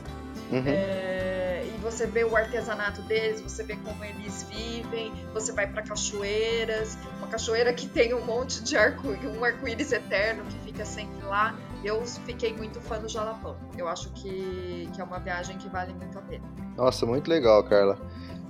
Uhum. 0.51 0.63
É, 0.65 1.63
e 1.63 1.77
você 1.79 2.07
vê 2.07 2.23
o 2.23 2.35
artesanato 2.35 3.03
deles, 3.03 3.39
você 3.39 3.63
vê 3.63 3.75
como 3.75 4.03
eles 4.03 4.47
vivem, 4.49 5.13
você 5.31 5.51
vai 5.51 5.67
para 5.67 5.83
cachoeiras, 5.83 6.97
uma 7.19 7.27
cachoeira 7.27 7.71
que 7.71 7.87
tem 7.87 8.15
um 8.15 8.25
monte 8.25 8.63
de 8.63 8.75
arco, 8.75 9.09
um 9.09 9.43
arco-íris 9.43 9.91
eterno 9.91 10.43
que 10.45 10.59
fica 10.59 10.83
sempre 10.85 11.23
lá. 11.27 11.55
Eu 11.83 12.03
fiquei 12.25 12.51
muito 12.51 12.81
fã 12.81 12.99
do 12.99 13.07
Jalapão. 13.07 13.55
Eu 13.77 13.87
acho 13.87 14.09
que, 14.09 14.89
que 14.93 14.99
é 14.99 15.03
uma 15.03 15.19
viagem 15.19 15.57
que 15.57 15.69
vale 15.69 15.93
muito 15.93 16.17
a 16.17 16.21
pena. 16.21 16.43
Nossa, 16.75 17.05
muito 17.05 17.29
legal, 17.29 17.63
Carla. 17.63 17.97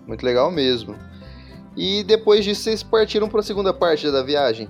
Muito 0.07 0.25
legal 0.25 0.49
mesmo. 0.49 0.95
E 1.75 2.03
depois 2.03 2.45
disso, 2.45 2.63
vocês 2.63 2.81
partiram 2.81 3.27
para 3.27 3.41
a 3.41 3.43
segunda 3.43 3.73
parte 3.73 4.09
da 4.09 4.23
viagem? 4.23 4.69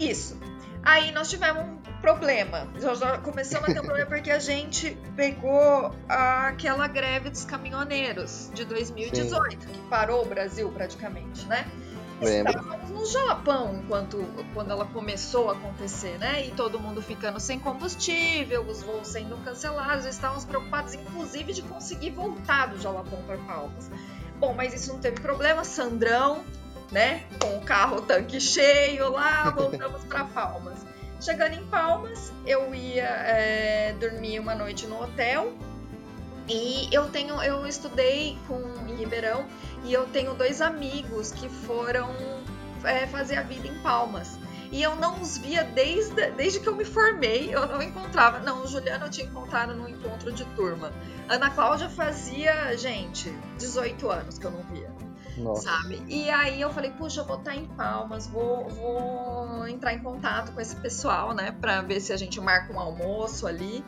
Isso. 0.00 0.40
Aí 0.82 1.12
nós 1.12 1.30
tivemos 1.30 1.82
problema. 2.02 2.68
Já, 2.78 2.94
já 2.94 3.18
começamos 3.18 3.70
a 3.70 3.72
ter 3.72 3.80
um 3.80 3.84
problema 3.84 4.10
porque 4.10 4.30
a 4.30 4.40
gente 4.40 4.98
pegou 5.16 5.94
aquela 6.08 6.88
greve 6.88 7.30
dos 7.30 7.44
caminhoneiros 7.44 8.50
de 8.52 8.64
2018, 8.64 9.62
Sim. 9.62 9.72
que 9.72 9.78
parou 9.88 10.22
o 10.22 10.26
Brasil 10.26 10.68
praticamente, 10.70 11.46
né? 11.46 11.64
Estávamos 12.20 12.90
no 12.90 13.04
Japão 13.06 13.80
enquanto 13.82 14.24
quando 14.54 14.70
ela 14.70 14.84
começou 14.86 15.50
a 15.50 15.54
acontecer, 15.54 16.18
né? 16.18 16.46
E 16.46 16.50
todo 16.52 16.78
mundo 16.78 17.02
ficando 17.02 17.40
sem 17.40 17.58
combustível, 17.58 18.62
os 18.62 18.82
voos 18.82 19.08
sendo 19.08 19.36
cancelados, 19.44 20.06
estávamos 20.06 20.44
preocupados, 20.44 20.94
inclusive, 20.94 21.52
de 21.52 21.62
conseguir 21.62 22.10
voltar 22.10 22.66
do 22.66 22.80
Jalapão 22.80 23.22
para 23.22 23.38
Palmas. 23.38 23.90
Bom, 24.38 24.54
mas 24.54 24.72
isso 24.72 24.92
não 24.92 25.00
teve 25.00 25.20
problema. 25.20 25.64
Sandrão, 25.64 26.44
né? 26.92 27.24
Com 27.40 27.58
o 27.58 27.60
carro 27.62 27.96
o 27.96 28.02
tanque 28.02 28.40
cheio 28.40 29.10
lá, 29.10 29.50
voltamos 29.56 30.04
para 30.04 30.24
Palmas. 30.26 30.91
Chegando 31.22 31.54
em 31.54 31.64
Palmas, 31.66 32.32
eu 32.44 32.74
ia 32.74 33.04
é, 33.04 33.92
dormir 33.92 34.40
uma 34.40 34.56
noite 34.56 34.88
no 34.88 35.00
hotel. 35.00 35.52
E 36.48 36.88
eu 36.90 37.08
tenho, 37.10 37.40
eu 37.40 37.64
estudei 37.64 38.36
com 38.48 38.60
em 38.88 38.96
Ribeirão 38.96 39.46
e 39.84 39.92
eu 39.92 40.04
tenho 40.06 40.34
dois 40.34 40.60
amigos 40.60 41.30
que 41.30 41.48
foram 41.48 42.10
é, 42.82 43.06
fazer 43.06 43.36
a 43.36 43.42
vida 43.42 43.68
em 43.68 43.78
Palmas. 43.82 44.36
E 44.72 44.82
eu 44.82 44.96
não 44.96 45.20
os 45.20 45.38
via 45.38 45.62
desde, 45.62 46.32
desde 46.32 46.58
que 46.58 46.68
eu 46.68 46.74
me 46.74 46.84
formei, 46.84 47.54
eu 47.54 47.68
não 47.68 47.80
encontrava. 47.80 48.40
Não, 48.40 48.64
o 48.64 48.66
Juliano 48.66 49.06
eu 49.06 49.10
tinha 49.10 49.26
encontrado 49.28 49.76
no 49.76 49.88
encontro 49.88 50.32
de 50.32 50.44
turma. 50.56 50.92
Ana 51.28 51.50
Cláudia 51.50 51.88
fazia, 51.88 52.76
gente, 52.76 53.30
18 53.58 54.10
anos 54.10 54.38
que 54.40 54.44
eu 54.44 54.50
não 54.50 54.62
via. 54.64 54.90
Nossa. 55.36 55.62
sabe? 55.62 56.02
E 56.08 56.28
aí 56.30 56.60
eu 56.60 56.70
falei, 56.70 56.90
puxa, 56.90 57.20
eu 57.20 57.24
vou 57.24 57.38
estar 57.38 57.56
em 57.56 57.66
Palmas, 57.66 58.26
vou, 58.26 58.68
vou 58.68 59.66
entrar 59.66 59.94
em 59.94 60.00
contato 60.00 60.52
com 60.52 60.60
esse 60.60 60.76
pessoal, 60.76 61.34
né, 61.34 61.52
pra 61.60 61.80
ver 61.82 62.00
se 62.00 62.12
a 62.12 62.16
gente 62.16 62.40
marca 62.40 62.72
um 62.72 62.78
almoço 62.78 63.46
ali 63.46 63.84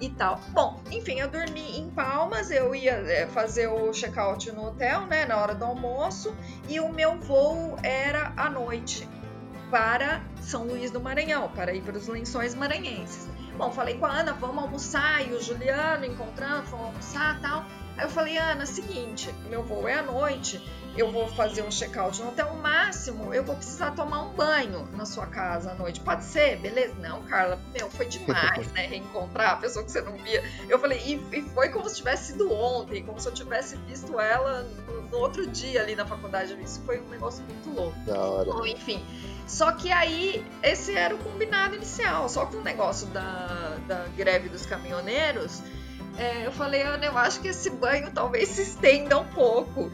e 0.00 0.08
tal. 0.08 0.40
Bom, 0.50 0.80
enfim, 0.90 1.20
eu 1.20 1.28
dormi 1.28 1.78
em 1.78 1.90
Palmas, 1.90 2.50
eu 2.50 2.74
ia 2.74 2.92
é, 2.92 3.26
fazer 3.26 3.68
o 3.68 3.92
check-out 3.92 4.50
no 4.52 4.68
hotel, 4.68 5.06
né, 5.06 5.26
na 5.26 5.36
hora 5.36 5.54
do 5.54 5.64
almoço, 5.64 6.34
e 6.68 6.80
o 6.80 6.92
meu 6.92 7.18
voo 7.18 7.76
era 7.82 8.32
à 8.36 8.48
noite 8.48 9.08
para 9.70 10.22
São 10.40 10.64
Luís 10.64 10.90
do 10.90 11.00
Maranhão, 11.00 11.48
para 11.50 11.72
ir 11.72 11.82
para 11.82 11.96
os 11.96 12.08
lençóis 12.08 12.54
maranhenses. 12.54 13.28
Bom, 13.56 13.70
falei 13.70 13.98
com 13.98 14.06
a 14.06 14.10
Ana, 14.10 14.32
vamos 14.32 14.64
almoçar, 14.64 15.26
e 15.28 15.32
o 15.32 15.40
Juliano 15.40 16.04
encontrando, 16.04 16.66
vamos 16.70 16.86
almoçar 16.86 17.40
tal. 17.40 17.64
Aí 17.96 18.04
eu 18.04 18.10
falei, 18.10 18.36
Ana, 18.36 18.66
seguinte, 18.66 19.32
meu 19.48 19.62
voo 19.62 19.88
é 19.88 19.94
à 19.94 20.02
noite, 20.02 20.60
eu 20.96 21.10
vou 21.12 21.28
fazer 21.28 21.62
um 21.62 21.70
check-out 21.70 22.20
no 22.20 22.28
hotel, 22.28 22.54
máximo 22.56 23.32
eu 23.32 23.44
vou 23.44 23.54
precisar 23.54 23.92
tomar 23.92 24.22
um 24.22 24.34
banho 24.34 24.88
na 24.92 25.04
sua 25.04 25.26
casa 25.26 25.70
à 25.70 25.74
noite. 25.74 26.00
Pode 26.00 26.24
ser? 26.24 26.58
Beleza? 26.58 26.94
Não, 26.98 27.22
Carla, 27.22 27.60
meu, 27.72 27.90
foi 27.90 28.06
demais, 28.06 28.70
né? 28.72 28.86
Reencontrar 28.86 29.52
a 29.52 29.56
pessoa 29.56 29.84
que 29.84 29.92
você 29.92 30.00
não 30.00 30.16
via. 30.18 30.42
Eu 30.68 30.78
falei, 30.78 30.98
e, 30.98 31.36
e 31.36 31.42
foi 31.50 31.68
como 31.68 31.88
se 31.88 31.96
tivesse 31.96 32.32
sido 32.32 32.52
ontem, 32.52 33.04
como 33.04 33.20
se 33.20 33.28
eu 33.28 33.32
tivesse 33.32 33.76
visto 33.76 34.18
ela 34.18 34.62
no 35.10 35.18
outro 35.18 35.46
dia 35.46 35.82
ali 35.82 35.94
na 35.94 36.04
faculdade. 36.04 36.56
Isso 36.60 36.82
foi 36.84 37.00
um 37.00 37.08
negócio 37.08 37.44
muito 37.44 37.70
louco. 37.70 37.98
Da 38.00 38.18
hora. 38.18 38.44
Bom, 38.44 38.66
enfim. 38.66 39.04
Só 39.46 39.72
que 39.72 39.90
aí, 39.92 40.44
esse 40.62 40.94
era 40.94 41.14
o 41.14 41.18
combinado 41.18 41.74
inicial. 41.74 42.28
Só 42.28 42.46
que 42.46 42.56
o 42.56 42.62
negócio 42.62 43.06
da, 43.08 43.76
da 43.86 44.06
greve 44.16 44.48
dos 44.48 44.66
caminhoneiros, 44.66 45.62
é, 46.16 46.46
eu 46.46 46.52
falei, 46.52 46.82
Ana, 46.82 47.06
eu 47.06 47.16
acho 47.16 47.40
que 47.40 47.48
esse 47.48 47.70
banho 47.70 48.10
talvez 48.12 48.48
se 48.48 48.62
estenda 48.62 49.18
um 49.18 49.26
pouco. 49.28 49.90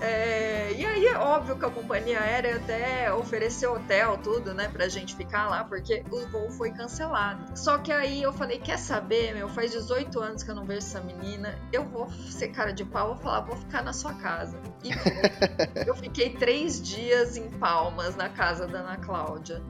É, 0.00 0.72
e 0.76 0.86
aí 0.86 1.06
é 1.06 1.18
óbvio 1.18 1.58
que 1.58 1.64
a 1.64 1.70
companhia 1.70 2.20
aérea 2.20 2.56
até 2.56 3.12
ofereceu 3.12 3.72
hotel, 3.72 4.16
tudo, 4.18 4.54
né, 4.54 4.68
pra 4.68 4.88
gente 4.88 5.16
ficar 5.16 5.48
lá, 5.48 5.64
porque 5.64 6.04
o 6.10 6.26
voo 6.28 6.50
foi 6.50 6.70
cancelado. 6.70 7.58
Só 7.58 7.78
que 7.78 7.90
aí 7.90 8.22
eu 8.22 8.32
falei, 8.32 8.58
quer 8.58 8.78
saber, 8.78 9.34
meu, 9.34 9.48
faz 9.48 9.72
18 9.72 10.20
anos 10.20 10.42
que 10.44 10.50
eu 10.50 10.54
não 10.54 10.64
vejo 10.64 10.78
essa 10.78 11.00
menina, 11.00 11.58
eu 11.72 11.84
vou 11.84 12.08
ser 12.10 12.48
cara 12.48 12.72
de 12.72 12.84
pau, 12.84 13.14
vou 13.14 13.16
falar, 13.16 13.40
vou 13.40 13.56
ficar 13.56 13.82
na 13.82 13.92
sua 13.92 14.14
casa. 14.14 14.56
E 14.84 14.90
eu 15.84 15.96
fiquei 15.96 16.30
três 16.30 16.80
dias 16.80 17.36
em 17.36 17.50
Palmas, 17.50 18.14
na 18.14 18.28
casa 18.28 18.68
da 18.68 18.78
Ana 18.78 18.98
Cláudia, 18.98 19.60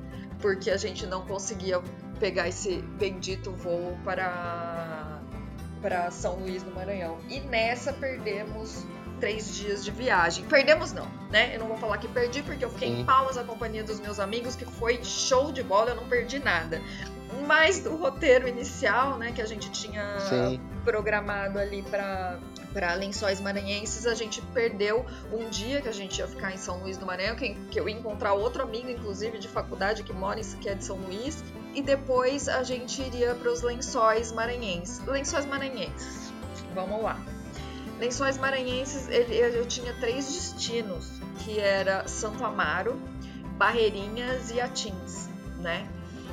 porque 0.40 0.70
a 0.70 0.76
gente 0.76 1.06
não 1.06 1.24
conseguia 1.24 1.80
pegar 2.20 2.48
esse 2.48 2.82
bendito 2.98 3.50
voo 3.52 3.96
para 4.04 5.17
para 5.80 6.10
São 6.10 6.36
Luís 6.36 6.62
do 6.62 6.70
Maranhão. 6.70 7.18
E 7.28 7.40
nessa 7.40 7.92
perdemos 7.92 8.84
três 9.18 9.54
dias 9.54 9.84
de 9.84 9.90
viagem. 9.90 10.44
Perdemos 10.44 10.92
não, 10.92 11.06
né? 11.30 11.54
Eu 11.54 11.60
não 11.60 11.68
vou 11.68 11.76
falar 11.76 11.98
que 11.98 12.08
perdi 12.08 12.42
porque 12.42 12.64
eu 12.64 12.70
fiquei 12.70 12.88
Sim. 12.88 13.00
em 13.00 13.04
Palmas 13.04 13.36
a 13.36 13.44
companhia 13.44 13.84
dos 13.84 14.00
meus 14.00 14.18
amigos, 14.18 14.56
que 14.56 14.64
foi 14.64 15.02
show 15.04 15.52
de 15.52 15.62
bola, 15.62 15.90
eu 15.90 15.96
não 15.96 16.08
perdi 16.08 16.38
nada. 16.38 16.80
Mas 17.46 17.80
do 17.80 17.94
roteiro 17.96 18.48
inicial, 18.48 19.18
né, 19.18 19.32
que 19.32 19.42
a 19.42 19.46
gente 19.46 19.70
tinha 19.70 20.18
Sim. 20.20 20.60
programado 20.84 21.58
ali 21.58 21.82
para 21.82 22.38
para 22.72 22.94
Lençóis 22.94 23.40
Maranhenses, 23.40 24.06
a 24.06 24.14
gente 24.14 24.42
perdeu 24.52 25.04
um 25.32 25.48
dia 25.48 25.80
que 25.80 25.88
a 25.88 25.92
gente 25.92 26.18
ia 26.18 26.28
ficar 26.28 26.52
em 26.52 26.56
São 26.56 26.80
Luís 26.80 26.96
do 26.96 27.06
Maranhão, 27.06 27.34
que, 27.34 27.54
que 27.70 27.80
eu 27.80 27.88
ia 27.88 27.96
encontrar 27.96 28.34
outro 28.34 28.62
amigo, 28.62 28.90
inclusive, 28.90 29.38
de 29.38 29.48
faculdade 29.48 30.02
que 30.02 30.12
mora 30.12 30.38
em, 30.38 30.56
que 30.58 30.68
é 30.68 30.74
de 30.74 30.84
São 30.84 30.96
Luís, 30.96 31.42
e 31.74 31.82
depois 31.82 32.48
a 32.48 32.62
gente 32.62 33.00
iria 33.00 33.34
para 33.34 33.50
os 33.50 33.62
Lençóis 33.62 34.32
Maranhenses. 34.32 35.04
Lençóis 35.06 35.46
Maranhenses, 35.46 36.32
vamos 36.74 37.02
lá. 37.02 37.18
Lençóis 37.98 38.38
Maranhenses, 38.38 39.08
ele, 39.08 39.34
eu 39.36 39.66
tinha 39.66 39.92
três 39.94 40.26
destinos, 40.26 41.20
que 41.40 41.58
era 41.58 42.06
Santo 42.06 42.44
Amaro, 42.44 43.00
Barreirinhas 43.56 44.50
e 44.50 44.60
Atins, 44.60 45.28
né? 45.58 45.88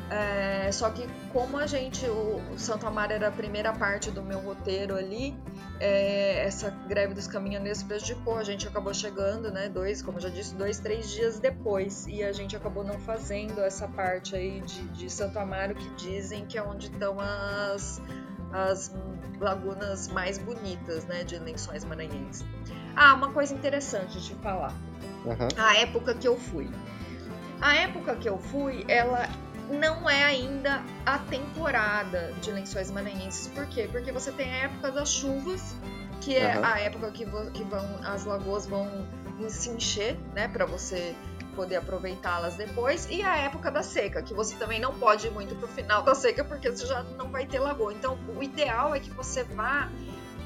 É, 0.09 0.71
só 0.71 0.91
que 0.91 1.07
como 1.33 1.57
a 1.57 1.65
gente, 1.65 2.05
o, 2.07 2.39
Santo 2.57 2.85
Amaro 2.85 3.13
era 3.13 3.27
a 3.29 3.31
primeira 3.31 3.73
parte 3.73 4.11
do 4.11 4.21
meu 4.21 4.39
roteiro 4.39 4.95
ali, 4.95 5.35
é, 5.79 6.45
essa 6.45 6.69
greve 6.87 7.15
dos 7.15 7.25
caminhoneiros 7.25 7.81
prejudicou. 7.81 8.37
A 8.37 8.43
gente 8.43 8.67
acabou 8.67 8.93
chegando, 8.93 9.51
né? 9.51 9.67
Dois, 9.67 10.03
como 10.03 10.19
já 10.19 10.29
disse, 10.29 10.53
dois, 10.53 10.79
três 10.79 11.09
dias 11.09 11.39
depois. 11.39 12.05
E 12.07 12.23
a 12.23 12.31
gente 12.31 12.55
acabou 12.55 12.83
não 12.83 12.99
fazendo 12.99 13.59
essa 13.61 13.87
parte 13.87 14.35
aí 14.35 14.61
de, 14.61 14.81
de 14.89 15.09
Santo 15.09 15.39
Amaro 15.39 15.73
que 15.73 15.89
dizem 15.95 16.45
que 16.45 16.57
é 16.57 16.63
onde 16.63 16.85
estão 16.85 17.19
as, 17.19 17.99
as 18.55 18.91
lagunas 19.39 20.07
mais 20.07 20.37
bonitas, 20.37 21.03
né, 21.05 21.23
de 21.23 21.37
Lençóis 21.37 21.83
Maranhenses. 21.83 22.45
Ah, 22.95 23.13
uma 23.13 23.31
coisa 23.31 23.53
interessante 23.53 24.19
de 24.21 24.33
falar. 24.35 24.73
Uhum. 25.25 25.47
A 25.57 25.75
época 25.77 26.15
que 26.15 26.27
eu 26.27 26.37
fui. 26.37 26.69
A 27.59 27.75
época 27.75 28.15
que 28.15 28.29
eu 28.29 28.37
fui, 28.37 28.85
ela 28.87 29.27
não 29.69 30.09
é 30.09 30.23
ainda 30.23 30.81
a 31.05 31.19
temporada 31.19 32.33
de 32.41 32.51
Lençóis 32.51 32.89
Maranhenses. 32.91 33.47
Por 33.49 33.65
quê? 33.67 33.89
Porque 33.91 34.11
você 34.11 34.31
tem 34.31 34.49
a 34.53 34.57
época 34.65 34.91
das 34.91 35.09
chuvas, 35.09 35.75
que 36.21 36.37
é 36.37 36.57
uhum. 36.57 36.63
a 36.63 36.79
época 36.79 37.11
que, 37.11 37.25
que 37.25 37.63
vão, 37.63 37.99
as 38.05 38.23
lagoas 38.23 38.65
vão 38.65 39.05
se 39.49 39.69
encher, 39.69 40.17
né, 40.33 40.47
para 40.47 40.65
você 40.65 41.13
poder 41.55 41.77
aproveitá-las 41.77 42.55
depois, 42.55 43.07
e 43.09 43.21
a 43.21 43.37
época 43.37 43.71
da 43.71 43.81
seca, 43.81 44.21
que 44.21 44.33
você 44.33 44.55
também 44.55 44.79
não 44.79 44.93
pode 44.93 45.27
ir 45.27 45.31
muito 45.31 45.55
pro 45.55 45.67
final 45.67 46.03
da 46.03 46.13
seca, 46.13 46.43
porque 46.43 46.69
você 46.69 46.85
já 46.85 47.01
não 47.17 47.29
vai 47.29 47.45
ter 47.45 47.59
lagoa. 47.59 47.93
Então, 47.93 48.17
o 48.35 48.43
ideal 48.43 48.93
é 48.93 48.99
que 48.99 49.09
você 49.09 49.43
vá 49.43 49.89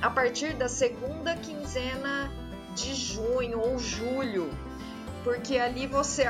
a 0.01 0.09
partir 0.09 0.53
da 0.53 0.69
segunda 0.69 1.35
quinzena 1.35 2.31
de 2.75 2.93
junho 2.93 3.59
ou 3.59 3.77
julho, 3.77 4.49
porque 5.23 5.57
ali 5.57 5.87
você, 5.87 6.23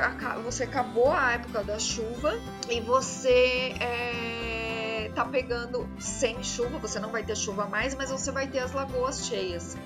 você 0.44 0.64
acabou 0.64 1.12
a 1.12 1.34
época 1.34 1.64
da 1.64 1.78
chuva 1.78 2.34
e 2.70 2.82
você 2.82 3.76
é, 3.80 5.12
tá 5.14 5.24
pegando 5.26 5.88
sem 6.00 6.42
chuva, 6.44 6.80
você 6.80 7.00
não 7.00 7.12
vai 7.12 7.24
ter 7.24 7.36
chuva 7.36 7.68
mais, 7.68 7.94
mas 7.94 8.10
você 8.10 8.32
vai 8.32 8.48
ter 8.48 8.60
as 8.60 8.72
lagoas 8.72 9.28
cheias 9.28 9.78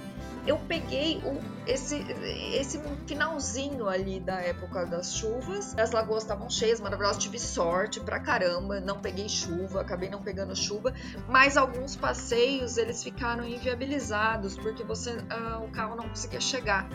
eu 0.45 0.57
peguei 0.57 1.17
o, 1.19 1.39
esse, 1.65 2.05
esse 2.53 2.79
finalzinho 3.07 3.87
ali 3.87 4.19
da 4.19 4.41
época 4.41 4.85
das 4.85 5.15
chuvas. 5.15 5.73
As 5.77 5.91
lagoas 5.91 6.23
estavam 6.23 6.49
cheias, 6.49 6.81
maravilhosas. 6.81 7.21
Tive 7.21 7.39
sorte 7.39 7.99
pra 7.99 8.19
caramba, 8.19 8.79
não 8.79 8.99
peguei 8.99 9.29
chuva, 9.29 9.81
acabei 9.81 10.09
não 10.09 10.21
pegando 10.21 10.55
chuva. 10.55 10.93
Mas 11.29 11.55
alguns 11.55 11.95
passeios 11.95 12.77
eles 12.77 13.03
ficaram 13.03 13.47
inviabilizados 13.47 14.57
porque 14.57 14.83
você, 14.83 15.23
ah, 15.29 15.61
o 15.63 15.71
carro 15.71 15.95
não 15.95 16.09
conseguia 16.09 16.41
chegar 16.41 16.89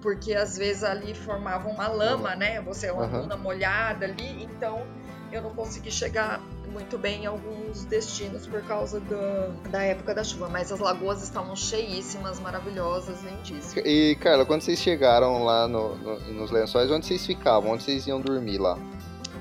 porque 0.00 0.34
às 0.34 0.58
vezes 0.58 0.82
ali 0.82 1.14
formava 1.14 1.68
uma 1.68 1.86
lama, 1.86 2.34
né? 2.34 2.60
Você 2.62 2.88
é 2.88 2.92
uma 2.92 3.06
uhum. 3.06 3.20
luna 3.20 3.36
molhada 3.36 4.04
ali, 4.04 4.42
então 4.42 4.84
eu 5.30 5.40
não 5.40 5.54
consegui 5.54 5.92
chegar 5.92 6.40
muito 6.72 6.98
bem 6.98 7.22
em 7.22 7.26
alguns 7.26 7.84
destinos 7.84 8.46
por 8.46 8.62
causa 8.62 8.98
do, 8.98 9.70
da 9.70 9.82
época 9.82 10.14
da 10.14 10.24
chuva, 10.24 10.48
mas 10.48 10.72
as 10.72 10.80
lagoas 10.80 11.22
estavam 11.22 11.54
cheíssimas, 11.54 12.40
maravilhosas, 12.40 13.22
lindíssimas. 13.22 13.84
E, 13.84 14.16
Carla, 14.20 14.44
quando 14.44 14.62
vocês 14.62 14.78
chegaram 14.78 15.44
lá 15.44 15.68
no, 15.68 15.94
no, 15.96 16.18
nos 16.32 16.50
lençóis, 16.50 16.90
onde 16.90 17.06
vocês 17.06 17.24
ficavam? 17.26 17.72
Onde 17.72 17.82
vocês 17.82 18.06
iam 18.06 18.20
dormir 18.20 18.58
lá? 18.58 18.78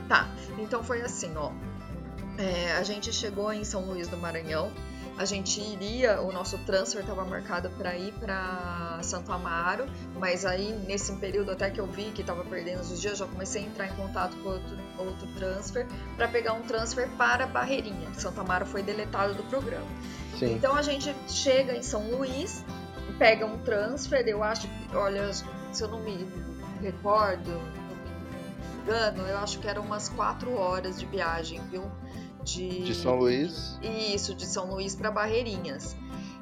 Tá, 0.07 0.29
então 0.59 0.83
foi 0.83 1.01
assim, 1.01 1.31
ó. 1.35 1.51
É, 2.37 2.73
a 2.73 2.83
gente 2.83 3.11
chegou 3.13 3.51
em 3.51 3.63
São 3.63 3.81
Luís 3.85 4.07
do 4.07 4.17
Maranhão, 4.17 4.71
a 5.17 5.25
gente 5.25 5.59
iria, 5.61 6.21
o 6.21 6.31
nosso 6.31 6.57
transfer 6.59 7.01
estava 7.01 7.23
marcado 7.25 7.69
para 7.71 7.95
ir 7.95 8.13
para 8.13 8.99
Santo 9.03 9.31
Amaro, 9.31 9.85
mas 10.17 10.45
aí 10.45 10.73
nesse 10.87 11.13
período 11.17 11.51
até 11.51 11.69
que 11.69 11.79
eu 11.79 11.85
vi 11.85 12.11
que 12.11 12.21
estava 12.21 12.43
perdendo 12.43 12.81
os 12.81 12.99
dias, 12.99 13.17
já 13.17 13.25
comecei 13.25 13.63
a 13.63 13.65
entrar 13.65 13.87
em 13.87 13.95
contato 13.95 14.35
com 14.37 14.49
outro, 14.49 14.77
outro 14.97 15.27
transfer 15.35 15.85
para 16.15 16.27
pegar 16.27 16.53
um 16.53 16.61
transfer 16.61 17.07
para 17.17 17.45
Barreirinha. 17.45 18.13
Santo 18.13 18.39
Amaro 18.41 18.65
foi 18.65 18.81
deletado 18.81 19.33
do 19.33 19.43
programa. 19.43 19.87
Sim. 20.37 20.53
Então 20.55 20.75
a 20.75 20.81
gente 20.81 21.13
chega 21.27 21.75
em 21.75 21.83
São 21.83 22.09
Luís, 22.09 22.63
pega 23.19 23.45
um 23.45 23.59
transfer, 23.59 24.27
eu 24.27 24.43
acho, 24.43 24.67
olha, 24.93 25.31
se 25.33 25.83
eu 25.83 25.87
não 25.87 25.99
me 25.99 26.27
recordo, 26.81 27.51
não 27.51 28.65
me 28.65 28.81
engano, 28.81 29.27
eu 29.27 29.37
acho 29.37 29.59
que 29.59 29.67
eram 29.67 29.83
umas 29.83 30.09
quatro 30.09 30.53
horas 30.55 30.99
de 30.99 31.05
viagem, 31.05 31.61
viu? 31.69 31.83
De, 32.43 32.83
de 32.83 32.95
São 32.95 33.15
Luís. 33.15 33.79
Isso, 33.81 34.33
de 34.35 34.45
São 34.45 34.69
Luís 34.69 34.95
para 34.95 35.11
Barreirinhas. 35.11 35.95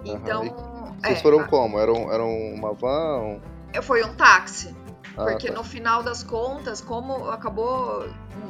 Então. 0.04 0.44
Uhum. 0.44 0.96
vocês 1.02 1.20
é, 1.20 1.22
foram 1.22 1.46
como? 1.48 1.80
Era, 1.80 1.94
um, 1.94 2.12
era 2.12 2.24
uma 2.24 2.74
van? 2.74 3.40
Foi 3.82 4.04
um 4.04 4.14
táxi. 4.16 4.76
Ah, 5.18 5.26
porque 5.26 5.48
tá. 5.48 5.54
no 5.54 5.64
final 5.64 6.02
das 6.02 6.24
contas, 6.24 6.80
como 6.82 7.30
acabou 7.30 8.08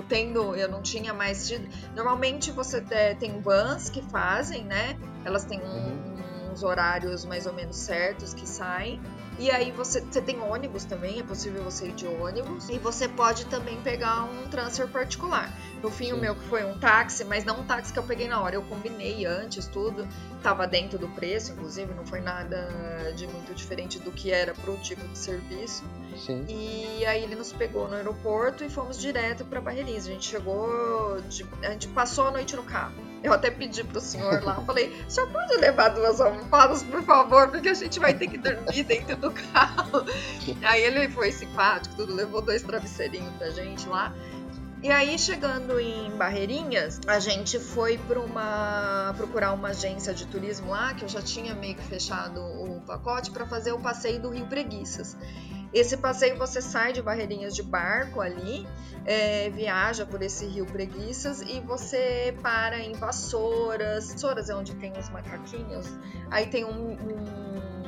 tendo, 0.08 0.56
eu 0.56 0.70
não 0.70 0.82
tinha 0.82 1.14
mais 1.14 1.48
tido. 1.48 1.68
Normalmente 1.96 2.52
você 2.52 2.84
é, 2.92 3.16
tem 3.16 3.40
vans 3.42 3.90
que 3.90 4.02
fazem, 4.04 4.64
né? 4.66 4.98
Elas 5.26 5.46
têm 5.46 5.60
um, 5.60 5.64
uhum. 5.64 6.52
uns 6.52 6.64
horários 6.64 7.26
mais 7.26 7.46
ou 7.46 7.54
menos 7.54 7.76
certos 7.76 8.34
que 8.34 8.48
saem. 8.48 9.02
E 9.40 9.50
aí 9.50 9.72
você, 9.72 10.02
você 10.02 10.22
tem 10.22 10.42
ônibus 10.42 10.84
também, 10.84 11.20
é 11.20 11.24
possível 11.24 11.64
você 11.64 11.88
ir 11.88 11.94
de 11.94 12.06
ônibus. 12.06 12.68
E 12.68 12.78
você 12.78 13.08
pode 13.08 13.46
também 13.46 13.82
pegar 13.82 14.26
um 14.26 14.50
transfer 14.50 14.86
particular. 14.90 15.50
No 15.82 15.90
fim, 15.90 16.08
Sim. 16.08 16.14
o 16.14 16.18
meu 16.18 16.36
que 16.36 16.44
foi 16.50 16.66
um 16.66 16.78
táxi, 16.78 17.24
mas 17.24 17.46
não 17.46 17.62
um 17.62 17.64
táxi 17.66 17.94
que 17.94 17.98
eu 17.98 18.04
peguei 18.04 18.28
na 18.28 18.42
hora. 18.42 18.56
Eu 18.56 18.62
combinei 18.64 19.26
antes 19.26 19.66
tudo. 19.66 20.06
Tava 20.44 20.68
dentro 20.68 21.00
do 21.00 21.08
preço, 21.08 21.54
inclusive, 21.54 21.94
não 21.94 22.06
foi 22.06 22.20
nada 22.20 23.14
de 23.16 23.28
muito 23.28 23.54
diferente 23.56 23.98
do 23.98 24.12
que 24.12 24.30
era 24.30 24.54
pro 24.54 24.76
tipo 24.78 25.08
de 25.08 25.18
serviço. 25.18 25.86
Sim. 26.18 26.46
E 26.50 27.06
aí 27.06 27.24
ele 27.24 27.36
nos 27.36 27.54
pegou 27.54 27.88
no 27.88 27.96
aeroporto 27.96 28.66
e 28.66 28.70
fomos 28.70 29.00
direto 29.00 29.46
para 29.46 29.62
Barreirinhas. 29.62 30.06
A 30.06 30.12
gente 30.12 30.28
chegou, 30.28 31.22
de, 31.30 31.46
a 31.64 31.72
gente 31.72 31.88
passou 31.88 32.28
a 32.28 32.32
noite 32.32 32.58
no 32.58 32.64
carro. 32.64 33.09
Eu 33.24 33.34
até 33.34 33.52
pedi 33.52 33.84
pro 33.84 34.00
senhor 34.00 34.44
lá, 34.44 34.56
falei, 34.66 34.96
senhor 35.08 35.30
pode 35.30 35.56
levar 35.58 35.90
duas 35.90 36.22
almofadas, 36.22 36.84
por 36.84 37.04
favor, 37.04 37.50
porque 37.50 37.70
a 37.70 37.74
gente 37.74 38.00
vai 38.00 38.14
ter 38.14 38.28
que 38.28 38.38
dormir 38.38 38.84
dentro 38.84 39.18
do 39.18 39.32
carro. 39.32 40.06
Aí 40.64 40.82
ele 40.84 41.10
foi 41.10 41.32
simpático, 41.32 41.96
tudo, 41.96 42.16
levou 42.16 42.42
dois 42.42 42.62
travesseirinhos 42.62 43.34
pra 43.38 43.50
gente 43.50 43.88
lá. 43.88 44.14
E 44.82 44.90
aí, 44.90 45.20
chegando 45.20 45.78
em 45.78 46.10
Barreirinhas, 46.16 47.02
a 47.06 47.20
gente 47.20 47.60
foi 47.60 47.98
para 47.98 48.18
uma 48.18 49.14
procurar 49.18 49.52
uma 49.52 49.70
agência 49.70 50.14
de 50.14 50.26
turismo 50.26 50.70
lá, 50.70 50.94
que 50.94 51.04
eu 51.04 51.10
já 51.10 51.22
tinha 51.22 51.54
meio 51.54 51.76
que 51.76 51.84
fechado 51.84 52.40
o 52.40 52.80
pacote 52.88 53.30
para 53.30 53.46
fazer 53.46 53.74
o 53.74 53.80
passeio 53.80 54.22
do 54.22 54.30
Rio 54.30 54.46
Preguiças. 54.46 55.18
Esse 55.74 55.98
passeio 55.98 56.38
você 56.38 56.62
sai 56.62 56.94
de 56.94 57.02
Barreirinhas 57.02 57.54
de 57.54 57.62
barco 57.62 58.22
ali, 58.22 58.66
é, 59.06 59.50
viaja 59.50 60.06
por 60.06 60.22
esse 60.22 60.46
rio 60.46 60.66
Preguiças 60.66 61.42
e 61.42 61.60
você 61.60 62.34
para 62.42 62.80
em 62.80 62.94
Vassouras. 62.94 64.14
Vassouras 64.14 64.50
é 64.50 64.56
onde 64.56 64.74
tem 64.76 64.94
os 64.98 65.10
macaquinhos. 65.10 65.88
Aí 66.32 66.48
tem 66.48 66.64
um, 66.64 66.94
um 66.94 67.79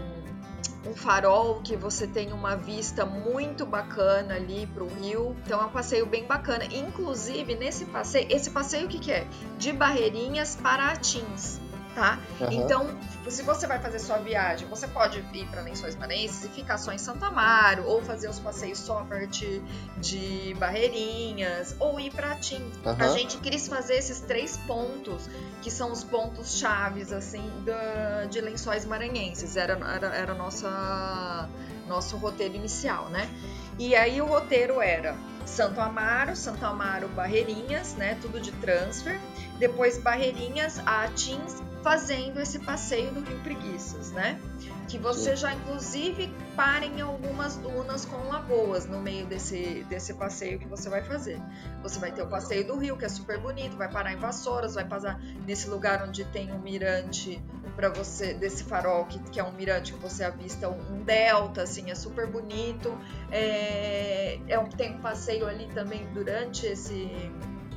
um 0.85 0.95
farol 0.95 1.61
que 1.61 1.75
você 1.75 2.07
tem 2.07 2.31
uma 2.33 2.55
vista 2.55 3.05
muito 3.05 3.65
bacana 3.65 4.35
ali 4.35 4.67
para 4.67 4.83
o 4.83 4.87
rio. 4.87 5.35
Então 5.45 5.61
é 5.61 5.65
um 5.65 5.69
passeio 5.69 6.05
bem 6.05 6.25
bacana. 6.25 6.65
Inclusive, 6.65 7.55
nesse 7.55 7.85
passeio, 7.85 8.27
esse 8.29 8.49
passeio 8.49 8.85
o 8.85 8.89
que, 8.89 8.99
que 8.99 9.11
é? 9.11 9.27
De 9.57 9.71
Barreirinhas 9.71 10.55
para 10.55 10.91
Atins 10.91 11.59
tá? 11.95 12.19
Uhum. 12.39 12.51
Então, 12.51 12.99
se 13.29 13.43
você 13.43 13.67
vai 13.67 13.79
fazer 13.79 13.99
sua 13.99 14.17
viagem, 14.17 14.67
você 14.67 14.87
pode 14.87 15.19
ir 15.33 15.45
para 15.47 15.61
Lençóis 15.61 15.95
Maranhenses 15.95 16.45
e 16.45 16.49
ficar 16.49 16.77
só 16.77 16.91
em 16.91 16.97
Santa 16.97 17.27
Amaro, 17.27 17.85
ou 17.85 18.01
fazer 18.01 18.29
os 18.29 18.39
passeios 18.39 18.79
só 18.79 18.99
a 18.99 19.03
partir 19.05 19.61
de 19.97 20.55
Barreirinhas, 20.59 21.75
ou 21.79 21.99
ir 21.99 22.11
para 22.11 22.35
Tim. 22.35 22.71
Uhum. 22.85 22.95
A 22.97 23.07
gente 23.09 23.37
quis 23.37 23.67
fazer 23.67 23.95
esses 23.95 24.21
três 24.21 24.57
pontos, 24.67 25.29
que 25.61 25.69
são 25.69 25.91
os 25.91 26.03
pontos 26.03 26.57
chaves, 26.57 27.11
assim, 27.11 27.51
da, 27.65 28.25
de 28.25 28.41
Lençóis 28.41 28.85
Maranhenses. 28.85 29.55
Era, 29.55 29.73
era, 29.73 30.15
era 30.15 30.33
nossa, 30.33 31.49
nosso 31.87 32.17
roteiro 32.17 32.55
inicial, 32.55 33.09
né? 33.09 33.29
E 33.77 33.95
aí 33.95 34.21
o 34.21 34.25
roteiro 34.25 34.81
era 34.81 35.15
Santo 35.45 35.79
Amaro, 35.79 36.35
Santo 36.35 36.63
Amaro, 36.65 37.07
Barreirinhas, 37.09 37.95
né? 37.95 38.17
Tudo 38.21 38.39
de 38.39 38.51
transfer. 38.53 39.19
Depois 39.57 39.97
Barreirinhas, 39.97 40.79
Atins 40.85 41.61
fazendo 41.81 42.39
esse 42.39 42.59
passeio 42.59 43.11
do 43.11 43.21
Rio 43.21 43.39
Preguiças, 43.39 44.11
né? 44.11 44.39
Que 44.87 44.97
você 44.97 45.35
já 45.35 45.53
inclusive 45.53 46.33
para 46.55 46.85
em 46.85 47.01
algumas 47.01 47.55
dunas 47.57 48.05
com 48.05 48.27
lagoas 48.27 48.85
no 48.85 48.99
meio 48.99 49.25
desse, 49.25 49.85
desse 49.89 50.13
passeio 50.13 50.59
que 50.59 50.67
você 50.67 50.89
vai 50.89 51.01
fazer. 51.01 51.39
Você 51.81 51.99
vai 51.99 52.11
ter 52.11 52.21
o 52.21 52.27
passeio 52.27 52.67
do 52.67 52.77
rio, 52.77 52.97
que 52.97 53.05
é 53.05 53.09
super 53.09 53.39
bonito, 53.39 53.77
vai 53.77 53.89
parar 53.89 54.13
em 54.13 54.17
Vassouras, 54.17 54.75
vai 54.75 54.85
passar 54.85 55.19
nesse 55.47 55.69
lugar 55.69 56.07
onde 56.07 56.23
tem 56.25 56.51
um 56.51 56.59
mirante 56.59 57.41
para 57.75 57.89
você, 57.89 58.33
desse 58.33 58.63
farol, 58.63 59.05
que, 59.05 59.19
que 59.19 59.39
é 59.39 59.43
um 59.43 59.53
mirante 59.53 59.93
que 59.93 59.99
você 59.99 60.23
avista 60.23 60.69
um, 60.69 60.95
um 60.95 61.03
delta, 61.03 61.63
assim, 61.63 61.89
é 61.89 61.95
super 61.95 62.27
bonito. 62.27 62.95
É, 63.31 64.39
é 64.47 64.59
um, 64.59 64.67
tem 64.67 64.95
um 64.95 64.99
passeio 64.99 65.47
ali 65.47 65.67
também 65.67 66.05
durante 66.13 66.65
esse 66.65 67.09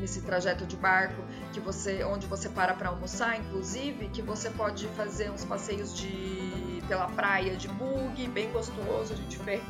nesse 0.04 0.20
trajeto 0.20 0.66
de 0.66 0.76
barco 0.76 1.22
que 1.50 1.58
você 1.58 2.04
onde 2.04 2.26
você 2.26 2.50
para 2.50 2.74
para 2.74 2.90
almoçar, 2.90 3.40
inclusive, 3.40 4.08
que 4.08 4.20
você 4.20 4.50
pode 4.50 4.86
fazer 4.88 5.30
uns 5.30 5.46
passeios 5.46 5.96
de 5.96 6.82
pela 6.86 7.06
praia 7.06 7.56
de 7.56 7.68
bug, 7.68 8.28
bem 8.28 8.52
gostoso, 8.52 9.14
a 9.14 9.16
gente 9.16 9.38
fez, 9.38 9.62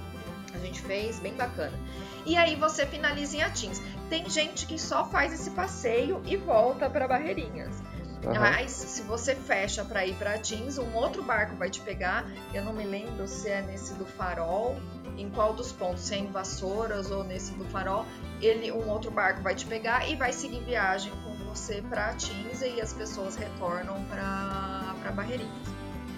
a 0.53 0.59
gente 0.59 0.82
fez, 0.82 1.20
bem 1.20 1.35
bacana. 1.35 1.78
E 2.26 2.37
aí 2.37 2.57
você 2.57 2.85
finaliza 2.85 3.37
em 3.37 3.43
Atins. 3.43 3.80
Tem 4.11 4.28
gente 4.28 4.66
que 4.66 4.76
só 4.76 5.05
faz 5.05 5.32
esse 5.32 5.51
passeio 5.51 6.20
e 6.26 6.37
volta 6.37 6.91
para 6.91 7.07
Barreirinhas. 7.07 7.80
Uhum. 8.24 8.35
Mas 8.35 8.72
se 8.72 9.03
você 9.03 9.37
fecha 9.37 9.85
para 9.85 10.05
ir 10.05 10.16
para 10.16 10.35
Atins, 10.35 10.78
um 10.78 10.95
outro 10.95 11.22
barco 11.22 11.55
vai 11.55 11.70
te 11.70 11.80
pegar. 11.80 12.26
Eu 12.53 12.64
não 12.64 12.72
me 12.72 12.85
lembro 12.85 13.28
se 13.28 13.49
é 13.49 13.62
nesse 13.62 13.95
do 13.95 14.05
Farol, 14.05 14.76
em 15.16 15.30
qual 15.30 15.53
dos 15.53 15.70
pontos, 15.70 16.03
se 16.03 16.14
é 16.14 16.18
em 16.18 16.26
Vassouras 16.26 17.12
ou 17.12 17.22
nesse 17.22 17.53
do 17.53 17.64
Farol 17.66 18.05
ele 18.45 18.70
um 18.70 18.88
outro 18.90 19.11
barco 19.11 19.42
vai 19.42 19.55
te 19.55 19.66
pegar 19.66 20.09
e 20.09 20.16
vai 20.16 20.32
seguir 20.32 20.61
viagem 20.61 21.12
com 21.24 21.34
você 21.45 21.82
para 21.82 22.11
Atins 22.11 22.62
e 22.62 22.80
as 22.80 22.92
pessoas 22.92 23.36
retornam 23.36 24.05
para 24.05 25.12
Barreirinhas. 25.14 25.68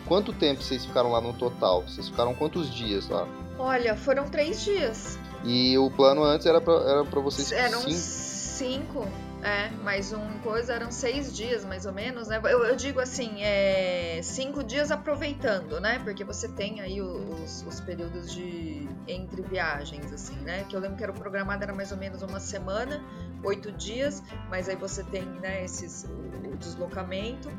Quanto 0.07 0.33
tempo 0.33 0.63
vocês 0.63 0.85
ficaram 0.85 1.11
lá 1.11 1.21
no 1.21 1.33
total? 1.33 1.83
Vocês 1.83 2.09
ficaram 2.09 2.35
quantos 2.35 2.73
dias 2.73 3.09
lá? 3.09 3.27
Olha, 3.59 3.97
foram 3.97 4.29
três 4.29 4.65
dias. 4.65 5.19
E 5.45 5.77
o 5.79 5.91
plano 5.91 6.23
antes 6.23 6.47
era 6.47 6.61
para 6.61 7.21
vocês 7.21 7.53
Eram 7.53 7.81
cinco? 7.81 7.95
cinco 7.95 9.26
é, 9.43 9.71
mais 9.83 10.13
um 10.13 10.39
coisa 10.39 10.73
eram 10.73 10.91
seis 10.91 11.35
dias, 11.35 11.65
mais 11.65 11.87
ou 11.87 11.93
menos, 11.93 12.29
né? 12.29 12.41
Eu, 12.45 12.65
eu 12.65 12.77
digo 12.77 13.01
assim, 13.01 13.43
é, 13.43 14.21
cinco 14.23 14.65
dias 14.65 14.91
aproveitando, 14.91 15.81
né? 15.81 15.99
Porque 15.99 16.25
você 16.25 16.49
tem 16.49 16.81
aí 16.81 17.01
os, 17.01 17.63
os, 17.67 17.81
períodos 17.81 18.33
de 18.33 18.89
entre 19.07 19.43
viagens, 19.43 20.13
assim, 20.13 20.37
né? 20.41 20.65
Que 20.69 20.75
eu 20.75 20.81
lembro 20.81 20.97
que 20.97 21.03
era 21.05 21.13
programado 21.13 21.63
era 21.63 21.75
mais 21.75 21.93
ou 21.93 21.99
menos 21.99 22.23
uma 22.23 22.41
semana, 22.41 23.05
oito 23.45 23.71
dias, 23.73 24.23
mas 24.49 24.69
aí 24.69 24.77
você 24.77 25.05
tem, 25.05 25.25
né? 25.25 25.65
Esses 25.65 26.05
o, 26.05 26.49
o 26.49 26.57
deslocamento 26.57 27.51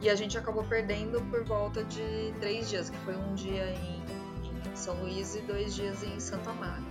e 0.00 0.10
a 0.10 0.14
gente 0.14 0.36
acabou 0.36 0.64
perdendo 0.64 1.20
por 1.30 1.44
volta 1.44 1.82
de 1.84 2.32
três 2.40 2.68
dias, 2.68 2.90
que 2.90 2.98
foi 2.98 3.16
um 3.16 3.34
dia 3.34 3.70
em, 3.70 4.02
em 4.70 4.76
São 4.76 4.94
Luís 4.96 5.34
e 5.34 5.40
dois 5.40 5.74
dias 5.74 6.02
em 6.02 6.20
Santa 6.20 6.50
Amaro. 6.50 6.82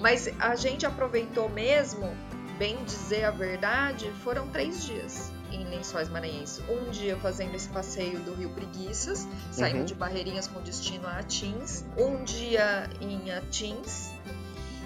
Mas 0.00 0.28
a 0.38 0.56
gente 0.56 0.84
aproveitou 0.84 1.48
mesmo 1.48 2.10
bem 2.58 2.82
dizer 2.84 3.24
a 3.24 3.30
verdade, 3.30 4.10
foram 4.22 4.48
três 4.48 4.84
dias 4.84 5.32
em 5.50 5.64
Lençóis 5.64 6.08
Maranhenses. 6.08 6.62
Um 6.68 6.90
dia 6.90 7.16
fazendo 7.16 7.54
esse 7.54 7.68
passeio 7.68 8.18
do 8.20 8.34
Rio 8.34 8.50
Preguiças, 8.50 9.26
saindo 9.52 9.80
uhum. 9.80 9.84
de 9.84 9.94
Barreirinhas 9.94 10.46
com 10.46 10.60
destino 10.60 11.06
a 11.06 11.18
Atins. 11.18 11.84
Um 11.96 12.24
dia 12.24 12.88
em 13.00 13.30
Atins. 13.30 14.10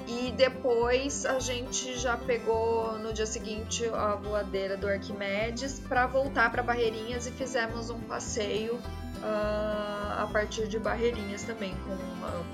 E 0.07 0.33
depois 0.33 1.25
a 1.25 1.39
gente 1.39 1.97
já 1.97 2.17
pegou 2.17 2.99
no 2.99 3.13
dia 3.13 3.27
seguinte 3.27 3.85
a 3.95 4.17
voadeira 4.17 4.77
do 4.77 4.89
Arquimedes 4.89 5.79
para 5.79 6.07
voltar 6.07 6.51
para 6.51 6.63
Barreirinhas 6.63 7.27
e 7.29 7.31
fizemos 7.31 7.91
um 7.91 8.01
passeio 8.01 8.81
a 9.23 10.29
partir 10.33 10.69
de 10.69 10.79
Barreirinhas 10.79 11.43
também, 11.43 11.75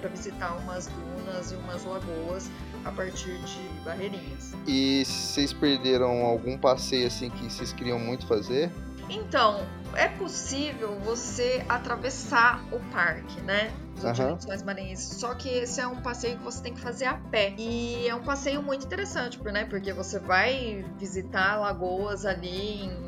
para 0.01 0.09
visitar 0.09 0.57
umas 0.57 0.87
dunas 0.87 1.53
e 1.53 1.57
umas 1.57 1.85
lagoas 1.85 2.51
a 2.85 2.91
partir 2.91 3.39
de 3.39 3.61
Barreirinhas. 3.85 4.53
E 4.67 5.05
vocês 5.05 5.53
perderam 5.53 6.25
algum 6.25 6.57
passeio 6.59 7.07
assim 7.07 7.31
que 7.31 7.51
vocês 7.51 7.73
queriam 7.73 7.99
muito 7.99 8.27
fazer? 8.27 8.71
Então, 9.09 9.64
é 9.95 10.09
possível 10.09 10.99
você 11.01 11.64
atravessar 11.69 12.62
o 12.73 12.81
parque, 12.91 13.41
né? 13.43 13.73
Uhum. 14.03 14.64
Maranhenses. 14.64 15.17
Só 15.19 15.35
que 15.35 15.49
esse 15.49 15.81
é 15.81 15.87
um 15.87 16.03
passeio 16.03 16.37
que 16.37 16.45
você 16.45 16.62
tem 16.62 16.75
que 16.75 16.81
fazer 16.81 17.07
a 17.07 17.14
pé. 17.14 17.55
E 17.57 18.07
é 18.07 18.14
um 18.14 18.23
passeio 18.23 18.62
muito 18.62 18.85
interessante, 18.85 19.43
né? 19.45 19.64
Porque 19.64 19.93
você 19.93 20.19
vai 20.19 20.85
visitar 20.99 21.57
lagoas 21.57 22.27
ali 22.27 22.85
em 22.85 23.06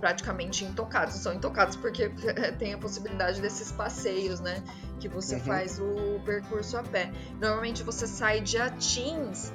praticamente 0.00 0.64
intocados. 0.64 1.14
São 1.16 1.34
intocados 1.34 1.76
porque 1.76 2.08
tem 2.58 2.72
a 2.72 2.78
possibilidade 2.78 3.40
desses 3.40 3.70
passeios, 3.70 4.40
né? 4.40 4.62
Que 4.98 5.08
você 5.08 5.36
uhum. 5.36 5.42
faz 5.42 5.78
o 5.78 6.20
percurso 6.24 6.76
a 6.76 6.82
pé. 6.82 7.12
Normalmente 7.40 7.82
você 7.82 8.06
sai 8.06 8.40
de 8.40 8.58
Atins 8.58 9.52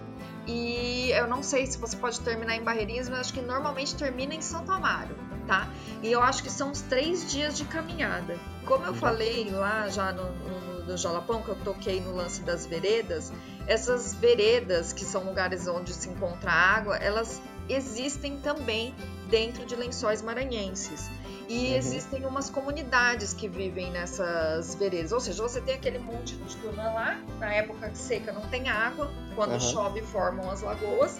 e 0.47 1.09
eu 1.11 1.27
não 1.27 1.41
sei 1.41 1.65
se 1.65 1.77
você 1.77 1.97
pode 1.97 2.19
terminar 2.21 2.55
em 2.55 2.63
Barreirinhas, 2.63 3.09
mas 3.09 3.19
acho 3.19 3.33
que 3.33 3.41
normalmente 3.41 3.95
termina 3.95 4.35
em 4.35 4.41
Santo 4.41 4.71
Amaro, 4.71 5.15
tá? 5.47 5.67
E 6.03 6.11
eu 6.11 6.21
acho 6.21 6.43
que 6.43 6.51
são 6.51 6.69
uns 6.69 6.81
três 6.81 7.31
dias 7.31 7.57
de 7.57 7.65
caminhada. 7.65 8.37
Como 8.65 8.85
eu 8.85 8.91
uhum. 8.91 8.97
falei 8.97 9.49
lá 9.49 9.89
já 9.89 10.11
no, 10.11 10.31
no, 10.31 10.85
no 10.85 10.97
Jalapão, 10.97 11.41
que 11.41 11.49
eu 11.49 11.55
toquei 11.55 11.99
no 11.99 12.15
lance 12.15 12.41
das 12.43 12.65
veredas, 12.65 13.33
essas 13.67 14.13
veredas, 14.13 14.93
que 14.93 15.03
são 15.03 15.23
lugares 15.23 15.67
onde 15.67 15.93
se 15.93 16.09
encontra 16.09 16.51
água, 16.51 16.97
elas 16.97 17.41
existem 17.69 18.37
também 18.37 18.93
dentro 19.29 19.65
de 19.65 19.75
lençóis 19.75 20.21
maranhenses. 20.21 21.09
E 21.47 21.67
uhum. 21.67 21.75
existem 21.75 22.25
umas 22.25 22.49
comunidades 22.49 23.33
que 23.33 23.47
vivem 23.47 23.91
nessas 23.91 24.75
veredas. 24.75 25.11
Ou 25.11 25.19
seja, 25.19 25.41
você 25.43 25.61
tem 25.61 25.75
aquele 25.75 25.99
monte 25.99 26.35
de 26.35 26.55
turma 26.57 26.83
lá, 26.83 27.19
na 27.39 27.53
época 27.53 27.93
seca 27.93 28.31
não 28.31 28.47
tem 28.49 28.67
água, 28.67 29.11
quando 29.35 29.53
uhum. 29.53 29.59
chove 29.59 30.01
formam 30.01 30.49
as 30.49 30.61
lagoas, 30.61 31.19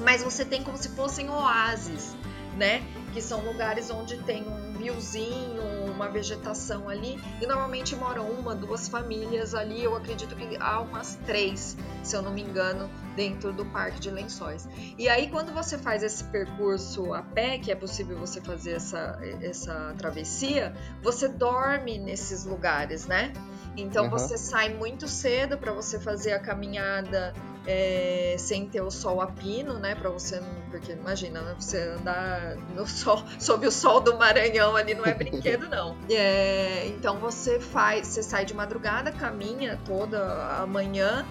mas 0.00 0.22
você 0.22 0.44
tem 0.44 0.62
como 0.64 0.76
se 0.76 0.88
fossem 0.90 1.30
oásis, 1.30 2.16
né? 2.56 2.82
Que 3.12 3.20
são 3.20 3.44
lugares 3.44 3.90
onde 3.90 4.16
tem 4.18 4.42
um 4.42 4.76
riozinho, 4.76 5.62
uma 5.92 6.08
vegetação 6.08 6.88
ali, 6.88 7.18
e 7.40 7.46
normalmente 7.46 7.94
moram 7.96 8.28
uma, 8.30 8.54
duas 8.54 8.88
famílias 8.88 9.54
ali. 9.54 9.82
Eu 9.82 9.96
acredito 9.96 10.34
que 10.34 10.56
há 10.58 10.80
umas 10.80 11.16
três, 11.24 11.76
se 12.02 12.16
eu 12.16 12.22
não 12.22 12.32
me 12.32 12.42
engano, 12.42 12.90
dentro 13.16 13.52
do 13.52 13.64
Parque 13.66 14.00
de 14.00 14.10
Lençóis. 14.10 14.68
E 14.98 15.08
aí, 15.08 15.28
quando 15.30 15.52
você 15.52 15.78
faz 15.78 16.02
esse 16.02 16.24
percurso 16.24 17.14
a 17.14 17.22
pé, 17.22 17.58
que 17.58 17.70
é 17.70 17.74
possível 17.74 18.18
você 18.18 18.40
fazer 18.40 18.72
essa, 18.72 19.18
essa 19.40 19.94
travessia, 19.96 20.74
você 21.02 21.28
dorme 21.28 21.98
nesses 21.98 22.44
lugares, 22.44 23.06
né? 23.06 23.32
Então 23.76 24.04
uhum. 24.04 24.10
você 24.10 24.38
sai 24.38 24.68
muito 24.68 25.08
cedo 25.08 25.58
para 25.58 25.72
você 25.72 25.98
fazer 25.98 26.32
a 26.32 26.38
caminhada 26.38 27.34
é, 27.66 28.36
sem 28.38 28.66
ter 28.68 28.82
o 28.82 28.90
sol 28.90 29.20
a 29.20 29.26
pino, 29.26 29.78
né? 29.78 29.94
Para 29.94 30.10
você 30.10 30.40
não. 30.40 30.64
Porque 30.70 30.92
imagina, 30.92 31.40
né? 31.40 31.54
Você 31.58 31.80
andar 31.98 32.56
no 32.74 32.86
sol, 32.88 33.22
sob 33.38 33.66
o 33.66 33.72
sol 33.72 34.00
do 34.00 34.16
Maranhão 34.16 34.76
ali 34.76 34.94
não 34.94 35.04
é 35.04 35.12
brinquedo, 35.14 35.68
não. 35.68 35.96
É, 36.10 36.86
então 36.88 37.18
você 37.18 37.58
faz, 37.58 38.06
você 38.08 38.22
sai 38.22 38.44
de 38.44 38.54
madrugada, 38.54 39.10
caminha 39.12 39.78
toda 39.84 40.18
a 40.60 40.66
manhã 40.66 41.24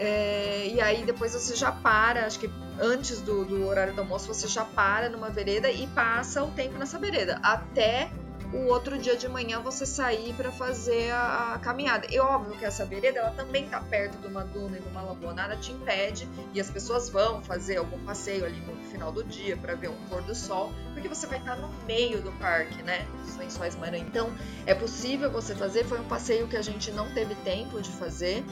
é, 0.00 0.66
e 0.66 0.80
aí 0.80 1.04
depois 1.04 1.34
você 1.34 1.54
já 1.54 1.70
para, 1.70 2.24
acho 2.24 2.38
que 2.38 2.50
antes 2.80 3.20
do, 3.20 3.44
do, 3.44 3.66
horário 3.66 3.92
do 3.92 4.00
almoço, 4.00 4.26
você 4.26 4.48
já 4.48 4.64
para 4.64 5.10
numa 5.10 5.28
vereda 5.28 5.70
e 5.70 5.86
passa 5.88 6.42
o 6.42 6.50
tempo 6.52 6.78
nessa 6.78 6.98
vereda, 6.98 7.38
até 7.42 8.10
o 8.52 8.66
outro 8.66 8.98
dia 8.98 9.16
de 9.16 9.28
manhã 9.28 9.60
você 9.60 9.86
sair 9.86 10.32
para 10.34 10.50
fazer 10.50 11.10
a, 11.10 11.54
a, 11.54 11.58
caminhada. 11.58 12.06
E 12.10 12.18
óbvio 12.18 12.58
que 12.58 12.64
essa 12.64 12.84
vereda 12.84 13.20
ela 13.20 13.30
também 13.30 13.68
tá 13.68 13.80
perto 13.80 14.18
de 14.18 14.26
uma 14.26 14.44
duna 14.44 14.78
e 14.78 14.80
de 14.80 14.88
uma 14.88 15.32
nada 15.32 15.56
te 15.56 15.72
impede 15.72 16.28
e 16.52 16.60
as 16.60 16.70
pessoas 16.70 17.08
vão 17.08 17.42
fazer 17.42 17.76
algum 17.76 17.98
passeio 18.04 18.44
ali 18.44 18.60
no 18.60 18.76
final 18.90 19.12
do 19.12 19.22
dia 19.22 19.56
para 19.56 19.74
ver 19.74 19.88
um 19.88 19.96
pôr 20.08 20.22
do 20.22 20.34
sol, 20.34 20.72
porque 20.92 21.08
você 21.08 21.26
vai 21.26 21.38
estar 21.38 21.56
no 21.56 21.68
meio 21.86 22.20
do 22.20 22.32
parque, 22.32 22.82
né? 22.82 23.06
Dos 23.24 23.36
Lençóis 23.36 23.76
Maranhão. 23.76 24.06
Então 24.06 24.32
é 24.66 24.74
possível 24.74 25.30
você 25.30 25.54
fazer. 25.54 25.84
Foi 25.84 26.00
um 26.00 26.04
passeio 26.04 26.48
que 26.48 26.56
a 26.56 26.62
gente 26.62 26.90
não 26.90 27.12
teve 27.14 27.34
tempo 27.36 27.80
de 27.80 27.90
fazer. 27.90 28.44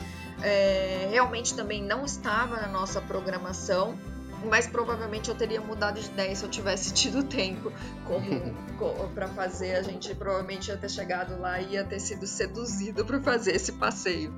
É, 0.42 1.08
realmente 1.10 1.54
também 1.54 1.82
não 1.82 2.04
estava 2.04 2.60
na 2.60 2.68
nossa 2.68 3.00
programação 3.00 3.98
mas 4.44 4.66
provavelmente 4.66 5.28
eu 5.28 5.34
teria 5.34 5.60
mudado 5.60 6.00
de 6.00 6.06
ideia 6.06 6.34
se 6.34 6.44
eu 6.44 6.50
tivesse 6.50 6.92
tido 6.94 7.22
tempo 7.22 7.72
como 8.04 9.08
para 9.14 9.28
fazer. 9.28 9.76
A 9.76 9.82
gente 9.82 10.14
provavelmente 10.14 10.68
ia 10.68 10.76
ter 10.76 10.90
chegado 10.90 11.38
lá 11.40 11.60
e 11.60 11.72
ia 11.72 11.84
ter 11.84 12.00
sido 12.00 12.26
seduzido 12.26 13.04
para 13.04 13.20
fazer 13.20 13.54
esse 13.54 13.72
passeio 13.72 14.34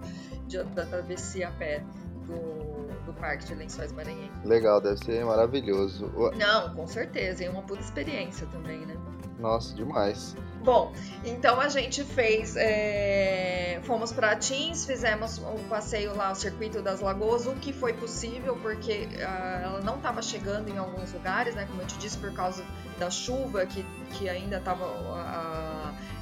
de, 0.46 0.62
da 0.62 0.84
travessia 0.84 1.48
a 1.48 1.52
pé 1.52 1.84
do, 2.26 3.04
do 3.04 3.12
Parque 3.14 3.44
de 3.46 3.54
Lençóis 3.54 3.92
Maranhenses. 3.92 4.44
Legal, 4.44 4.80
deve 4.80 5.04
ser 5.04 5.24
maravilhoso. 5.24 6.10
Não, 6.36 6.74
com 6.74 6.86
certeza, 6.86 7.44
é 7.44 7.50
uma 7.50 7.62
puta 7.62 7.82
experiência 7.82 8.46
também, 8.48 8.84
né? 8.86 8.96
Nossa, 9.38 9.74
demais. 9.74 10.36
Bom, 10.62 10.92
então 11.24 11.58
a 11.58 11.68
gente 11.68 12.04
fez. 12.04 12.54
É... 12.56 13.80
Fomos 13.84 14.12
para 14.12 14.32
Atins, 14.32 14.84
fizemos 14.84 15.38
o 15.38 15.54
um 15.54 15.68
passeio 15.68 16.14
lá, 16.14 16.30
o 16.30 16.34
circuito 16.34 16.82
das 16.82 17.00
lagoas, 17.00 17.46
o 17.46 17.54
que 17.54 17.72
foi 17.72 17.94
possível, 17.94 18.56
porque 18.56 19.08
uh, 19.16 19.64
ela 19.64 19.80
não 19.80 19.96
estava 19.96 20.20
chegando 20.20 20.68
em 20.68 20.76
alguns 20.76 21.12
lugares, 21.12 21.54
né? 21.54 21.66
Como 21.66 21.80
eu 21.80 21.86
te 21.86 21.96
disse, 21.98 22.18
por 22.18 22.32
causa 22.34 22.62
da 22.98 23.10
chuva, 23.10 23.64
que, 23.64 23.84
que 24.12 24.28
ainda 24.28 24.58
estava. 24.58 24.86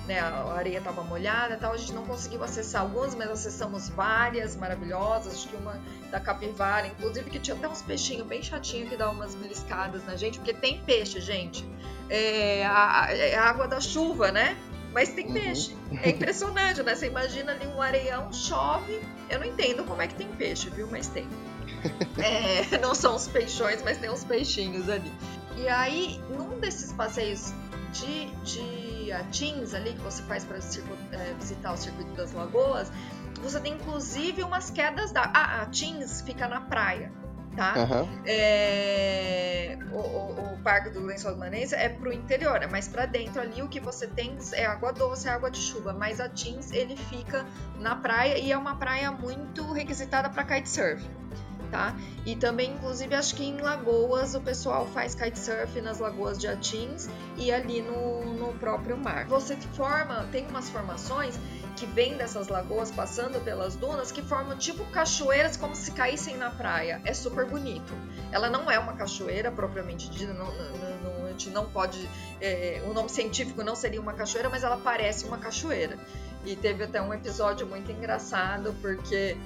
Né, 0.06 0.18
a 0.20 0.54
areia 0.54 0.78
estava 0.78 1.04
molhada 1.04 1.58
tal, 1.58 1.74
a 1.74 1.76
gente 1.76 1.92
não 1.92 2.06
conseguiu 2.06 2.42
acessar 2.42 2.80
algumas, 2.80 3.14
mas 3.14 3.28
acessamos 3.28 3.90
várias 3.90 4.56
maravilhosas, 4.56 5.34
acho 5.34 5.48
que 5.48 5.56
uma 5.56 5.78
da 6.10 6.18
capivara, 6.18 6.86
inclusive 6.86 7.28
que 7.28 7.38
tinha 7.38 7.54
até 7.54 7.68
uns 7.68 7.82
peixinhos 7.82 8.26
bem 8.26 8.42
chatinhos 8.42 8.88
que 8.88 8.96
davam 8.96 9.16
umas 9.16 9.34
beliscadas 9.34 10.02
na 10.06 10.16
gente, 10.16 10.38
porque 10.38 10.54
tem 10.54 10.80
peixe, 10.80 11.20
gente. 11.20 11.62
É 12.10 12.64
a, 12.66 13.06
é 13.10 13.36
a 13.36 13.44
água 13.44 13.68
da 13.68 13.80
chuva, 13.80 14.32
né? 14.32 14.56
Mas 14.92 15.10
tem 15.10 15.26
uhum. 15.26 15.34
peixe. 15.34 15.76
É 16.02 16.10
impressionante, 16.10 16.82
né? 16.82 16.94
Você 16.94 17.06
imagina 17.06 17.52
ali 17.52 17.66
um 17.66 17.80
areião, 17.80 18.32
chove. 18.32 19.00
Eu 19.28 19.40
não 19.40 19.46
entendo 19.46 19.84
como 19.84 20.00
é 20.00 20.06
que 20.06 20.14
tem 20.14 20.28
peixe, 20.28 20.70
viu? 20.70 20.88
Mas 20.90 21.08
tem. 21.08 21.28
É, 22.18 22.78
não 22.78 22.96
são 22.96 23.14
os 23.14 23.28
peixões, 23.28 23.80
mas 23.82 23.98
tem 23.98 24.10
uns 24.10 24.24
peixinhos 24.24 24.88
ali. 24.88 25.12
E 25.56 25.68
aí, 25.68 26.20
num 26.28 26.58
desses 26.58 26.92
passeios 26.92 27.52
de, 27.92 28.26
de 28.42 29.12
Atins 29.12 29.72
ali, 29.72 29.92
que 29.92 30.00
você 30.00 30.20
faz 30.24 30.44
para 30.44 30.56
é, 30.56 31.34
visitar 31.38 31.72
o 31.72 31.76
Circuito 31.76 32.10
das 32.12 32.32
Lagoas, 32.32 32.90
você 33.40 33.60
tem 33.60 33.74
inclusive 33.74 34.42
umas 34.42 34.70
quedas 34.70 35.12
da. 35.12 35.30
Ah, 35.32 35.62
Atins 35.62 36.20
fica 36.22 36.48
na 36.48 36.60
praia 36.62 37.12
tá? 37.58 37.74
Uhum. 37.76 38.08
É, 38.24 39.76
o, 39.90 39.98
o, 39.98 40.54
o, 40.54 40.58
Parque 40.62 40.90
do 40.90 41.04
Lençol 41.04 41.36
Manense 41.36 41.74
é 41.74 41.88
pro 41.88 42.12
interior, 42.12 42.62
é 42.62 42.68
mais 42.68 42.86
para 42.86 43.04
dentro 43.04 43.40
ali. 43.40 43.60
O 43.60 43.68
que 43.68 43.80
você 43.80 44.06
tem 44.06 44.38
é 44.52 44.64
água 44.64 44.92
doce, 44.92 45.26
é 45.26 45.32
água 45.32 45.50
de 45.50 45.60
chuva. 45.60 45.92
Mas 45.92 46.20
a 46.20 46.28
Teams 46.28 46.70
ele 46.70 46.96
fica 46.96 47.44
na 47.80 47.96
praia 47.96 48.38
e 48.38 48.52
é 48.52 48.56
uma 48.56 48.76
praia 48.76 49.10
muito 49.10 49.72
requisitada 49.72 50.30
para 50.30 50.44
kitesurf. 50.44 51.04
Tá? 51.72 51.94
E 52.24 52.34
também, 52.34 52.72
inclusive, 52.72 53.14
acho 53.14 53.34
que 53.34 53.44
em 53.44 53.60
Lagoas 53.60 54.34
o 54.34 54.40
pessoal 54.40 54.86
faz 54.86 55.14
kitesurf 55.14 55.78
nas 55.82 55.98
lagoas 55.98 56.38
de 56.38 56.46
Atins 56.48 57.10
e 57.36 57.52
ali 57.52 57.82
no, 57.82 58.24
no 58.34 58.54
próprio 58.54 58.96
mar. 58.96 59.26
Você 59.26 59.54
forma, 59.74 60.26
tem 60.32 60.46
umas 60.46 60.70
formações 60.70 61.38
que 61.78 61.86
vem 61.86 62.16
dessas 62.16 62.48
lagoas 62.48 62.90
passando 62.90 63.42
pelas 63.44 63.76
dunas 63.76 64.10
que 64.10 64.20
formam 64.20 64.56
tipo 64.56 64.84
cachoeiras 64.86 65.56
como 65.56 65.74
se 65.76 65.92
caíssem 65.92 66.36
na 66.36 66.50
praia. 66.50 67.00
É 67.04 67.14
super 67.14 67.46
bonito. 67.46 67.92
Ela 68.32 68.50
não 68.50 68.70
é 68.70 68.78
uma 68.78 68.94
cachoeira 68.94 69.50
propriamente 69.50 70.10
dita, 70.10 70.32
não, 70.32 70.46
não, 70.46 70.98
não, 71.02 71.26
a 71.26 71.28
gente 71.30 71.50
não 71.50 71.66
pode. 71.66 72.08
É, 72.40 72.82
o 72.86 72.92
nome 72.92 73.08
científico 73.08 73.62
não 73.62 73.76
seria 73.76 74.00
uma 74.00 74.12
cachoeira, 74.12 74.48
mas 74.48 74.64
ela 74.64 74.76
parece 74.76 75.24
uma 75.24 75.38
cachoeira. 75.38 75.96
E 76.44 76.56
teve 76.56 76.84
até 76.84 77.00
um 77.00 77.14
episódio 77.14 77.66
muito 77.66 77.90
engraçado 77.92 78.74
porque 78.80 79.36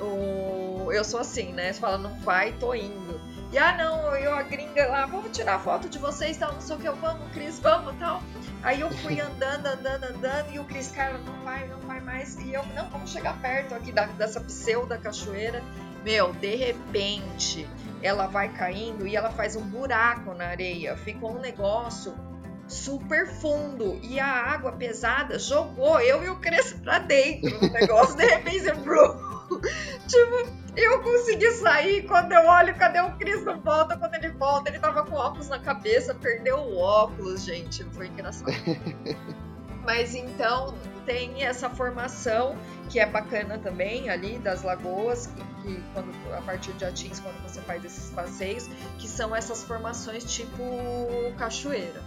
o, 0.00 0.90
eu 0.92 1.04
sou 1.04 1.20
assim, 1.20 1.52
né? 1.52 1.72
Você 1.72 1.80
fala, 1.80 1.98
não 1.98 2.18
vai, 2.20 2.52
tô 2.52 2.74
indo. 2.74 3.20
E 3.52 3.58
ah, 3.58 3.76
não, 3.76 4.16
eu 4.16 4.34
a 4.34 4.42
gringa 4.42 4.86
lá, 4.86 5.04
vamos 5.04 5.36
tirar 5.36 5.58
foto 5.58 5.88
de 5.88 5.98
vocês, 5.98 6.38
tal, 6.38 6.54
não 6.54 6.60
sei 6.60 6.76
o 6.76 6.78
que, 6.78 6.88
eu 6.88 6.96
vamos, 6.96 7.30
Cris, 7.32 7.58
vamos, 7.58 7.94
tal. 7.98 8.22
Aí 8.62 8.80
eu 8.80 8.90
fui 8.90 9.20
andando, 9.20 9.66
andando, 9.66 10.04
andando, 10.04 10.52
e 10.52 10.58
o 10.58 10.64
Cris, 10.64 10.92
cara, 10.92 11.18
não 11.18 11.44
vai, 11.44 11.66
não 11.66 11.80
vai 11.80 12.00
mais. 12.00 12.36
E 12.36 12.52
eu, 12.52 12.64
não, 12.74 12.88
vamos 12.90 13.10
chegar 13.10 13.40
perto 13.40 13.74
aqui 13.74 13.90
da, 13.90 14.06
dessa 14.06 14.40
pseudo 14.40 14.96
cachoeira. 14.98 15.62
Meu, 16.04 16.32
de 16.32 16.54
repente, 16.54 17.68
ela 18.02 18.26
vai 18.26 18.48
caindo 18.50 19.06
e 19.06 19.16
ela 19.16 19.30
faz 19.30 19.56
um 19.56 19.62
buraco 19.62 20.32
na 20.34 20.46
areia. 20.46 20.96
Ficou 20.96 21.36
um 21.36 21.40
negócio 21.40 22.14
super 22.68 23.26
fundo. 23.26 23.98
E 24.02 24.20
a 24.20 24.26
água 24.26 24.72
pesada 24.72 25.38
jogou 25.38 26.00
eu 26.00 26.22
e 26.22 26.28
o 26.28 26.36
Cris 26.36 26.72
pra 26.72 27.00
dentro 27.00 27.58
do 27.58 27.68
negócio. 27.70 28.16
De 28.16 28.24
repente, 28.24 28.64
tipo, 30.08 30.62
eu 30.76 31.02
consegui 31.02 31.50
sair. 31.52 32.06
Quando 32.06 32.32
eu 32.32 32.46
olho, 32.46 32.74
cadê 32.76 33.00
o 33.00 33.12
Cris? 33.16 33.44
Não 33.44 33.60
volta. 33.60 33.96
Quando 33.96 34.14
ele 34.14 34.30
volta, 34.30 34.70
ele 34.70 34.78
tava 34.78 35.04
com 35.04 35.16
óculos 35.16 35.48
na 35.48 35.58
cabeça, 35.58 36.14
perdeu 36.14 36.58
o 36.58 36.78
óculos, 36.78 37.44
gente. 37.44 37.84
Foi 37.92 38.08
engraçado. 38.08 38.52
Mas 39.84 40.14
então 40.14 40.74
tem 41.04 41.42
essa 41.42 41.68
formação 41.68 42.56
que 42.88 43.00
é 43.00 43.06
bacana 43.06 43.58
também 43.58 44.08
ali 44.08 44.38
das 44.38 44.62
lagoas, 44.62 45.26
que, 45.26 45.44
que, 45.62 45.82
quando 45.92 46.12
a 46.32 46.42
partir 46.42 46.72
de 46.74 46.84
Atins, 46.84 47.18
quando 47.18 47.42
você 47.42 47.60
faz 47.62 47.84
esses 47.84 48.10
passeios, 48.10 48.68
que 48.98 49.08
são 49.08 49.34
essas 49.34 49.64
formações 49.64 50.24
tipo 50.24 50.62
cachoeira. 51.36 52.00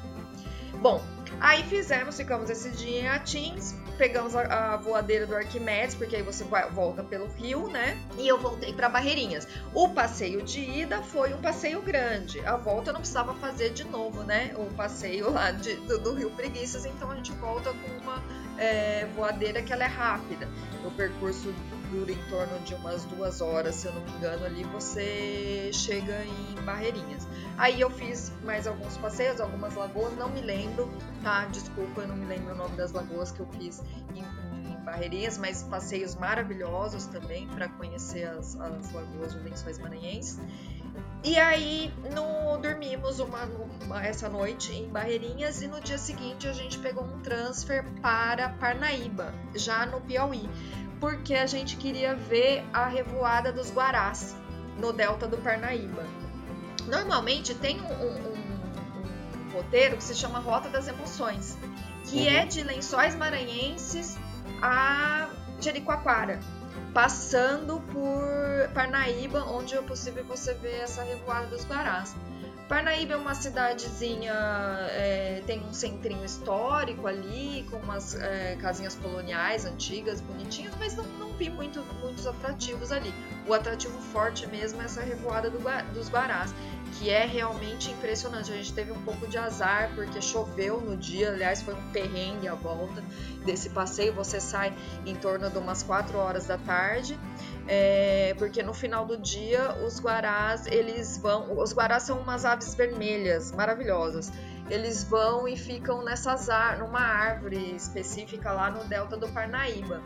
Bom, 0.81 1.03
aí 1.39 1.63
fizemos, 1.63 2.15
ficamos 2.15 2.49
esse 2.49 2.69
dia 2.71 3.01
em 3.01 3.07
Atins, 3.07 3.75
pegamos 3.95 4.35
a, 4.35 4.73
a, 4.73 4.77
voadeira 4.77 5.25
do 5.25 5.35
Arquimedes, 5.35 5.95
porque 5.95 6.15
aí 6.15 6.21
você 6.21 6.43
vai, 6.43 6.69
volta 6.69 7.03
pelo 7.03 7.27
rio, 7.27 7.67
né? 7.67 7.97
E 8.17 8.27
eu 8.27 8.37
voltei 8.37 8.73
para 8.73 8.89
Barreirinhas. 8.89 9.47
O 9.73 9.89
passeio 9.89 10.41
de 10.43 10.59
ida 10.59 11.01
foi 11.01 11.33
um 11.33 11.41
passeio 11.41 11.81
grande. 11.81 12.39
A 12.45 12.55
volta 12.55 12.89
eu 12.89 12.93
não 12.93 13.01
precisava 13.01 13.33
fazer 13.35 13.71
de 13.71 13.83
novo, 13.83 14.23
né? 14.23 14.53
O 14.55 14.65
passeio 14.75 15.31
lá 15.31 15.51
de, 15.51 15.75
do, 15.75 15.99
do, 15.99 16.13
Rio 16.13 16.29
Preguiças, 16.31 16.85
então 16.85 17.11
a 17.11 17.15
gente 17.15 17.31
volta 17.33 17.71
com 17.71 18.03
uma 18.03 18.23
é, 18.57 19.07
voadeira 19.15 19.61
que 19.61 19.73
ela 19.73 19.83
é 19.83 19.87
rápida. 19.87 20.47
O 20.85 20.91
percurso 20.91 21.53
dura 21.95 22.11
em 22.11 22.29
torno 22.29 22.59
de 22.59 22.73
umas 22.75 23.05
duas 23.05 23.39
horas, 23.39 23.75
se 23.75 23.87
eu 23.87 23.93
não 23.93 24.01
me 24.01 24.11
engano, 24.11 24.45
ali 24.45 24.63
você 24.65 25.69
chega 25.71 26.25
em 26.25 26.55
Barreirinhas. 26.63 27.25
Aí 27.57 27.79
eu 27.79 27.89
fiz 27.89 28.31
mais 28.43 28.67
alguns 28.67 28.97
passeios, 28.97 29.39
algumas 29.39 29.75
lagoas, 29.75 30.13
não 30.17 30.29
me 30.29 30.41
lembro, 30.41 30.91
tá? 31.23 31.45
Desculpa, 31.45 32.01
eu 32.01 32.07
não 32.09 32.17
me 32.17 32.25
lembro 32.25 32.53
o 32.53 32.57
nome 32.57 32.75
das 32.75 32.91
lagoas 32.91 33.31
que 33.31 33.39
eu 33.39 33.47
fiz 33.57 33.81
em, 34.13 34.19
em 34.19 34.83
Barreirinhas, 34.83 35.37
mas 35.37 35.63
passeios 35.63 36.15
maravilhosos 36.15 37.05
também 37.05 37.47
para 37.47 37.69
conhecer 37.69 38.27
as, 38.27 38.59
as 38.59 38.91
lagoas 38.91 39.33
de 39.33 39.39
Lençóis 39.39 39.79
Maranhenses. 39.79 40.39
E 41.23 41.39
aí 41.39 41.91
no, 42.13 42.57
dormimos 42.57 43.19
uma, 43.19 43.45
uma, 43.83 44.05
essa 44.05 44.29
noite 44.29 44.71
em 44.71 44.87
Barreirinhas 44.89 45.61
e 45.61 45.67
no 45.67 45.81
dia 45.81 45.97
seguinte 45.97 46.47
a 46.47 46.53
gente 46.53 46.77
pegou 46.77 47.03
um 47.03 47.19
transfer 47.21 47.83
para 47.99 48.49
Parnaíba, 48.49 49.33
já 49.55 49.85
no 49.87 49.99
Piauí 50.01 50.47
porque 51.05 51.35
a 51.35 51.45
gente 51.45 51.77
queria 51.77 52.15
ver 52.15 52.63
a 52.73 52.87
revoada 52.87 53.53
dos 53.53 53.69
Guarás 53.69 54.35
no 54.79 54.91
delta 54.91 55.27
do 55.27 55.37
Parnaíba. 55.37 56.03
Normalmente 56.87 57.53
tem 57.53 57.79
um, 57.79 57.93
um, 57.93 58.31
um, 58.31 59.49
um 59.49 59.53
roteiro 59.53 59.97
que 59.97 60.03
se 60.03 60.15
chama 60.15 60.39
Rota 60.39 60.67
das 60.67 60.87
Emoções, 60.87 61.59
que 62.05 62.21
uhum. 62.21 62.33
é 62.33 62.45
de 62.47 62.63
Lençóis 62.63 63.13
Maranhenses 63.13 64.17
a 64.63 65.29
Jericoacoara, 65.61 66.39
passando 66.91 67.79
por 67.93 68.67
Parnaíba, 68.73 69.43
onde 69.43 69.75
é 69.75 69.81
possível 69.83 70.25
você 70.25 70.55
ver 70.55 70.79
essa 70.79 71.03
revoada 71.03 71.45
dos 71.45 71.65
Guarás. 71.65 72.15
Parnaíba 72.67 73.13
é 73.13 73.17
uma 73.17 73.35
cidadezinha, 73.35 74.33
é, 74.89 75.43
tem 75.45 75.59
um 75.59 75.71
centrinho 75.71 76.25
histórico 76.25 77.05
ali, 77.05 77.63
com 77.69 77.77
umas 77.77 78.15
é, 78.15 78.57
casinhas 78.59 78.95
coloniais 78.95 79.65
antigas, 79.65 80.19
bonitinhas, 80.19 80.73
mas 80.79 80.95
não, 80.95 81.03
não 81.19 81.33
vi 81.33 81.47
muito, 81.47 81.83
muitos 82.01 82.25
atrativos 82.25 82.91
ali. 82.91 83.13
O 83.47 83.53
atrativo 83.53 83.95
forte 84.11 84.47
mesmo 84.47 84.81
é 84.81 84.85
essa 84.85 85.01
revoada 85.01 85.47
do, 85.51 85.59
dos 85.93 86.09
Guarás, 86.09 86.55
que 86.97 87.11
é 87.11 87.23
realmente 87.23 87.91
impressionante. 87.91 88.51
A 88.51 88.55
gente 88.55 88.73
teve 88.73 88.91
um 88.91 89.01
pouco 89.03 89.27
de 89.27 89.37
azar, 89.37 89.91
porque 89.93 90.19
choveu 90.19 90.81
no 90.81 90.97
dia, 90.97 91.29
aliás, 91.29 91.61
foi 91.61 91.75
um 91.75 91.91
perrengue 91.91 92.47
a 92.47 92.55
volta 92.55 93.03
desse 93.45 93.69
passeio. 93.69 94.11
Você 94.13 94.39
sai 94.39 94.73
em 95.05 95.15
torno 95.15 95.51
de 95.51 95.57
umas 95.59 95.83
4 95.83 96.17
horas 96.17 96.47
da 96.47 96.57
tarde 96.57 97.19
é, 97.67 98.35
porque 98.37 98.61
no 98.61 98.73
final 98.73 99.05
do 99.05 99.17
dia 99.17 99.73
os 99.85 99.99
guarás 99.99 100.67
eles 100.67 101.17
vão, 101.17 101.57
os 101.57 101.73
guarás 101.73 102.03
são 102.03 102.19
umas 102.19 102.45
aves 102.45 102.75
vermelhas 102.75 103.51
maravilhosas. 103.51 104.31
Eles 104.69 105.03
vão 105.03 105.47
e 105.47 105.55
ficam 105.55 106.03
nessas 106.03 106.47
numa 106.79 106.99
árvore 106.99 107.75
específica 107.75 108.51
lá 108.51 108.71
no 108.71 108.83
delta 108.85 109.15
do 109.15 109.27
Parnaíba. 109.29 110.01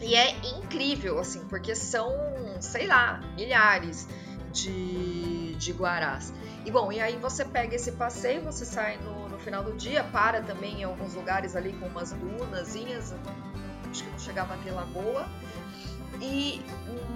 E 0.00 0.14
é 0.14 0.36
incrível, 0.58 1.18
assim, 1.18 1.44
porque 1.46 1.74
são, 1.74 2.10
sei 2.60 2.86
lá, 2.86 3.20
milhares 3.36 4.08
de, 4.52 5.54
de 5.54 5.72
guarás. 5.72 6.34
E 6.64 6.70
bom, 6.70 6.92
e 6.92 7.00
aí 7.00 7.16
você 7.16 7.44
pega 7.44 7.76
esse 7.76 7.92
passeio, 7.92 8.42
você 8.42 8.64
sai 8.64 8.98
no, 8.98 9.28
no 9.28 9.38
final 9.38 9.62
do 9.62 9.72
dia, 9.72 10.04
para 10.04 10.42
também 10.42 10.80
em 10.80 10.84
alguns 10.84 11.14
lugares 11.14 11.56
ali 11.56 11.72
com 11.72 11.86
umas 11.86 12.12
dunazinhas, 12.12 13.14
acho 13.90 14.04
que 14.04 14.10
não 14.10 14.18
chegava 14.18 14.54
a 14.54 14.56
ter 14.58 14.72
lagoa. 14.72 15.26
E 16.20 16.62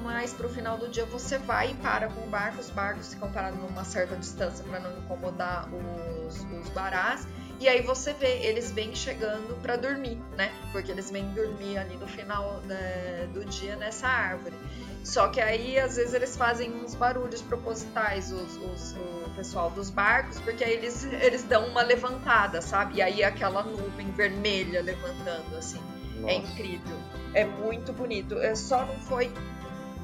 mais 0.03 0.33
para 0.33 0.47
o 0.47 0.49
final 0.49 0.79
do 0.79 0.89
dia 0.89 1.05
você 1.05 1.37
vai 1.39 1.73
e 1.73 1.75
para 1.75 2.09
com 2.09 2.21
o 2.23 2.27
barco, 2.29 2.61
os 2.61 2.71
barcos 2.71 3.13
ficam 3.13 3.31
parados 3.33 3.59
numa 3.61 3.85
certa 3.85 4.17
distância 4.17 4.65
para 4.65 4.79
não 4.81 4.97
incomodar 4.99 5.69
os, 5.73 6.37
os 6.37 6.69
barás. 6.71 7.27
E 7.59 7.69
aí 7.69 7.83
você 7.83 8.13
vê, 8.13 8.39
eles 8.43 8.71
vêm 8.71 8.95
chegando 8.95 9.61
para 9.63 9.77
dormir, 9.77 10.21
né? 10.37 10.53
Porque 10.73 10.93
eles 10.93 11.11
vêm 11.11 11.27
dormir 11.33 11.79
ali 11.79 11.97
no 11.97 12.07
final 12.07 12.61
né, 12.65 13.29
do 13.33 13.45
dia 13.47 13.77
nessa 13.77 14.07
árvore. 14.07 14.55
Só 15.03 15.29
que 15.29 15.41
aí, 15.41 15.79
às 15.79 15.97
vezes, 15.97 16.13
eles 16.13 16.37
fazem 16.37 16.71
uns 16.71 16.95
barulhos 16.95 17.41
propositais, 17.41 18.31
os, 18.31 18.57
os, 18.57 18.97
o 19.25 19.31
pessoal 19.37 19.71
dos 19.71 19.89
barcos, 19.89 20.41
porque 20.41 20.65
aí 20.65 20.73
eles, 20.75 21.05
eles 21.05 21.45
dão 21.45 21.67
uma 21.69 21.81
levantada, 21.81 22.61
sabe? 22.61 22.97
E 22.97 23.03
aí 23.03 23.23
aquela 23.23 23.63
nuvem 23.63 24.11
vermelha 24.11 24.83
levantando, 24.83 25.57
assim. 25.57 25.81
É 26.17 26.21
Nossa. 26.21 26.33
É 26.33 26.37
incrível. 26.37 26.97
É 27.35 27.45
muito 27.45 27.93
bonito. 27.93 28.39
É, 28.39 28.55
só 28.55 28.85
não 28.85 28.97
foi 29.01 29.33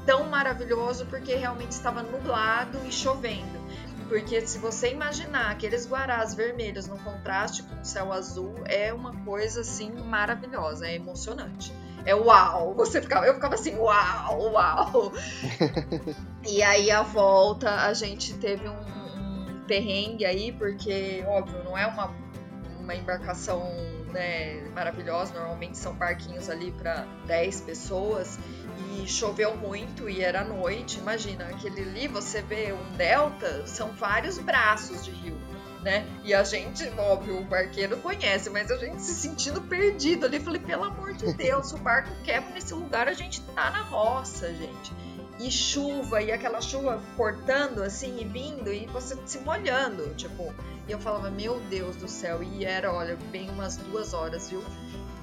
tão 0.05 0.25
maravilhoso 0.25 1.05
porque 1.05 1.35
realmente 1.35 1.71
estava 1.71 2.03
nublado 2.03 2.79
e 2.85 2.91
chovendo. 2.91 3.63
Porque 4.07 4.45
se 4.45 4.57
você 4.59 4.91
imaginar 4.91 5.51
aqueles 5.51 5.87
guarás 5.87 6.33
vermelhos 6.33 6.87
no 6.87 6.97
contraste 6.99 7.63
com 7.63 7.79
o 7.79 7.85
céu 7.85 8.11
azul, 8.11 8.53
é 8.65 8.93
uma 8.93 9.15
coisa 9.23 9.61
assim 9.61 9.91
maravilhosa, 9.91 10.87
é 10.87 10.95
emocionante. 10.95 11.73
É 12.05 12.13
uau! 12.13 12.73
Você 12.75 13.01
ficava, 13.01 13.25
eu 13.25 13.33
ficava 13.33 13.55
assim, 13.55 13.75
uau, 13.77 14.51
uau! 14.51 15.13
e 16.45 16.61
aí 16.61 16.91
a 16.91 17.01
volta 17.01 17.69
a 17.85 17.93
gente 17.93 18.33
teve 18.35 18.67
um, 18.67 18.73
um 18.73 19.63
perrengue 19.65 20.25
aí, 20.25 20.51
porque, 20.51 21.23
óbvio, 21.25 21.63
não 21.63 21.77
é 21.77 21.87
uma, 21.87 22.13
uma 22.81 22.93
embarcação 22.93 23.63
né, 24.13 24.61
maravilhosa, 24.73 25.33
normalmente 25.33 25.77
são 25.77 25.93
barquinhos 25.93 26.49
ali 26.49 26.71
para 26.71 27.05
10 27.25 27.61
pessoas 27.61 28.39
e 28.91 29.07
choveu 29.07 29.57
muito 29.57 30.09
e 30.09 30.21
era 30.21 30.43
noite. 30.43 30.99
Imagina, 30.99 31.45
aquele 31.45 31.81
ali 31.81 32.07
você 32.07 32.41
vê 32.41 32.71
um 32.71 32.95
delta, 32.95 33.65
são 33.65 33.91
vários 33.91 34.37
braços 34.37 35.03
de 35.03 35.11
rio. 35.11 35.37
Né? 35.81 36.07
E 36.23 36.33
a 36.33 36.45
gente, 36.45 36.87
óbvio, 36.97 37.41
o 37.41 37.43
barqueiro 37.43 37.97
conhece, 37.97 38.49
mas 38.49 38.71
a 38.71 38.77
gente 38.77 39.01
se 39.01 39.15
sentindo 39.15 39.61
perdido 39.63 40.25
ali. 40.25 40.39
Falei, 40.39 40.61
pelo 40.61 40.85
amor 40.85 41.13
de 41.13 41.31
Deus, 41.35 41.73
o 41.73 41.77
barco 41.77 42.09
quebra 42.23 42.51
nesse 42.51 42.73
lugar, 42.73 43.09
a 43.09 43.13
gente 43.13 43.41
tá 43.53 43.69
na 43.69 43.81
roça, 43.81 44.47
gente. 44.53 44.93
E 45.39 45.51
chuva, 45.51 46.21
e 46.21 46.31
aquela 46.31 46.61
chuva 46.61 47.01
cortando 47.17 47.83
assim 47.83 48.21
e 48.21 48.23
vindo, 48.23 48.71
e 48.71 48.85
você 48.85 49.17
se 49.25 49.39
molhando, 49.39 50.13
tipo. 50.15 50.53
E 50.87 50.91
eu 50.91 50.99
falava, 50.99 51.29
meu 51.29 51.59
Deus 51.69 51.95
do 51.95 52.07
céu, 52.07 52.43
e 52.43 52.65
era, 52.65 52.93
olha, 52.93 53.17
bem 53.31 53.49
umas 53.49 53.77
duas 53.77 54.13
horas, 54.13 54.49
viu? 54.49 54.61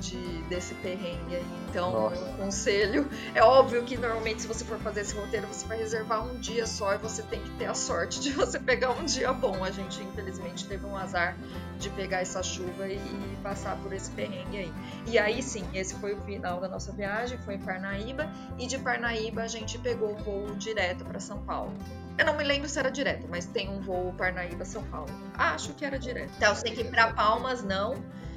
de, 0.00 0.42
desse 0.44 0.74
perrengue 0.76 1.36
aí. 1.36 1.46
Então, 1.68 1.92
Nossa. 1.92 2.24
meu 2.24 2.34
conselho. 2.34 3.08
É 3.34 3.42
óbvio 3.42 3.84
que 3.84 3.96
normalmente, 3.96 4.42
se 4.42 4.48
você 4.48 4.64
for 4.64 4.78
fazer 4.78 5.02
esse 5.02 5.14
roteiro, 5.14 5.46
você 5.46 5.66
vai 5.66 5.78
reservar 5.78 6.26
um 6.26 6.38
dia 6.40 6.66
só 6.66 6.94
e 6.94 6.98
você 6.98 7.22
tem 7.22 7.40
que 7.40 7.50
ter 7.50 7.66
a 7.66 7.74
sorte 7.74 8.20
de 8.20 8.32
você 8.32 8.58
pegar 8.58 8.90
um 8.90 9.04
dia 9.04 9.32
bom. 9.32 9.62
A 9.62 9.70
gente, 9.70 10.02
infelizmente, 10.02 10.66
teve 10.66 10.84
um 10.86 10.96
azar 10.96 11.36
de 11.78 11.88
pegar 11.90 12.20
essa 12.20 12.42
chuva 12.42 12.88
e, 12.88 12.96
e 12.96 13.38
passar 13.42 13.76
por 13.76 13.92
esse 13.92 14.11
perrengue 14.11 14.58
aí. 14.58 14.72
E 15.06 15.18
aí 15.18 15.42
sim, 15.42 15.64
esse 15.74 15.94
foi 15.96 16.14
o 16.14 16.20
final 16.22 16.61
da 16.61 16.68
nossa 16.68 16.92
viagem, 16.92 17.38
foi 17.38 17.54
em 17.54 17.61
Parnaíba. 17.61 18.30
E 18.58 18.66
de 18.66 18.78
Parnaíba 18.78 19.42
a 19.42 19.48
gente 19.48 19.78
pegou 19.78 20.12
o 20.12 20.16
voo 20.16 20.54
direto 20.56 21.04
para 21.04 21.20
São 21.20 21.38
Paulo. 21.42 21.72
Eu 22.20 22.26
não 22.26 22.36
me 22.36 22.44
lembro 22.44 22.68
se 22.68 22.78
era 22.78 22.90
direto, 22.90 23.26
mas 23.30 23.46
tem 23.46 23.70
um 23.70 23.80
voo 23.80 24.12
Parnaíba-São 24.12 24.84
Paulo. 24.84 25.08
Acho 25.32 25.72
que 25.72 25.86
era 25.86 25.98
direto. 25.98 26.30
Então, 26.36 26.50
eu 26.50 26.54
sei 26.54 26.72
que 26.72 26.84
para 26.84 27.14
Palmas 27.14 27.64
não, 27.64 27.94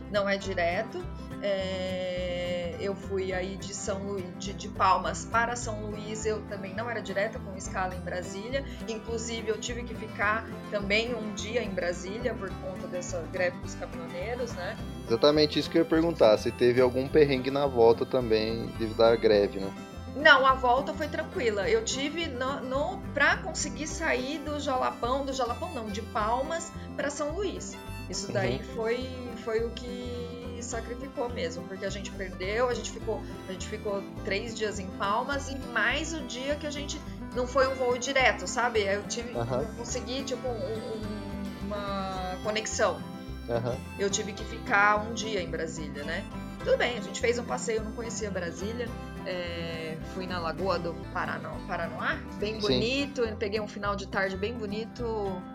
não 0.10 0.30
é 0.30 0.38
direto. 0.38 1.06
É, 1.42 2.78
eu 2.80 2.96
fui 2.96 3.34
aí 3.34 3.58
de 3.58 3.74
São 3.74 4.02
Luís, 4.04 4.24
de, 4.40 4.54
de, 4.54 4.70
Palmas 4.70 5.26
para 5.26 5.58
São 5.58 5.82
Luís, 5.82 6.26
eu 6.26 6.42
também 6.44 6.74
não 6.74 6.90
era 6.90 7.02
direta 7.02 7.38
com 7.40 7.58
escala 7.58 7.94
em 7.94 8.00
Brasília. 8.00 8.64
Inclusive, 8.88 9.50
eu 9.50 9.60
tive 9.60 9.84
que 9.84 9.94
ficar 9.94 10.48
também 10.72 11.14
um 11.14 11.34
dia 11.34 11.62
em 11.62 11.70
Brasília 11.70 12.34
por 12.34 12.50
conta 12.62 12.88
dessa 12.88 13.22
greve 13.34 13.58
dos 13.58 13.76
caminhoneiros, 13.76 14.54
né? 14.54 14.78
Exatamente 15.06 15.60
isso 15.60 15.70
que 15.70 15.78
eu 15.78 15.82
ia 15.82 15.90
perguntar, 15.90 16.38
se 16.38 16.54
teve 16.54 16.80
algum 16.80 17.06
perrengue 17.06 17.52
na 17.52 17.68
volta 17.68 18.06
também 18.06 18.68
devido 18.80 19.04
à 19.04 19.14
greve, 19.18 19.60
né? 19.60 19.70
Não, 20.16 20.46
a 20.46 20.54
volta 20.54 20.94
foi 20.94 21.08
tranquila. 21.08 21.68
Eu 21.68 21.84
tive 21.84 22.28
no, 22.28 22.62
no 22.62 22.98
para 23.14 23.38
conseguir 23.38 23.88
sair 23.88 24.40
do 24.40 24.60
Jalapão, 24.60 25.26
do 25.26 25.34
Jalapão 25.34 25.74
não, 25.74 25.90
de 25.90 26.02
Palmas 26.02 26.72
para 26.96 27.10
São 27.10 27.32
Luís. 27.32 27.76
Isso 28.10 28.32
daí 28.32 28.58
uhum. 28.58 28.76
foi, 28.76 29.10
foi 29.44 29.66
o 29.66 29.72
que 29.72 30.60
sacrificou 30.62 31.30
mesmo, 31.30 31.64
porque 31.68 31.86
a 31.86 31.90
gente 31.90 32.10
perdeu, 32.12 32.70
a 32.70 32.74
gente 32.74 32.92
ficou, 32.92 33.22
a 33.48 33.52
gente 33.52 33.68
ficou 33.68 34.04
três 34.24 34.56
dias 34.56 34.80
em 34.80 34.88
Palmas 34.92 35.50
e 35.50 35.58
mais 35.74 36.14
o 36.14 36.22
dia 36.22 36.56
que 36.56 36.66
a 36.66 36.72
gente 36.72 37.00
não 37.36 37.46
foi 37.46 37.68
um 37.68 37.76
voo 37.76 37.98
direto, 37.98 38.48
sabe? 38.48 38.82
Eu 38.82 39.04
tive, 39.04 39.32
uhum. 39.34 39.62
eu 39.62 39.68
consegui 39.78 40.24
tipo 40.24 40.48
um, 40.48 40.52
um, 40.52 41.66
uma 41.66 42.38
conexão. 42.44 43.02
Uhum. 43.50 43.78
Eu 44.00 44.10
tive 44.10 44.32
que 44.32 44.44
ficar 44.46 45.06
um 45.06 45.14
dia 45.14 45.42
em 45.42 45.50
Brasília, 45.50 46.04
né? 46.04 46.24
Tudo 46.60 46.78
bem, 46.78 46.98
a 46.98 47.02
gente 47.02 47.20
fez 47.20 47.38
um 47.38 47.44
passeio, 47.44 47.80
eu 47.80 47.84
não 47.84 47.92
conhecia 47.92 48.32
Brasília. 48.32 48.88
É, 49.26 49.93
fui 50.14 50.28
na 50.28 50.40
Lagoa 50.40 50.78
do 50.78 50.94
Paraná, 51.12 51.52
Paranoá, 51.68 52.18
bem 52.40 52.60
bonito. 52.60 53.22
Peguei 53.38 53.60
um 53.60 53.68
final 53.68 53.96
de 53.96 54.08
tarde 54.08 54.38
bem 54.38 54.54
bonito. 54.54 55.04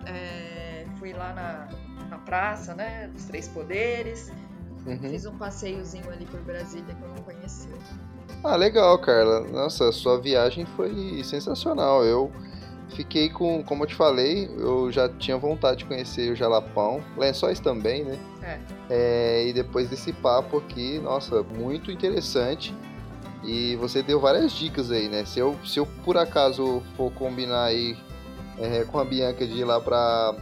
É, 0.06 0.84
fui 0.98 1.12
lá 1.12 1.32
na, 1.32 1.68
na 2.08 2.18
praça, 2.18 2.74
né? 2.74 3.08
Dos 3.08 3.24
Três 3.24 3.48
Poderes. 3.48 4.32
Uhum. 4.86 4.98
Fiz 4.98 5.26
um 5.26 5.36
passeiozinho 5.36 6.10
ali 6.10 6.24
por 6.26 6.40
Brasília 6.40 6.94
que 6.94 7.02
eu 7.02 7.08
não 7.08 7.22
conhecia. 7.22 7.76
Ah, 8.42 8.56
legal, 8.56 8.98
Carla. 8.98 9.40
Nossa, 9.40 9.90
sua 9.92 10.20
viagem 10.20 10.64
foi 10.64 11.22
sensacional. 11.24 12.04
Eu 12.04 12.32
fiquei 12.88 13.28
com, 13.28 13.62
como 13.64 13.84
eu 13.84 13.88
te 13.88 13.94
falei, 13.94 14.48
eu 14.56 14.90
já 14.90 15.08
tinha 15.08 15.36
vontade 15.36 15.78
de 15.78 15.84
conhecer 15.84 16.32
o 16.32 16.36
Jalapão, 16.36 17.02
Lençóis 17.16 17.60
também, 17.60 18.04
né? 18.04 18.18
É. 18.42 18.58
é. 18.90 19.46
E 19.48 19.52
depois 19.52 19.90
desse 19.90 20.12
papo 20.12 20.58
aqui, 20.58 20.98
nossa, 21.00 21.42
muito 21.42 21.90
interessante. 21.90 22.74
E 23.44 23.76
você 23.76 24.02
deu 24.02 24.20
várias 24.20 24.52
dicas 24.52 24.90
aí, 24.90 25.08
né? 25.08 25.24
Se 25.24 25.38
eu, 25.38 25.58
se 25.64 25.78
eu 25.78 25.86
por 26.04 26.16
acaso 26.16 26.82
for 26.96 27.10
combinar 27.12 27.64
aí 27.64 27.96
é, 28.58 28.84
com 28.84 28.98
a 28.98 29.04
Bianca 29.04 29.46
de 29.46 29.58
ir 29.58 29.64
lá 29.64 29.80
pra 29.80 30.34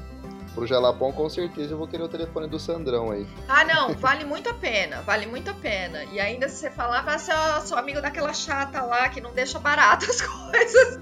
pro 0.56 0.66
Jalapão, 0.66 1.12
com 1.12 1.28
certeza 1.28 1.74
eu 1.74 1.76
vou 1.76 1.86
querer 1.86 2.02
o 2.02 2.08
telefone 2.08 2.48
do 2.48 2.58
Sandrão 2.58 3.10
aí. 3.10 3.26
Ah, 3.46 3.62
não, 3.62 3.92
vale 3.92 4.24
muito 4.24 4.48
a 4.48 4.54
pena, 4.54 5.02
vale 5.02 5.26
muito 5.26 5.50
a 5.50 5.54
pena. 5.54 6.02
E 6.04 6.18
ainda 6.18 6.48
se 6.48 6.56
você 6.56 6.70
falar, 6.70 7.02
vai 7.02 7.18
ser 7.18 7.34
sou 7.66 7.76
amigo 7.76 8.00
daquela 8.00 8.32
chata 8.32 8.80
lá 8.80 9.06
que 9.10 9.20
não 9.20 9.34
deixa 9.34 9.58
barato 9.58 10.06
as 10.10 10.22
coisas. 10.24 10.98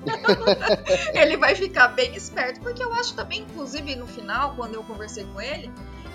ele 1.15 1.37
vai 1.37 1.55
ficar 1.55 1.87
bem 1.89 2.17
esperto, 2.17 2.61
porque 2.61 2.83
eu 2.83 2.93
acho 2.95 3.15
também, 3.15 3.43
inclusive, 3.43 3.95
no 3.95 4.09
final, 4.09 4.57
quando 4.57 4.75
eu 4.75 4.83
conversei 4.83 5.25
com 5.33 5.41
ele, 5.41 5.71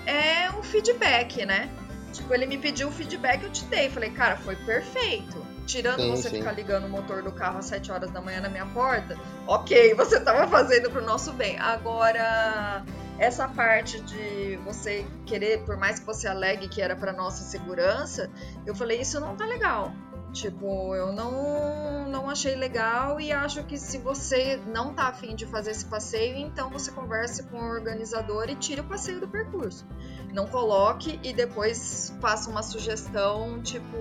é 0.05 0.51
um 0.51 0.61
feedback, 0.61 1.45
né? 1.45 1.69
Tipo, 2.11 2.33
ele 2.33 2.45
me 2.45 2.57
pediu 2.57 2.89
o 2.89 2.91
feedback, 2.91 3.43
eu 3.43 3.51
te 3.51 3.63
dei. 3.65 3.89
Falei, 3.89 4.09
cara, 4.09 4.35
foi 4.35 4.57
perfeito. 4.57 5.41
Tirando 5.69 6.01
sim, 6.01 6.09
você 6.09 6.29
sim. 6.29 6.37
ficar 6.39 6.53
ligando 6.53 6.85
o 6.85 6.89
motor 6.89 7.21
do 7.21 7.31
carro 7.31 7.59
às 7.59 7.65
7 7.65 7.91
horas 7.91 8.09
da 8.09 8.19
manhã 8.19 8.41
na 8.41 8.49
minha 8.49 8.65
porta, 8.65 9.15
ok, 9.45 9.93
você 9.93 10.19
tava 10.19 10.47
fazendo 10.47 10.89
pro 10.89 11.05
nosso 11.05 11.31
bem. 11.33 11.59
Agora, 11.59 12.83
essa 13.19 13.47
parte 13.47 14.01
de 14.01 14.57
você 14.65 15.05
querer, 15.27 15.63
por 15.65 15.77
mais 15.77 15.99
que 15.99 16.05
você 16.07 16.27
alegue 16.27 16.67
que 16.67 16.81
era 16.81 16.95
para 16.95 17.13
nossa 17.13 17.43
segurança, 17.43 18.31
eu 18.65 18.73
falei, 18.73 18.99
isso 18.99 19.19
não 19.19 19.35
tá 19.35 19.45
legal. 19.45 19.93
Tipo, 20.31 20.95
eu 20.95 21.11
não, 21.11 22.07
não 22.07 22.29
achei 22.29 22.55
legal 22.55 23.19
e 23.19 23.31
acho 23.31 23.63
que 23.63 23.77
se 23.77 23.97
você 23.97 24.61
não 24.67 24.93
tá 24.93 25.07
afim 25.07 25.35
de 25.35 25.45
fazer 25.47 25.71
esse 25.71 25.85
passeio, 25.85 26.37
então 26.37 26.69
você 26.69 26.91
converse 26.91 27.43
com 27.43 27.57
o 27.57 27.69
organizador 27.69 28.47
e 28.47 28.55
tire 28.55 28.81
o 28.81 28.83
passeio 28.83 29.19
do 29.19 29.27
percurso. 29.27 29.87
Não 30.31 30.45
coloque 30.45 31.19
e 31.23 31.33
depois 31.33 32.13
faça 32.21 32.49
uma 32.49 32.61
sugestão, 32.61 33.59
tipo, 33.63 33.97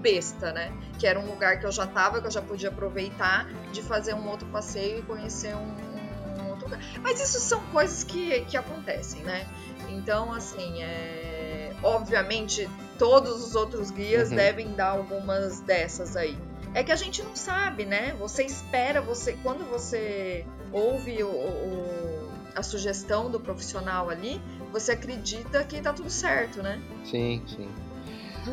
besta, 0.00 0.52
né? 0.52 0.72
Que 0.96 1.06
era 1.06 1.18
um 1.18 1.26
lugar 1.28 1.58
que 1.58 1.66
eu 1.66 1.72
já 1.72 1.86
tava, 1.86 2.20
que 2.20 2.28
eu 2.28 2.30
já 2.30 2.40
podia 2.42 2.68
aproveitar 2.68 3.48
de 3.72 3.82
fazer 3.82 4.14
um 4.14 4.28
outro 4.28 4.46
passeio 4.48 5.00
e 5.00 5.02
conhecer 5.02 5.56
um, 5.56 6.40
um 6.40 6.50
outro 6.50 6.66
lugar. 6.66 6.80
Mas 7.02 7.20
isso 7.20 7.40
são 7.40 7.60
coisas 7.66 8.04
que, 8.04 8.42
que 8.42 8.56
acontecem, 8.56 9.22
né? 9.22 9.44
Então, 9.88 10.32
assim, 10.32 10.82
é... 10.82 11.74
obviamente 11.82 12.68
todos 12.98 13.44
os 13.44 13.54
outros 13.54 13.90
guias 13.90 14.30
uhum. 14.30 14.36
devem 14.36 14.72
dar 14.72 14.90
algumas 14.90 15.60
dessas 15.60 16.16
aí. 16.16 16.36
é 16.74 16.82
que 16.82 16.92
a 16.92 16.96
gente 16.96 17.22
não 17.22 17.34
sabe, 17.34 17.84
né? 17.86 18.14
Você 18.18 18.44
espera, 18.44 19.00
você 19.00 19.36
quando 19.42 19.64
você 19.70 20.44
ouve 20.72 21.22
o, 21.22 21.28
o, 21.28 22.28
a 22.54 22.62
sugestão 22.62 23.30
do 23.30 23.40
profissional 23.40 24.10
ali, 24.10 24.40
você 24.72 24.92
acredita 24.92 25.64
que 25.64 25.80
tá 25.80 25.92
tudo 25.92 26.10
certo, 26.10 26.62
né? 26.62 26.80
Sim, 27.04 27.42
sim. 27.46 27.68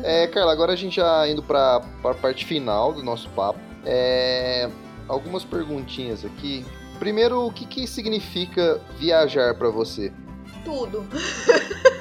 É, 0.02 0.26
Carla, 0.26 0.52
agora 0.52 0.72
a 0.72 0.76
gente 0.76 0.96
já 0.96 1.26
indo 1.28 1.42
para 1.42 1.82
a 2.04 2.14
parte 2.14 2.44
final 2.44 2.92
do 2.92 3.02
nosso 3.02 3.28
papo. 3.30 3.58
É, 3.84 4.68
algumas 5.08 5.44
perguntinhas 5.44 6.24
aqui. 6.24 6.64
Primeiro, 6.98 7.46
o 7.46 7.52
que, 7.52 7.66
que 7.66 7.86
significa 7.86 8.80
viajar 8.98 9.54
para 9.54 9.68
você? 9.68 10.12
Tudo. 10.64 11.06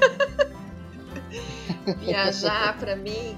viajar 1.93 2.77
para 2.77 2.95
mim? 2.95 3.37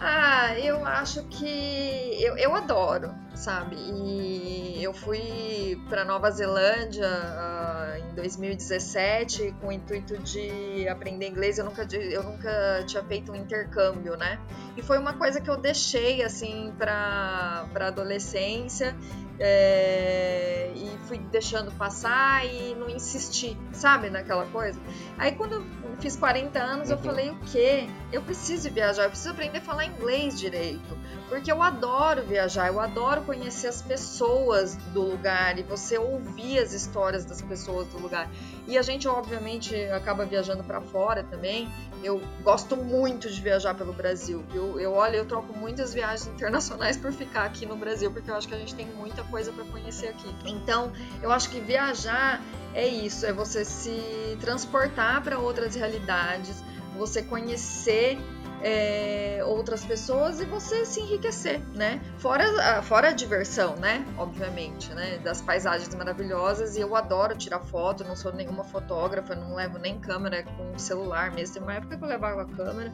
Ah, 0.00 0.58
eu 0.58 0.84
acho 0.84 1.22
que 1.24 2.16
eu, 2.22 2.36
eu 2.38 2.54
adoro, 2.54 3.14
sabe? 3.40 3.74
E 3.76 4.84
eu 4.84 4.92
fui 4.92 5.80
para 5.88 6.04
Nova 6.04 6.30
Zelândia 6.30 7.08
uh, 7.08 8.10
em 8.10 8.14
2017 8.14 9.54
com 9.60 9.68
o 9.68 9.72
intuito 9.72 10.18
de 10.18 10.86
aprender 10.88 11.26
inglês. 11.26 11.58
Eu 11.58 11.64
nunca, 11.64 11.86
eu 11.90 12.22
nunca 12.22 12.84
tinha 12.86 13.02
feito 13.02 13.32
um 13.32 13.34
intercâmbio, 13.34 14.14
né? 14.16 14.38
E 14.76 14.82
foi 14.82 14.98
uma 14.98 15.14
coisa 15.14 15.40
que 15.40 15.48
eu 15.48 15.56
deixei 15.56 16.22
assim 16.22 16.72
para 16.78 17.66
adolescência 17.74 18.94
é, 19.40 20.70
e 20.76 20.98
fui 21.08 21.16
deixando 21.16 21.72
passar 21.72 22.44
e 22.44 22.74
não 22.74 22.90
insisti, 22.90 23.56
sabe, 23.72 24.10
naquela 24.10 24.44
coisa. 24.46 24.78
Aí 25.16 25.32
quando 25.32 25.54
eu 25.54 25.64
fiz 25.98 26.14
40 26.14 26.58
anos, 26.58 26.90
uhum. 26.90 26.96
eu 26.96 26.98
falei 27.02 27.30
o 27.30 27.36
quê? 27.50 27.88
Eu 28.12 28.20
preciso 28.20 28.70
viajar, 28.70 29.04
eu 29.04 29.08
preciso 29.08 29.30
aprender 29.30 29.58
a 29.58 29.62
falar 29.62 29.86
inglês 29.86 30.38
direito, 30.38 30.96
porque 31.30 31.50
eu 31.50 31.62
adoro 31.62 32.22
viajar, 32.22 32.68
eu 32.68 32.78
adoro 32.78 33.22
conhecer 33.30 33.68
as 33.68 33.80
pessoas 33.80 34.74
do 34.92 35.02
lugar 35.02 35.56
e 35.56 35.62
você 35.62 35.96
ouvir 35.96 36.58
as 36.58 36.72
histórias 36.72 37.24
das 37.24 37.40
pessoas 37.40 37.86
do 37.86 37.98
lugar. 38.00 38.28
E 38.66 38.76
a 38.76 38.82
gente 38.82 39.06
obviamente 39.06 39.72
acaba 39.92 40.24
viajando 40.24 40.64
para 40.64 40.80
fora 40.80 41.22
também. 41.22 41.68
Eu 42.02 42.20
gosto 42.42 42.76
muito 42.76 43.30
de 43.30 43.40
viajar 43.40 43.74
pelo 43.76 43.92
Brasil. 43.92 44.44
Eu, 44.52 44.80
eu 44.80 44.92
olho, 44.94 45.14
eu 45.14 45.24
troco 45.26 45.56
muitas 45.56 45.94
viagens 45.94 46.26
internacionais 46.26 46.96
por 46.96 47.12
ficar 47.12 47.44
aqui 47.44 47.64
no 47.64 47.76
Brasil, 47.76 48.10
porque 48.10 48.28
eu 48.28 48.34
acho 48.34 48.48
que 48.48 48.54
a 48.54 48.58
gente 48.58 48.74
tem 48.74 48.86
muita 48.86 49.22
coisa 49.22 49.52
para 49.52 49.64
conhecer 49.66 50.08
aqui. 50.08 50.34
Então, 50.44 50.90
eu 51.22 51.30
acho 51.30 51.50
que 51.50 51.60
viajar 51.60 52.42
é 52.74 52.88
isso, 52.88 53.24
é 53.26 53.32
você 53.32 53.64
se 53.64 54.36
transportar 54.40 55.22
para 55.22 55.38
outras 55.38 55.76
realidades, 55.76 56.64
você 56.98 57.22
conhecer 57.22 58.18
é, 58.62 59.42
outras 59.44 59.84
pessoas 59.84 60.40
e 60.40 60.44
você 60.44 60.84
se 60.84 61.00
enriquecer, 61.00 61.60
né? 61.74 62.00
Fora, 62.18 62.82
fora 62.82 63.08
a 63.08 63.12
diversão, 63.12 63.76
né? 63.76 64.04
Obviamente, 64.18 64.92
né? 64.92 65.18
Das 65.18 65.40
paisagens 65.40 65.94
maravilhosas 65.94 66.76
e 66.76 66.80
eu 66.80 66.94
adoro 66.94 67.36
tirar 67.36 67.60
foto, 67.60 68.04
não 68.04 68.14
sou 68.14 68.32
nenhuma 68.32 68.64
fotógrafa, 68.64 69.34
não 69.34 69.54
levo 69.54 69.78
nem 69.78 69.98
câmera 69.98 70.42
com 70.42 70.78
celular 70.78 71.32
mesmo. 71.32 71.54
Tem 71.54 71.62
uma 71.62 71.74
época 71.74 71.96
que 71.96 72.04
eu 72.04 72.08
levava 72.08 72.42
a 72.42 72.46
câmera, 72.46 72.92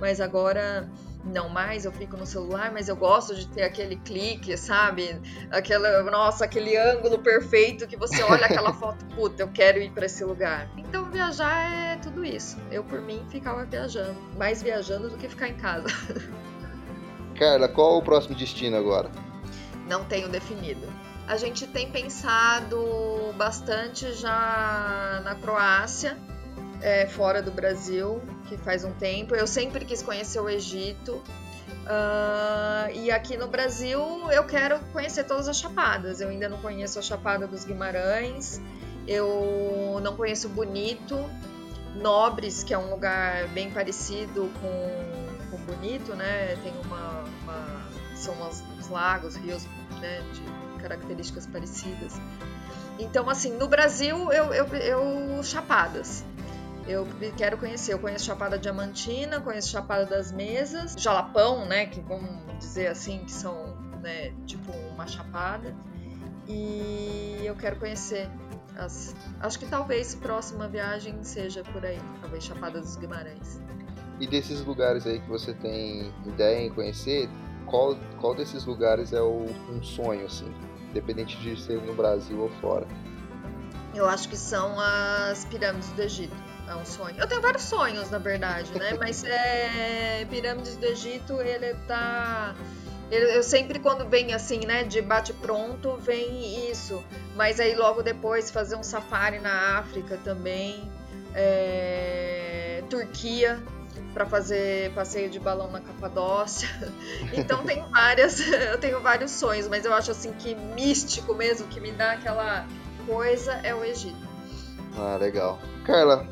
mas 0.00 0.20
agora 0.20 0.88
não 1.28 1.48
mais, 1.48 1.84
eu 1.84 1.92
fico 1.92 2.16
no 2.16 2.26
celular, 2.26 2.72
mas 2.72 2.88
eu 2.88 2.96
gosto 2.96 3.34
de 3.34 3.46
ter 3.46 3.62
aquele 3.62 3.96
clique, 3.96 4.56
sabe? 4.56 5.20
Aquela, 5.50 6.02
nossa, 6.10 6.44
aquele 6.44 6.76
ângulo 6.76 7.18
perfeito 7.18 7.86
que 7.86 7.96
você 7.96 8.22
olha 8.22 8.46
aquela 8.46 8.72
foto, 8.74 9.04
puta, 9.14 9.42
eu 9.42 9.48
quero 9.48 9.78
ir 9.78 9.90
para 9.90 10.06
esse 10.06 10.24
lugar. 10.24 10.68
Então 10.76 11.10
viajar 11.10 11.70
é 11.70 11.96
tudo 11.96 12.24
isso. 12.24 12.56
Eu 12.70 12.82
por 12.84 13.00
mim 13.00 13.24
ficava 13.30 13.64
viajando, 13.64 14.18
mais 14.36 14.62
viajando 14.62 15.08
do 15.08 15.16
que 15.16 15.28
ficar 15.28 15.48
em 15.48 15.54
casa. 15.54 15.86
Carla, 17.38 17.68
qual 17.68 17.98
o 17.98 18.02
próximo 18.02 18.34
destino 18.34 18.76
agora? 18.76 19.10
Não 19.86 20.04
tenho 20.04 20.28
definido. 20.28 20.86
A 21.26 21.36
gente 21.36 21.66
tem 21.66 21.90
pensado 21.90 22.78
bastante 23.36 24.12
já 24.12 25.20
na 25.24 25.34
Croácia, 25.34 26.16
é, 26.80 27.06
fora 27.06 27.42
do 27.42 27.50
Brasil, 27.50 28.20
que 28.48 28.56
faz 28.56 28.84
um 28.84 28.92
tempo. 28.92 29.34
Eu 29.34 29.46
sempre 29.46 29.84
quis 29.84 30.02
conhecer 30.02 30.40
o 30.40 30.48
Egito. 30.48 31.22
Uh, 31.88 32.92
e 32.94 33.10
aqui 33.10 33.36
no 33.38 33.48
Brasil 33.48 34.00
eu 34.30 34.44
quero 34.44 34.78
conhecer 34.92 35.24
todas 35.24 35.48
as 35.48 35.58
chapadas. 35.58 36.20
Eu 36.20 36.28
ainda 36.28 36.48
não 36.48 36.58
conheço 36.58 36.98
a 36.98 37.02
Chapada 37.02 37.46
dos 37.46 37.64
Guimarães, 37.64 38.60
eu 39.06 39.98
não 40.02 40.14
conheço 40.14 40.50
Bonito, 40.50 41.18
Nobres, 41.94 42.62
que 42.62 42.74
é 42.74 42.78
um 42.78 42.90
lugar 42.90 43.48
bem 43.48 43.70
parecido 43.70 44.50
com, 44.60 45.50
com 45.50 45.56
Bonito, 45.64 46.14
né? 46.14 46.56
Tem 46.62 46.74
uma, 46.84 47.24
uma 47.42 47.88
são 48.14 48.34
uns 48.78 48.88
lagos, 48.88 49.36
rios, 49.36 49.64
né? 50.00 50.22
De 50.34 50.82
características 50.82 51.46
parecidas. 51.46 52.20
Então, 52.98 53.30
assim, 53.30 53.56
no 53.56 53.66
Brasil 53.66 54.30
eu, 54.32 54.52
eu, 54.52 54.66
eu 54.66 55.42
chapadas. 55.42 56.24
Eu 56.88 57.06
quero 57.36 57.58
conhecer. 57.58 57.92
Eu 57.92 57.98
conheço 57.98 58.24
Chapada 58.24 58.58
Diamantina, 58.58 59.42
conheço 59.42 59.68
Chapada 59.68 60.06
das 60.06 60.32
Mesas, 60.32 60.94
Jalapão, 60.98 61.66
né? 61.66 61.84
Que 61.84 62.00
vamos 62.00 62.30
dizer 62.58 62.86
assim, 62.86 63.18
que 63.24 63.30
são 63.30 63.76
né, 64.00 64.32
tipo 64.46 64.72
uma 64.72 65.06
chapada. 65.06 65.76
E 66.48 67.42
eu 67.44 67.54
quero 67.54 67.76
conhecer 67.76 68.26
as. 68.74 69.14
Acho 69.38 69.58
que 69.58 69.66
talvez 69.66 70.14
próxima 70.14 70.66
viagem 70.66 71.22
seja 71.22 71.62
por 71.62 71.84
aí, 71.84 71.98
talvez 72.22 72.42
Chapada 72.42 72.80
dos 72.80 72.96
Guimarães. 72.96 73.60
E 74.18 74.26
desses 74.26 74.64
lugares 74.64 75.06
aí 75.06 75.20
que 75.20 75.28
você 75.28 75.52
tem 75.52 76.10
ideia 76.26 76.66
em 76.66 76.70
conhecer, 76.70 77.28
qual, 77.66 77.96
qual 78.18 78.34
desses 78.34 78.64
lugares 78.64 79.12
é 79.12 79.20
o, 79.20 79.44
um 79.70 79.82
sonho, 79.82 80.24
assim? 80.24 80.50
Independente 80.88 81.36
de 81.36 81.60
ser 81.60 81.82
no 81.82 81.94
Brasil 81.94 82.40
ou 82.40 82.48
fora. 82.62 82.86
Eu 83.94 84.08
acho 84.08 84.26
que 84.28 84.36
são 84.36 84.80
as 84.80 85.44
pirâmides 85.44 85.90
do 85.92 86.00
Egito 86.00 86.47
é 86.68 86.74
um 86.74 86.84
sonho. 86.84 87.14
Eu 87.18 87.26
tenho 87.26 87.40
vários 87.40 87.62
sonhos, 87.62 88.10
na 88.10 88.18
verdade, 88.18 88.70
né? 88.78 88.94
Mas 88.98 89.24
é, 89.24 90.26
Pirâmides 90.30 90.76
do 90.76 90.86
Egito, 90.86 91.40
ele 91.40 91.74
tá. 91.86 92.54
Eu 93.10 93.42
sempre, 93.42 93.78
quando 93.78 94.06
vem 94.06 94.34
assim, 94.34 94.60
né, 94.66 94.84
de 94.84 95.00
bate-pronto, 95.00 95.96
vem 95.96 96.70
isso. 96.70 97.02
Mas 97.34 97.58
aí 97.58 97.74
logo 97.74 98.02
depois 98.02 98.50
fazer 98.50 98.76
um 98.76 98.82
safari 98.82 99.38
na 99.38 99.78
África 99.78 100.18
também. 100.22 100.90
É... 101.34 102.82
Turquia, 102.90 103.62
para 104.12 104.26
fazer 104.26 104.92
passeio 104.92 105.30
de 105.30 105.38
balão 105.38 105.70
na 105.70 105.80
Capadócia. 105.80 106.68
Então 107.32 107.62
tem 107.64 107.82
várias, 107.90 108.40
eu 108.44 108.78
tenho 108.78 109.00
vários 109.00 109.30
sonhos, 109.30 109.68
mas 109.68 109.84
eu 109.84 109.92
acho 109.92 110.10
assim 110.10 110.32
que 110.32 110.54
místico 110.54 111.34
mesmo, 111.34 111.66
que 111.68 111.80
me 111.80 111.92
dá 111.92 112.12
aquela 112.12 112.66
coisa 113.06 113.52
é 113.62 113.74
o 113.74 113.84
Egito. 113.84 114.28
Ah, 114.96 115.16
legal. 115.16 115.58
Carla, 115.84 116.26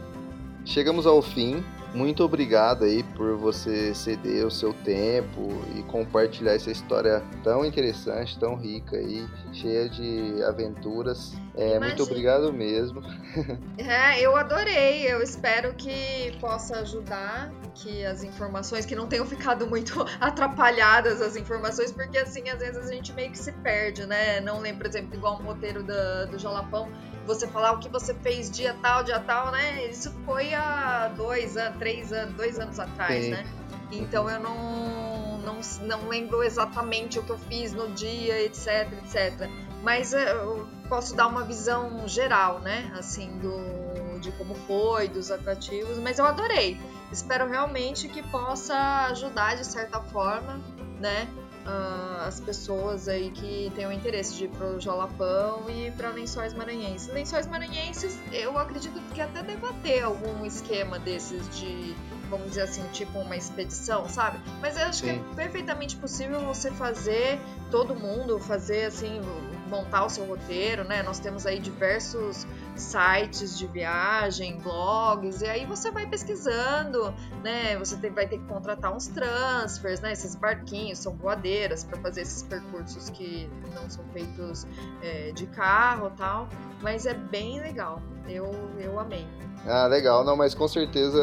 Chegamos 0.67 1.07
ao 1.07 1.23
fim. 1.23 1.65
Muito 1.95 2.23
obrigado 2.25 2.85
aí 2.85 3.03
por 3.03 3.37
você 3.37 3.95
ceder 3.95 4.45
o 4.45 4.51
seu 4.51 4.75
tempo 4.75 5.49
e 5.75 5.83
compartilhar 5.85 6.53
essa 6.53 6.71
história 6.71 7.23
tão 7.43 7.65
interessante, 7.65 8.39
tão 8.39 8.55
rica 8.55 8.97
aí, 8.97 9.27
cheia 9.53 9.89
de 9.89 10.43
aventuras. 10.43 11.33
É, 11.55 11.79
muito 11.79 12.03
obrigado 12.03 12.53
mesmo. 12.53 13.01
É, 13.79 14.21
eu 14.21 14.35
adorei. 14.37 15.11
Eu 15.11 15.23
espero 15.23 15.73
que 15.75 16.37
possa 16.41 16.79
ajudar, 16.81 17.53
que 17.75 18.05
as 18.05 18.25
informações, 18.25 18.85
que 18.85 18.97
não 18.97 19.07
tenham 19.07 19.25
ficado 19.25 19.67
muito 19.67 20.05
atrapalhadas 20.21 21.23
as 21.23 21.37
informações, 21.37 21.93
porque 21.93 22.19
assim, 22.19 22.49
às 22.49 22.59
vezes 22.59 22.89
a 22.89 22.93
gente 22.93 23.13
meio 23.13 23.31
que 23.31 23.39
se 23.39 23.53
perde, 23.53 24.05
né? 24.07 24.41
Não 24.41 24.61
lembro, 24.61 24.81
por 24.81 24.87
exemplo, 24.87 25.15
igual 25.15 25.39
um 25.41 25.45
roteiro 25.45 25.83
do, 25.83 26.31
do 26.31 26.39
Jalapão 26.39 26.91
você 27.27 27.47
falar 27.47 27.73
o 27.73 27.79
que 27.79 27.89
você 27.89 28.15
fez 28.15 28.51
dia 28.51 28.75
tal, 28.81 29.03
dia 29.03 29.21
tal, 29.21 29.51
né? 29.51 29.87
Isso 29.87 30.13
foi 30.25 30.55
há 30.55 31.13
dois 31.17 31.57
anos, 31.57 31.79
três 31.79 32.13
anos, 32.13 32.35
dois 32.35 32.59
anos 32.59 32.79
atrás, 32.79 33.25
Sim. 33.25 33.31
né? 33.33 33.47
Então 33.91 34.29
eu 34.29 34.41
não, 34.41 35.39
não, 35.39 35.61
não 35.83 36.09
lembro 36.09 36.43
exatamente 36.43 37.19
o 37.19 37.23
que 37.23 37.31
eu 37.31 37.39
fiz 37.39 37.73
no 37.73 37.89
dia, 37.91 38.41
etc, 38.43 38.93
etc. 39.05 39.49
Mas 39.83 40.13
eu 40.13 40.67
posso 40.89 41.15
dar 41.15 41.27
uma 41.27 41.45
visão 41.45 42.07
geral, 42.09 42.61
né? 42.61 42.93
Assim, 42.99 43.39
do, 43.39 44.19
de 44.21 44.33
como 44.33 44.55
foi, 44.55 45.09
dos 45.09 45.31
atrativos. 45.31 45.99
Mas 45.99 46.19
eu 46.19 46.27
adorei. 46.27 46.81
Espero 47.13 47.49
realmente 47.49 48.09
que 48.09 48.23
possa 48.23 49.07
ajudar 49.11 49.57
de 49.57 49.65
certa 49.65 50.01
forma, 50.01 50.61
né? 50.99 51.29
Uh, 51.67 52.27
as 52.27 52.41
pessoas 52.41 53.09
aí 53.09 53.31
que 53.31 53.71
tenham 53.75 53.93
interesse 53.93 54.35
de 54.35 54.45
ir 54.45 54.49
pro 54.49 54.81
Jalapão 54.81 55.69
e 55.69 55.91
para 55.91 56.11
Lençóis 56.11 56.55
Maranhenses. 56.55 57.13
Lençóis 57.13 57.47
Maranhenses, 57.47 58.19
eu 58.33 58.57
acredito 58.57 59.01
que 59.13 59.21
até 59.21 59.43
deva 59.43 59.73
ter 59.83 60.03
algum 60.03 60.45
esquema 60.45 60.99
desses 60.99 61.49
de, 61.59 61.95
vamos 62.31 62.49
dizer 62.49 62.63
assim, 62.63 62.87
tipo 62.93 63.19
uma 63.19 63.37
expedição, 63.37 64.09
sabe? 64.09 64.39
Mas 64.61 64.77
eu 64.77 64.85
acho 64.87 65.01
Sim. 65.01 65.05
que 65.05 65.11
é 65.11 65.35
perfeitamente 65.35 65.97
possível 65.97 66.41
você 66.41 66.71
fazer, 66.71 67.39
todo 67.71 67.95
mundo 67.95 68.39
fazer 68.39 68.87
assim, 68.87 69.21
montar 69.69 70.05
o 70.05 70.09
seu 70.09 70.25
roteiro, 70.25 70.85
né? 70.85 71.03
Nós 71.03 71.19
temos 71.19 71.47
aí 71.47 71.59
diversos 71.59 72.47
sites 72.77 73.59
de 73.59 73.67
viagem, 73.67 74.59
blogs, 74.59 75.43
e 75.43 75.47
aí 75.47 75.67
você 75.67 75.91
vai 75.91 76.07
pesquisando, 76.07 77.13
né? 77.43 77.77
Você 77.79 77.97
tem, 77.97 78.11
vai 78.11 78.27
ter 78.27 78.39
que 78.39 78.45
contratar 78.47 78.95
uns 78.95 79.09
transfers, 79.09 80.01
né? 80.01 80.13
Esses 80.13 80.35
barquinhos, 80.35 80.99
são 80.99 81.15
voadeiras 81.15 81.85
para 81.85 81.99
fazer 82.01 82.23
esses 82.23 82.43
percursos 82.43 83.11
que 83.11 83.51
não 83.75 83.89
são 83.89 84.05
feitos 84.13 84.67
é, 85.03 85.33
de 85.33 85.47
carro 85.47 86.11
tal, 86.17 86.49
mas 86.83 87.07
é 87.07 87.15
bem 87.15 87.61
legal. 87.61 88.01
Eu, 88.29 88.51
eu 88.79 88.99
amei. 88.99 89.27
Ah, 89.67 89.87
legal. 89.87 90.25
Não, 90.25 90.37
mas 90.37 90.55
com 90.55 90.69
certeza 90.69 91.21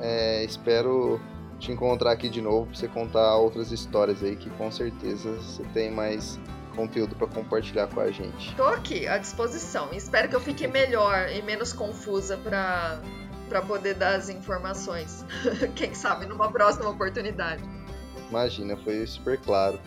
é, 0.00 0.44
espero 0.44 1.20
te 1.58 1.72
encontrar 1.72 2.12
aqui 2.12 2.28
de 2.28 2.40
novo 2.40 2.66
para 2.66 2.76
você 2.76 2.88
contar 2.88 3.36
outras 3.36 3.72
histórias 3.72 4.22
aí 4.22 4.36
que 4.36 4.50
com 4.50 4.70
certeza 4.70 5.32
você 5.34 5.62
tem 5.72 5.90
mais 5.90 6.38
conteúdo 6.74 7.14
para 7.14 7.26
compartilhar 7.26 7.86
com 7.88 8.00
a 8.00 8.10
gente. 8.10 8.54
Tô 8.56 8.64
aqui 8.64 9.06
à 9.06 9.18
disposição. 9.18 9.88
Espero 9.92 10.28
que 10.28 10.36
eu 10.36 10.40
fique 10.40 10.66
melhor 10.66 11.30
e 11.30 11.42
menos 11.42 11.72
confusa 11.72 12.36
para 12.36 13.00
para 13.48 13.60
poder 13.60 13.94
dar 13.94 14.16
as 14.16 14.28
informações. 14.28 15.24
Quem 15.76 15.94
sabe 15.94 16.26
numa 16.26 16.50
próxima 16.50 16.88
oportunidade. 16.88 17.62
Imagina, 18.30 18.76
foi 18.76 19.06
super 19.06 19.38
claro. 19.38 19.78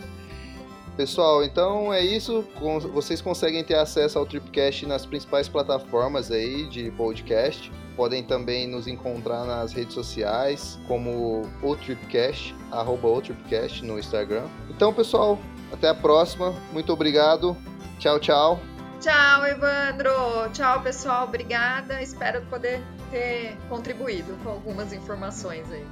Pessoal, 0.96 1.44
então 1.44 1.92
é 1.92 2.00
isso. 2.04 2.44
Vocês 2.92 3.20
conseguem 3.20 3.62
ter 3.62 3.76
acesso 3.76 4.18
ao 4.18 4.26
Tripcast 4.26 4.84
nas 4.84 5.06
principais 5.06 5.48
plataformas 5.48 6.30
aí 6.30 6.66
de 6.66 6.90
podcast. 6.90 7.70
Podem 7.94 8.22
também 8.24 8.66
nos 8.66 8.88
encontrar 8.88 9.44
nas 9.44 9.72
redes 9.72 9.94
sociais, 9.94 10.76
como 10.88 11.42
o 11.62 11.76
Tripcast, 11.76 12.54
arroba 12.72 13.08
o 13.08 13.20
Tripcast 13.20 13.84
no 13.84 13.96
Instagram. 13.96 14.44
Então, 14.68 14.92
pessoal, 14.92 15.38
até 15.72 15.88
a 15.88 15.94
próxima. 15.94 16.54
Muito 16.72 16.92
obrigado. 16.92 17.56
Tchau, 17.98 18.18
tchau. 18.18 18.60
Tchau, 19.00 19.46
Evandro. 19.46 20.50
Tchau, 20.52 20.82
pessoal. 20.82 21.24
Obrigada. 21.24 22.02
Espero 22.02 22.42
poder 22.46 22.82
ter 23.10 23.56
contribuído 23.68 24.36
com 24.42 24.50
algumas 24.50 24.92
informações 24.92 25.70
aí. 25.70 25.86